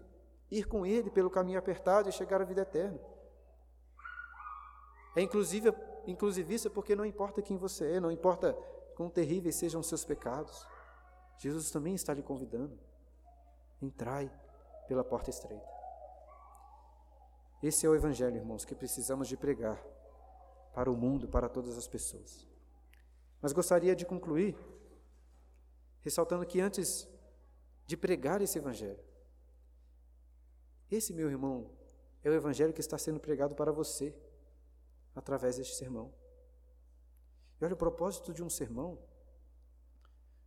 ir 0.51 0.67
com 0.67 0.85
Ele 0.85 1.11
pelo 1.11 1.31
caminho 1.31 1.59
apertado 1.59 2.11
e 2.11 2.13
chegar 2.13 2.43
à 2.43 2.45
vida 2.45 2.61
eterna. 2.61 3.01
É 5.17 5.23
inclusive, 5.23 5.73
inclusivista 6.07 6.69
porque 6.69 6.95
não 6.95 7.07
importa 7.07 7.41
quem 7.41 7.57
você 7.57 7.93
é, 7.93 8.01
não 8.01 8.13
importa 8.13 8.53
quão 8.95 9.09
terríveis 9.09 9.57
sejam 9.57 9.81
os 9.81 9.89
seus 9.89 10.05
pecados, 10.05 10.67
Jesus 11.39 11.71
também 11.71 11.95
está 11.95 12.13
lhe 12.13 12.23
convidando. 12.23 12.79
Entrai 13.81 14.31
pela 14.87 15.03
porta 15.03 15.31
estreita. 15.31 15.67
Esse 17.63 17.87
é 17.87 17.89
o 17.89 17.95
Evangelho, 17.95 18.37
irmãos, 18.37 18.67
que 18.67 18.75
precisamos 18.75 19.27
de 19.27 19.39
pregar 19.39 19.83
para 20.75 20.91
o 20.91 20.97
mundo, 20.97 21.27
para 21.29 21.49
todas 21.49 21.79
as 21.79 21.89
pessoas. 21.89 22.47
Mas 23.41 23.55
gostaria 23.55 23.97
de 23.97 24.05
concluir 24.05 24.55
ressaltando 26.03 26.47
que 26.47 26.61
antes 26.61 27.09
de 27.87 27.97
pregar 27.97 28.41
esse 28.41 28.59
evangelho, 28.59 29.03
esse, 30.91 31.13
meu 31.13 31.31
irmão, 31.31 31.71
é 32.23 32.31
o 32.31 32.35
evangelho 32.35 32.73
que 32.73 32.81
está 32.81 32.99
sendo 32.99 33.21
pregado 33.21 33.55
para 33.55 33.71
você 33.71 34.15
através 35.15 35.57
deste 35.57 35.75
sermão. 35.77 36.13
E 37.61 37.65
olha, 37.65 37.75
o 37.75 37.77
propósito 37.77 38.33
de 38.33 38.43
um 38.43 38.51
sermão, 38.51 38.99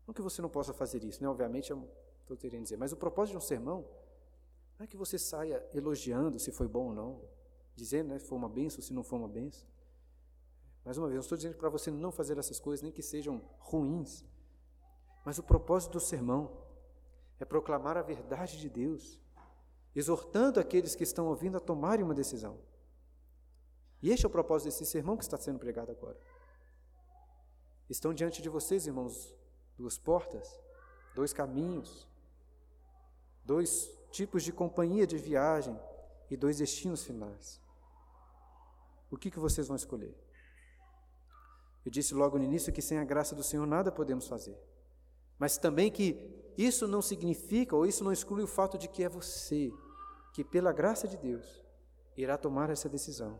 não 0.05 0.13
que 0.13 0.21
você 0.21 0.41
não 0.41 0.49
possa 0.49 0.73
fazer 0.73 1.03
isso, 1.03 1.21
né? 1.21 1.29
obviamente 1.29 1.71
eu 1.71 1.89
estou 2.21 2.35
querendo 2.35 2.63
dizer, 2.63 2.77
mas 2.77 2.91
o 2.91 2.97
propósito 2.97 3.33
de 3.33 3.37
um 3.37 3.47
sermão 3.47 3.87
não 4.77 4.83
é 4.83 4.87
que 4.87 4.97
você 4.97 5.17
saia 5.17 5.65
elogiando 5.73 6.39
se 6.39 6.51
foi 6.51 6.67
bom 6.67 6.87
ou 6.87 6.93
não, 6.93 7.21
dizendo 7.75 8.09
né, 8.09 8.19
se 8.19 8.25
foi 8.25 8.37
uma 8.37 8.49
benção, 8.49 8.81
se 8.81 8.93
não 8.93 9.03
foi 9.03 9.19
uma 9.19 9.27
benção. 9.27 9.67
Mais 10.83 10.97
uma 10.97 11.07
vez, 11.07 11.15
eu 11.15 11.21
estou 11.21 11.37
dizendo 11.37 11.55
para 11.55 11.69
você 11.69 11.89
não 11.89 12.11
fazer 12.11 12.37
essas 12.37 12.59
coisas, 12.59 12.81
nem 12.81 12.91
que 12.91 13.01
sejam 13.01 13.41
ruins, 13.59 14.25
mas 15.23 15.37
o 15.37 15.43
propósito 15.43 15.93
do 15.93 15.99
sermão 15.99 16.51
é 17.39 17.45
proclamar 17.45 17.97
a 17.97 18.01
verdade 18.01 18.59
de 18.59 18.69
Deus, 18.69 19.19
exortando 19.95 20.59
aqueles 20.59 20.95
que 20.95 21.03
estão 21.03 21.27
ouvindo 21.27 21.57
a 21.57 21.59
tomarem 21.59 22.03
uma 22.03 22.13
decisão. 22.13 22.59
E 24.01 24.09
este 24.09 24.25
é 24.25 24.27
o 24.27 24.31
propósito 24.31 24.67
desse 24.67 24.85
sermão 24.85 25.15
que 25.15 25.23
está 25.23 25.37
sendo 25.37 25.59
pregado 25.59 25.91
agora. 25.91 26.19
Estão 27.89 28.13
diante 28.13 28.41
de 28.41 28.49
vocês, 28.49 28.85
irmãos, 28.85 29.33
duas 29.77 29.97
portas, 29.97 30.59
dois 31.15 31.31
caminhos, 31.31 32.07
dois 33.45 33.89
tipos 34.11 34.43
de 34.43 34.51
companhia 34.51 35.07
de 35.07 35.17
viagem 35.17 35.79
e 36.29 36.35
dois 36.35 36.57
destinos 36.57 37.03
finais. 37.03 37.61
O 39.09 39.17
que, 39.17 39.29
que 39.29 39.39
vocês 39.39 39.67
vão 39.67 39.75
escolher? 39.75 40.17
Eu 41.85 41.91
disse 41.91 42.13
logo 42.13 42.37
no 42.37 42.43
início 42.43 42.73
que 42.73 42.81
sem 42.81 42.97
a 42.97 43.03
graça 43.03 43.35
do 43.35 43.43
Senhor 43.43 43.65
nada 43.67 43.91
podemos 43.91 44.27
fazer. 44.27 44.57
Mas 45.37 45.57
também 45.57 45.91
que 45.91 46.17
isso 46.57 46.87
não 46.87 47.01
significa 47.01 47.75
ou 47.75 47.85
isso 47.85 48.03
não 48.03 48.11
exclui 48.11 48.43
o 48.43 48.47
fato 48.47 48.77
de 48.77 48.87
que 48.87 49.03
é 49.03 49.09
você 49.09 49.71
que, 50.33 50.43
pela 50.43 50.71
graça 50.71 51.07
de 51.07 51.17
Deus, 51.17 51.63
irá 52.15 52.37
tomar 52.37 52.69
essa 52.69 52.89
decisão 52.89 53.39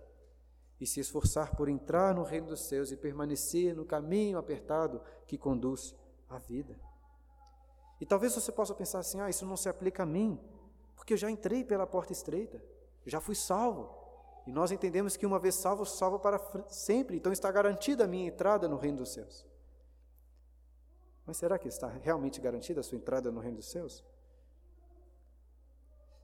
e 0.79 0.85
se 0.85 0.99
esforçar 0.99 1.55
por 1.55 1.69
entrar 1.69 2.13
no 2.13 2.23
reino 2.23 2.47
dos 2.47 2.61
céus 2.61 2.91
e 2.91 2.97
permanecer 2.97 3.75
no 3.75 3.85
caminho 3.85 4.37
apertado 4.37 5.01
que 5.27 5.37
conduz 5.37 5.95
à 6.29 6.37
vida. 6.37 6.79
E 8.01 8.05
talvez 8.05 8.35
você 8.35 8.51
possa 8.51 8.73
pensar 8.73 8.99
assim: 8.99 9.19
ah, 9.21 9.29
isso 9.29 9.45
não 9.45 9.55
se 9.55 9.69
aplica 9.69 10.03
a 10.03 10.05
mim, 10.05 10.39
porque 10.95 11.13
eu 11.13 11.17
já 11.17 11.29
entrei 11.29 11.63
pela 11.63 11.87
porta 11.87 12.11
estreita, 12.11 12.63
já 13.05 13.21
fui 13.21 13.35
salvo. 13.35 14.01
E 14.45 14.51
nós 14.51 14.71
entendemos 14.71 15.15
que 15.15 15.25
uma 15.25 15.39
vez 15.39 15.55
salvo, 15.55 15.85
salvo 15.85 16.19
para 16.19 16.37
sempre, 16.67 17.15
então 17.15 17.31
está 17.31 17.49
garantida 17.49 18.03
a 18.03 18.07
minha 18.07 18.27
entrada 18.27 18.67
no 18.67 18.75
reino 18.75 18.97
dos 18.97 19.13
céus. 19.13 19.45
Mas 21.25 21.37
será 21.37 21.57
que 21.57 21.67
está 21.67 21.87
realmente 21.87 22.41
garantida 22.41 22.81
a 22.81 22.83
sua 22.83 22.97
entrada 22.97 23.31
no 23.31 23.39
reino 23.39 23.57
dos 23.57 23.69
céus? 23.69 24.03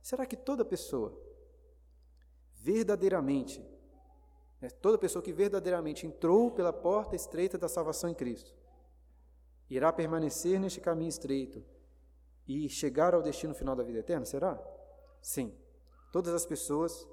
Será 0.01 0.25
que 0.25 0.35
toda 0.35 0.65
pessoa 0.65 1.17
verdadeiramente, 2.55 3.65
né, 4.61 4.69
toda 4.69 4.97
pessoa 4.97 5.23
que 5.23 5.31
verdadeiramente 5.31 6.05
entrou 6.05 6.51
pela 6.51 6.73
porta 6.73 7.15
estreita 7.15 7.57
da 7.57 7.69
salvação 7.69 8.09
em 8.09 8.13
Cristo, 8.13 8.53
irá 9.69 9.93
permanecer 9.93 10.59
neste 10.59 10.81
caminho 10.81 11.09
estreito 11.09 11.63
e 12.47 12.67
chegar 12.67 13.13
ao 13.13 13.21
destino 13.21 13.53
final 13.53 13.75
da 13.75 13.83
vida 13.83 13.99
eterna? 13.99 14.25
Será? 14.25 14.59
Sim. 15.21 15.55
Todas 16.11 16.33
as 16.33 16.45
pessoas 16.45 17.07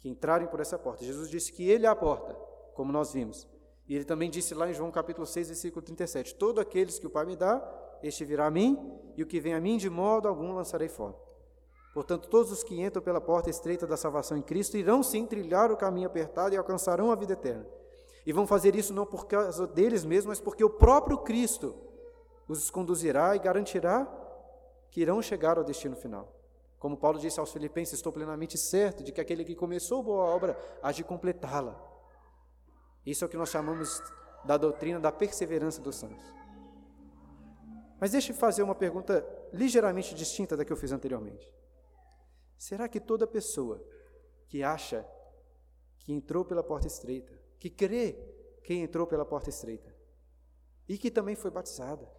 que 0.00 0.08
entrarem 0.08 0.48
por 0.48 0.60
essa 0.60 0.78
porta. 0.78 1.04
Jesus 1.04 1.30
disse 1.30 1.52
que 1.52 1.68
Ele 1.68 1.86
é 1.86 1.88
a 1.88 1.94
porta, 1.94 2.34
como 2.74 2.90
nós 2.90 3.12
vimos. 3.12 3.46
E 3.90 3.96
ele 3.96 4.04
também 4.04 4.30
disse 4.30 4.54
lá 4.54 4.70
em 4.70 4.72
João 4.72 4.88
capítulo 4.88 5.26
6, 5.26 5.48
versículo 5.48 5.82
37: 5.84 6.36
Todo 6.36 6.60
aqueles 6.60 6.96
que 6.96 7.08
o 7.08 7.10
Pai 7.10 7.26
me 7.26 7.34
dá, 7.34 7.60
este 8.04 8.24
virá 8.24 8.46
a 8.46 8.50
mim, 8.50 8.78
e 9.16 9.22
o 9.24 9.26
que 9.26 9.40
vem 9.40 9.52
a 9.52 9.60
mim, 9.60 9.78
de 9.78 9.90
modo 9.90 10.28
algum 10.28 10.54
lançarei 10.54 10.88
fora. 10.88 11.16
Portanto, 11.92 12.28
todos 12.28 12.52
os 12.52 12.62
que 12.62 12.80
entram 12.80 13.02
pela 13.02 13.20
porta 13.20 13.50
estreita 13.50 13.88
da 13.88 13.96
salvação 13.96 14.36
em 14.38 14.42
Cristo 14.42 14.76
irão 14.76 15.02
sim 15.02 15.26
trilhar 15.26 15.72
o 15.72 15.76
caminho 15.76 16.06
apertado 16.06 16.54
e 16.54 16.56
alcançarão 16.56 17.10
a 17.10 17.16
vida 17.16 17.32
eterna. 17.32 17.66
E 18.24 18.32
vão 18.32 18.46
fazer 18.46 18.76
isso 18.76 18.94
não 18.94 19.04
por 19.04 19.26
causa 19.26 19.66
deles 19.66 20.04
mesmos, 20.04 20.38
mas 20.38 20.40
porque 20.40 20.62
o 20.62 20.70
próprio 20.70 21.18
Cristo 21.18 21.74
os 22.46 22.70
conduzirá 22.70 23.34
e 23.34 23.40
garantirá 23.40 24.06
que 24.88 25.00
irão 25.00 25.20
chegar 25.20 25.58
ao 25.58 25.64
destino 25.64 25.96
final. 25.96 26.32
Como 26.78 26.96
Paulo 26.96 27.18
disse 27.18 27.40
aos 27.40 27.52
Filipenses, 27.52 27.94
estou 27.94 28.12
plenamente 28.12 28.56
certo 28.56 29.02
de 29.02 29.10
que 29.10 29.20
aquele 29.20 29.44
que 29.44 29.56
começou 29.56 30.00
boa 30.00 30.26
obra 30.26 30.56
há 30.80 30.92
de 30.92 31.02
completá-la. 31.02 31.89
Isso 33.04 33.24
é 33.24 33.26
o 33.26 33.30
que 33.30 33.36
nós 33.36 33.50
chamamos 33.50 34.02
da 34.44 34.56
doutrina 34.56 35.00
da 35.00 35.12
perseverança 35.12 35.80
dos 35.80 35.96
santos. 35.96 36.24
Mas 38.00 38.12
deixe 38.12 38.32
eu 38.32 38.36
fazer 38.36 38.62
uma 38.62 38.74
pergunta 38.74 39.26
ligeiramente 39.52 40.14
distinta 40.14 40.56
da 40.56 40.64
que 40.64 40.72
eu 40.72 40.76
fiz 40.76 40.92
anteriormente. 40.92 41.52
Será 42.56 42.88
que 42.88 43.00
toda 43.00 43.26
pessoa 43.26 43.82
que 44.48 44.62
acha 44.62 45.06
que 45.98 46.12
entrou 46.12 46.44
pela 46.44 46.62
porta 46.62 46.86
estreita, 46.86 47.32
que 47.58 47.68
crê 47.68 48.18
que 48.62 48.74
entrou 48.74 49.06
pela 49.06 49.24
porta 49.24 49.50
estreita, 49.50 49.94
e 50.88 50.98
que 50.98 51.10
também 51.10 51.34
foi 51.36 51.50
batizada, 51.50 52.10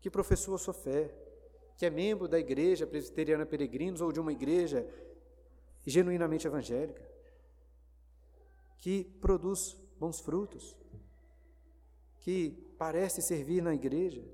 que 0.00 0.10
professou 0.10 0.54
a 0.54 0.58
sua 0.58 0.74
fé, 0.74 1.14
que 1.76 1.86
é 1.86 1.90
membro 1.90 2.26
da 2.26 2.38
igreja 2.38 2.86
presbiteriana 2.86 3.46
Peregrinos 3.46 4.00
ou 4.00 4.10
de 4.12 4.20
uma 4.20 4.32
igreja 4.32 4.86
genuinamente 5.86 6.46
evangélica, 6.46 7.08
que 8.78 9.04
produz 9.20 9.76
bons 10.00 10.18
frutos, 10.18 10.74
que 12.20 12.50
parece 12.78 13.20
servir 13.20 13.62
na 13.62 13.74
igreja? 13.74 14.24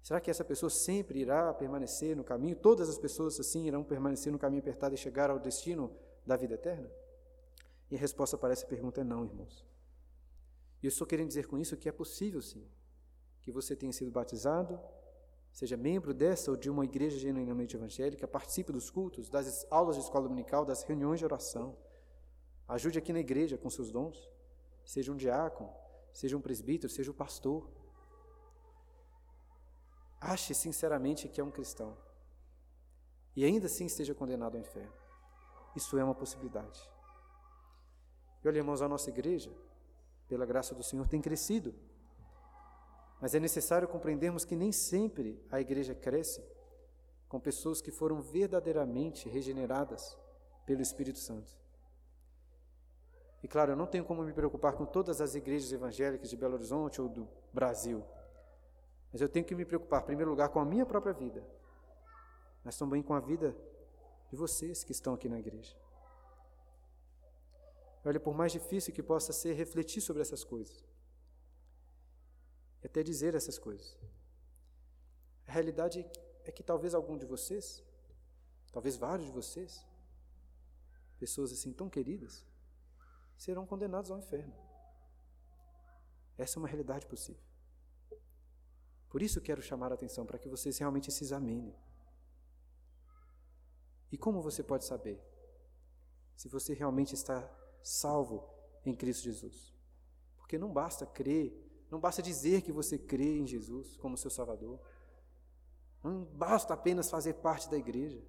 Será 0.00 0.20
que 0.20 0.30
essa 0.30 0.44
pessoa 0.44 0.70
sempre 0.70 1.18
irá 1.18 1.52
permanecer 1.52 2.16
no 2.16 2.22
caminho? 2.22 2.54
Todas 2.54 2.88
as 2.88 2.96
pessoas 2.96 3.38
assim 3.40 3.66
irão 3.66 3.82
permanecer 3.82 4.32
no 4.32 4.38
caminho 4.38 4.60
apertado 4.60 4.94
e 4.94 4.98
chegar 4.98 5.28
ao 5.28 5.40
destino 5.40 5.92
da 6.24 6.36
vida 6.36 6.54
eterna? 6.54 6.88
E 7.90 7.96
a 7.96 7.98
resposta 7.98 8.38
para 8.38 8.52
essa 8.52 8.64
pergunta 8.64 9.00
é 9.00 9.04
não, 9.04 9.24
irmãos. 9.24 9.66
E 10.80 10.86
eu 10.86 10.88
estou 10.88 11.06
querendo 11.06 11.28
dizer 11.28 11.48
com 11.48 11.58
isso 11.58 11.76
que 11.76 11.88
é 11.88 11.92
possível 11.92 12.40
sim, 12.40 12.64
que 13.42 13.50
você 13.50 13.74
tenha 13.74 13.92
sido 13.92 14.12
batizado, 14.12 14.78
seja 15.52 15.76
membro 15.76 16.14
dessa 16.14 16.50
ou 16.52 16.56
de 16.56 16.70
uma 16.70 16.84
igreja 16.84 17.18
genuinamente 17.18 17.74
evangélica, 17.74 18.28
participe 18.28 18.70
dos 18.70 18.90
cultos, 18.90 19.28
das 19.28 19.66
aulas 19.70 19.96
de 19.96 20.02
escola 20.02 20.28
dominical, 20.28 20.64
das 20.64 20.84
reuniões 20.84 21.18
de 21.18 21.24
oração, 21.24 21.76
Ajude 22.68 22.98
aqui 22.98 23.12
na 23.12 23.20
igreja 23.20 23.56
com 23.56 23.70
seus 23.70 23.90
dons. 23.90 24.18
Seja 24.84 25.12
um 25.12 25.16
diácono, 25.16 25.72
seja 26.12 26.36
um 26.36 26.40
presbítero, 26.40 26.92
seja 26.92 27.10
um 27.10 27.14
pastor. 27.14 27.68
ache 30.20 30.54
sinceramente 30.54 31.28
que 31.28 31.40
é 31.40 31.44
um 31.44 31.50
cristão 31.50 31.96
e 33.36 33.44
ainda 33.44 33.66
assim 33.66 33.84
esteja 33.84 34.14
condenado 34.14 34.54
ao 34.56 34.60
inferno. 34.60 34.92
Isso 35.76 35.98
é 35.98 36.02
uma 36.02 36.14
possibilidade. 36.14 36.80
E 38.42 38.48
olha, 38.48 38.56
irmãos, 38.56 38.80
a 38.80 38.88
nossa 38.88 39.10
igreja, 39.10 39.52
pela 40.26 40.46
graça 40.46 40.74
do 40.74 40.82
Senhor, 40.82 41.06
tem 41.06 41.20
crescido. 41.20 41.74
Mas 43.20 43.34
é 43.34 43.40
necessário 43.40 43.86
compreendermos 43.86 44.44
que 44.44 44.56
nem 44.56 44.72
sempre 44.72 45.38
a 45.50 45.60
igreja 45.60 45.94
cresce 45.94 46.42
com 47.28 47.38
pessoas 47.38 47.82
que 47.82 47.90
foram 47.90 48.22
verdadeiramente 48.22 49.28
regeneradas 49.28 50.16
pelo 50.64 50.80
Espírito 50.80 51.18
Santo. 51.18 51.52
E 53.42 53.48
claro, 53.48 53.72
eu 53.72 53.76
não 53.76 53.86
tenho 53.86 54.04
como 54.04 54.22
me 54.22 54.32
preocupar 54.32 54.72
com 54.72 54.84
todas 54.84 55.20
as 55.20 55.34
igrejas 55.34 55.70
evangélicas 55.72 56.30
de 56.30 56.36
Belo 56.36 56.54
Horizonte 56.54 57.00
ou 57.00 57.08
do 57.08 57.28
Brasil. 57.52 58.04
Mas 59.12 59.20
eu 59.20 59.28
tenho 59.28 59.44
que 59.44 59.54
me 59.54 59.64
preocupar, 59.64 60.02
em 60.02 60.06
primeiro 60.06 60.30
lugar, 60.30 60.48
com 60.48 60.58
a 60.58 60.64
minha 60.64 60.84
própria 60.84 61.12
vida, 61.12 61.46
mas 62.64 62.76
também 62.76 63.02
com 63.02 63.14
a 63.14 63.20
vida 63.20 63.56
de 64.30 64.36
vocês 64.36 64.82
que 64.82 64.92
estão 64.92 65.14
aqui 65.14 65.28
na 65.28 65.38
igreja. 65.38 65.76
Olha, 68.04 68.20
por 68.20 68.34
mais 68.34 68.52
difícil 68.52 68.92
que 68.92 69.02
possa 69.02 69.32
ser 69.32 69.54
refletir 69.54 70.00
sobre 70.00 70.22
essas 70.22 70.44
coisas, 70.44 70.84
e 72.82 72.86
até 72.86 73.02
dizer 73.02 73.34
essas 73.34 73.58
coisas, 73.58 73.96
a 75.46 75.52
realidade 75.52 76.08
é 76.44 76.52
que 76.52 76.62
talvez 76.62 76.94
algum 76.94 77.16
de 77.16 77.26
vocês, 77.26 77.82
talvez 78.72 78.96
vários 78.96 79.26
de 79.26 79.32
vocês, 79.32 79.84
pessoas 81.18 81.52
assim 81.52 81.72
tão 81.72 81.88
queridas, 81.88 82.44
serão 83.36 83.66
condenados 83.66 84.10
ao 84.10 84.18
inferno. 84.18 84.54
Essa 86.36 86.58
é 86.58 86.60
uma 86.60 86.68
realidade 86.68 87.06
possível. 87.06 87.42
Por 89.08 89.22
isso 89.22 89.40
quero 89.40 89.62
chamar 89.62 89.92
a 89.92 89.94
atenção 89.94 90.26
para 90.26 90.38
que 90.38 90.48
vocês 90.48 90.76
realmente 90.78 91.10
se 91.10 91.24
examinem. 91.24 91.74
E 94.12 94.18
como 94.18 94.42
você 94.42 94.62
pode 94.62 94.84
saber 94.84 95.20
se 96.36 96.48
você 96.48 96.74
realmente 96.74 97.14
está 97.14 97.48
salvo 97.82 98.48
em 98.84 98.94
Cristo 98.94 99.24
Jesus? 99.24 99.74
Porque 100.36 100.58
não 100.58 100.72
basta 100.72 101.06
crer, 101.06 101.86
não 101.90 101.98
basta 101.98 102.22
dizer 102.22 102.62
que 102.62 102.72
você 102.72 102.98
crê 102.98 103.38
em 103.38 103.46
Jesus 103.46 103.96
como 103.96 104.16
seu 104.16 104.30
Salvador. 104.30 104.80
Não 106.02 106.24
basta 106.24 106.74
apenas 106.74 107.10
fazer 107.10 107.34
parte 107.34 107.70
da 107.70 107.76
igreja. 107.76 108.22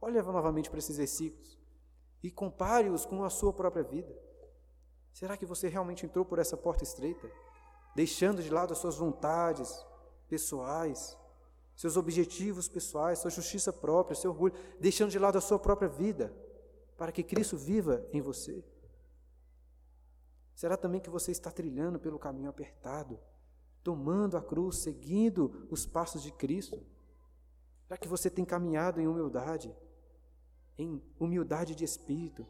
Olha 0.00 0.22
novamente 0.22 0.70
para 0.70 0.78
esses 0.78 0.96
versículos 0.96 1.58
e 2.22 2.30
compare-os 2.30 3.04
com 3.04 3.24
a 3.24 3.30
sua 3.30 3.52
própria 3.52 3.84
vida. 3.84 4.14
Será 5.12 5.36
que 5.36 5.46
você 5.46 5.68
realmente 5.68 6.04
entrou 6.04 6.24
por 6.24 6.38
essa 6.38 6.56
porta 6.56 6.84
estreita, 6.84 7.30
deixando 7.94 8.42
de 8.42 8.50
lado 8.50 8.72
as 8.72 8.78
suas 8.78 8.96
vontades 8.96 9.84
pessoais, 10.28 11.16
seus 11.74 11.96
objetivos 11.96 12.68
pessoais, 12.68 13.18
sua 13.18 13.30
justiça 13.30 13.72
própria, 13.72 14.16
seu 14.16 14.30
orgulho, 14.30 14.54
deixando 14.80 15.10
de 15.10 15.18
lado 15.18 15.38
a 15.38 15.40
sua 15.40 15.58
própria 15.58 15.88
vida, 15.88 16.34
para 16.96 17.12
que 17.12 17.22
Cristo 17.22 17.56
viva 17.56 18.06
em 18.12 18.20
você? 18.20 18.64
Será 20.54 20.76
também 20.76 21.00
que 21.00 21.10
você 21.10 21.30
está 21.30 21.50
trilhando 21.50 22.00
pelo 22.00 22.18
caminho 22.18 22.48
apertado, 22.48 23.20
tomando 23.82 24.36
a 24.36 24.42
cruz, 24.42 24.78
seguindo 24.78 25.66
os 25.70 25.84
passos 25.86 26.22
de 26.22 26.32
Cristo? 26.32 26.82
Será 27.86 27.98
que 27.98 28.08
você 28.08 28.30
tem 28.30 28.44
caminhado 28.44 29.00
em 29.00 29.06
humildade? 29.06 29.74
Em 30.78 31.02
humildade 31.18 31.74
de 31.74 31.84
espírito, 31.84 32.46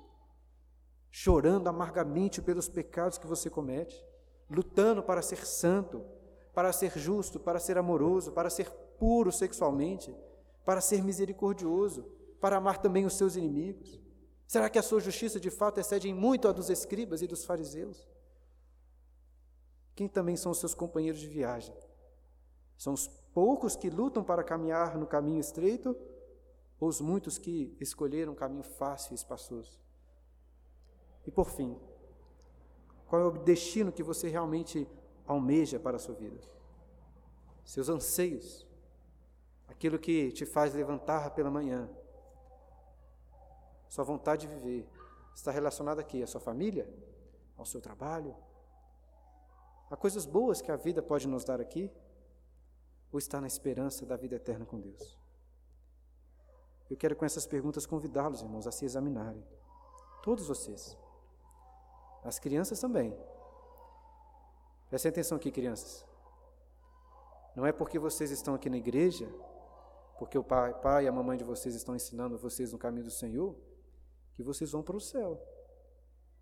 chorando 1.10 1.68
amargamente 1.68 2.42
pelos 2.42 2.68
pecados 2.68 3.18
que 3.18 3.26
você 3.26 3.48
comete, 3.48 4.04
lutando 4.50 5.02
para 5.02 5.22
ser 5.22 5.46
santo, 5.46 6.04
para 6.52 6.72
ser 6.72 6.96
justo, 6.98 7.38
para 7.38 7.58
ser 7.58 7.78
amoroso, 7.78 8.32
para 8.32 8.50
ser 8.50 8.70
puro 8.98 9.30
sexualmente, 9.30 10.14
para 10.64 10.80
ser 10.80 11.02
misericordioso, 11.02 12.04
para 12.40 12.56
amar 12.56 12.78
também 12.78 13.04
os 13.04 13.14
seus 13.14 13.36
inimigos? 13.36 14.00
Será 14.46 14.68
que 14.70 14.78
a 14.78 14.82
sua 14.82 15.00
justiça 15.00 15.40
de 15.40 15.50
fato 15.50 15.78
excede 15.78 16.08
em 16.08 16.14
muito 16.14 16.48
a 16.48 16.52
dos 16.52 16.70
escribas 16.70 17.22
e 17.22 17.26
dos 17.26 17.44
fariseus? 17.44 18.08
Quem 19.94 20.08
também 20.08 20.36
são 20.36 20.52
os 20.52 20.58
seus 20.58 20.74
companheiros 20.74 21.20
de 21.20 21.28
viagem? 21.28 21.74
São 22.76 22.92
os 22.92 23.08
poucos 23.32 23.74
que 23.74 23.88
lutam 23.88 24.22
para 24.22 24.44
caminhar 24.44 24.98
no 24.98 25.06
caminho 25.06 25.40
estreito 25.40 25.96
ou 26.78 26.88
os 26.88 27.00
muitos 27.00 27.38
que 27.38 27.76
escolheram 27.80 28.32
um 28.32 28.36
caminho 28.36 28.62
fácil 28.62 29.12
e 29.12 29.14
espaçoso? 29.14 29.80
E 31.26 31.30
por 31.30 31.50
fim, 31.50 31.78
qual 33.08 33.22
é 33.22 33.24
o 33.24 33.30
destino 33.30 33.92
que 33.92 34.02
você 34.02 34.28
realmente 34.28 34.88
almeja 35.26 35.78
para 35.78 35.96
a 35.96 35.98
sua 35.98 36.14
vida? 36.14 36.38
Seus 37.64 37.88
anseios, 37.88 38.66
aquilo 39.66 39.98
que 39.98 40.30
te 40.32 40.44
faz 40.46 40.74
levantar 40.74 41.30
pela 41.30 41.50
manhã, 41.50 41.88
sua 43.88 44.04
vontade 44.04 44.46
de 44.46 44.54
viver, 44.54 44.88
está 45.34 45.50
relacionada 45.50 46.00
aqui 46.00 46.22
à 46.22 46.26
sua 46.26 46.40
família, 46.40 46.88
ao 47.56 47.64
seu 47.64 47.80
trabalho, 47.80 48.36
a 49.90 49.96
coisas 49.96 50.26
boas 50.26 50.60
que 50.60 50.70
a 50.70 50.76
vida 50.76 51.02
pode 51.02 51.26
nos 51.28 51.44
dar 51.44 51.60
aqui, 51.60 51.90
ou 53.12 53.18
está 53.18 53.40
na 53.40 53.46
esperança 53.46 54.04
da 54.04 54.16
vida 54.16 54.36
eterna 54.36 54.66
com 54.66 54.80
Deus? 54.80 55.25
Eu 56.88 56.96
quero 56.96 57.16
com 57.16 57.24
essas 57.24 57.46
perguntas 57.46 57.84
convidá-los, 57.84 58.42
irmãos, 58.42 58.66
a 58.66 58.72
se 58.72 58.84
examinarem. 58.84 59.44
Todos 60.22 60.46
vocês. 60.46 60.96
As 62.22 62.38
crianças 62.38 62.78
também. 62.80 63.16
Prestem 64.88 65.10
atenção 65.10 65.36
aqui, 65.36 65.50
crianças. 65.50 66.06
Não 67.56 67.66
é 67.66 67.72
porque 67.72 67.98
vocês 67.98 68.30
estão 68.30 68.54
aqui 68.54 68.70
na 68.70 68.76
igreja, 68.76 69.28
porque 70.18 70.38
o 70.38 70.44
pai, 70.44 70.74
pai 70.74 71.04
e 71.04 71.08
a 71.08 71.12
mamãe 71.12 71.36
de 71.36 71.44
vocês 71.44 71.74
estão 71.74 71.96
ensinando 71.96 72.38
vocês 72.38 72.72
no 72.72 72.78
caminho 72.78 73.04
do 73.04 73.10
Senhor, 73.10 73.56
que 74.34 74.42
vocês 74.42 74.70
vão 74.70 74.82
para 74.82 74.96
o 74.96 75.00
céu. 75.00 75.40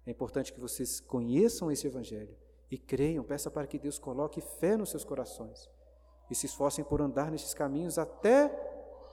É 0.04 0.10
importante 0.10 0.52
que 0.52 0.60
vocês 0.60 1.00
conheçam 1.00 1.70
esse 1.70 1.86
Evangelho 1.86 2.36
e 2.70 2.76
creiam, 2.76 3.24
peça 3.24 3.50
para 3.50 3.66
que 3.66 3.78
Deus 3.78 3.98
coloque 3.98 4.40
fé 4.40 4.76
nos 4.76 4.90
seus 4.90 5.04
corações 5.04 5.70
e 6.30 6.34
se 6.34 6.46
esforcem 6.46 6.84
por 6.84 7.00
andar 7.00 7.30
nesses 7.30 7.54
caminhos 7.54 7.98
até 7.98 8.50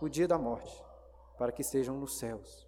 o 0.02 0.10
dia 0.10 0.28
da 0.28 0.38
morte 0.38 0.91
para 1.42 1.52
que 1.52 1.64
estejam 1.64 1.98
nos 1.98 2.20
céus. 2.20 2.68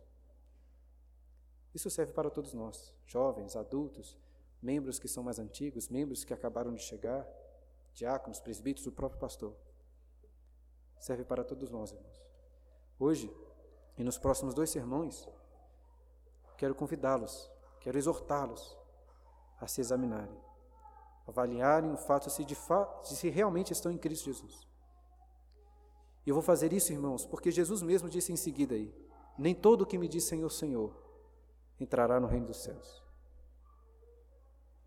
Isso 1.76 1.92
serve 1.92 2.12
para 2.12 2.32
todos 2.32 2.56
nós, 2.56 2.92
jovens, 3.06 3.56
adultos, 3.56 4.18
membros 4.60 4.98
que 4.98 5.08
são 5.08 5.22
mais 5.22 5.38
antigos, 5.38 5.90
membros 5.90 6.24
que 6.24 6.34
acabaram 6.34 6.74
de 6.74 6.82
chegar, 6.82 7.24
diáconos, 7.94 8.40
presbíteros, 8.40 8.88
o 8.88 8.92
próprio 8.92 9.20
pastor. 9.20 9.56
Serve 11.00 11.24
para 11.24 11.44
todos 11.44 11.70
nós, 11.70 11.92
irmãos. 11.92 12.26
Hoje, 12.98 13.32
e 13.96 14.04
nos 14.04 14.18
próximos 14.18 14.56
dois 14.56 14.72
sermões, 14.72 15.30
quero 16.58 16.74
convidá-los, 16.74 17.52
quero 17.80 18.00
exortá-los 18.00 18.76
a 19.60 19.68
se 19.68 19.82
examinarem, 19.82 20.42
avaliarem 21.28 21.92
o 21.92 21.98
fato 21.98 22.28
se, 22.32 22.44
de 22.44 22.56
fa 22.56 22.86
de 23.04 23.16
se 23.18 23.30
realmente 23.30 23.72
estão 23.72 23.92
em 23.92 24.00
Cristo 24.00 24.26
Jesus. 24.26 24.68
E 26.26 26.30
eu 26.30 26.36
vou 26.36 26.44
fazer 26.44 26.72
isso, 26.72 26.92
irmãos, 26.94 27.26
porque 27.26 27.52
Jesus 27.52 27.82
mesmo 27.82 28.10
disse 28.10 28.32
em 28.32 28.38
seguida 28.38 28.76
aí: 28.76 28.94
Nem 29.38 29.54
todo 29.54 29.82
o 29.82 29.86
que 29.86 29.98
me 29.98 30.08
diz 30.08 30.24
Senhor, 30.24 30.50
Senhor 30.50 30.96
entrará 31.80 32.20
no 32.20 32.28
reino 32.28 32.48
dos 32.48 32.58
céus. 32.58 33.04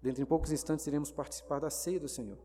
Dentro 0.01 0.23
de 0.23 0.27
poucos 0.27 0.53
instantes 0.53 0.87
iremos 0.87 1.11
participar 1.11 1.61
da 1.61 1.71
ceia 1.71 2.01
do 2.01 2.09
Senhor. 2.09 2.39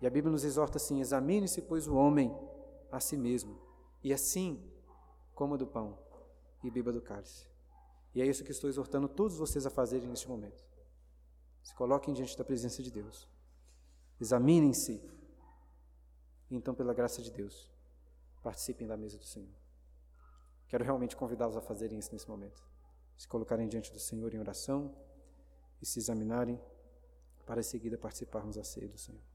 E 0.00 0.06
a 0.06 0.10
Bíblia 0.10 0.32
nos 0.32 0.44
exorta 0.44 0.78
assim: 0.78 1.00
examine-se, 1.00 1.62
pois, 1.62 1.86
o 1.86 1.94
homem 1.94 2.34
a 2.90 3.00
si 3.00 3.16
mesmo, 3.16 3.60
e 4.02 4.12
assim 4.12 4.62
coma 5.34 5.56
do 5.56 5.66
pão 5.66 5.98
e 6.62 6.70
beba 6.70 6.92
do 6.92 7.00
cálice. 7.00 7.46
E 8.14 8.20
é 8.20 8.26
isso 8.26 8.44
que 8.44 8.50
estou 8.50 8.68
exortando 8.68 9.08
todos 9.08 9.36
vocês 9.36 9.66
a 9.66 9.70
fazerem 9.70 10.08
neste 10.08 10.28
momento. 10.28 10.64
Se 11.62 11.74
coloquem 11.74 12.12
diante 12.12 12.36
da 12.36 12.44
presença 12.44 12.82
de 12.82 12.90
Deus. 12.90 13.28
Examinem-se 14.20 15.00
então, 16.56 16.74
pela 16.74 16.92
graça 16.92 17.22
de 17.22 17.30
Deus, 17.30 17.70
participem 18.42 18.86
da 18.86 18.96
mesa 18.96 19.16
do 19.16 19.24
Senhor. 19.24 19.54
Quero 20.66 20.84
realmente 20.84 21.16
convidá-los 21.16 21.56
a 21.56 21.60
fazerem 21.60 21.98
isso 21.98 22.12
nesse 22.12 22.28
momento. 22.28 22.62
Se 23.16 23.28
colocarem 23.28 23.68
diante 23.68 23.92
do 23.92 24.00
Senhor 24.00 24.32
em 24.34 24.38
oração 24.38 24.94
e 25.80 25.86
se 25.86 25.98
examinarem, 25.98 26.60
para 27.44 27.60
em 27.60 27.64
seguida 27.64 27.98
participarmos 27.98 28.56
da 28.56 28.64
ceia 28.64 28.88
do 28.88 28.98
Senhor. 28.98 29.29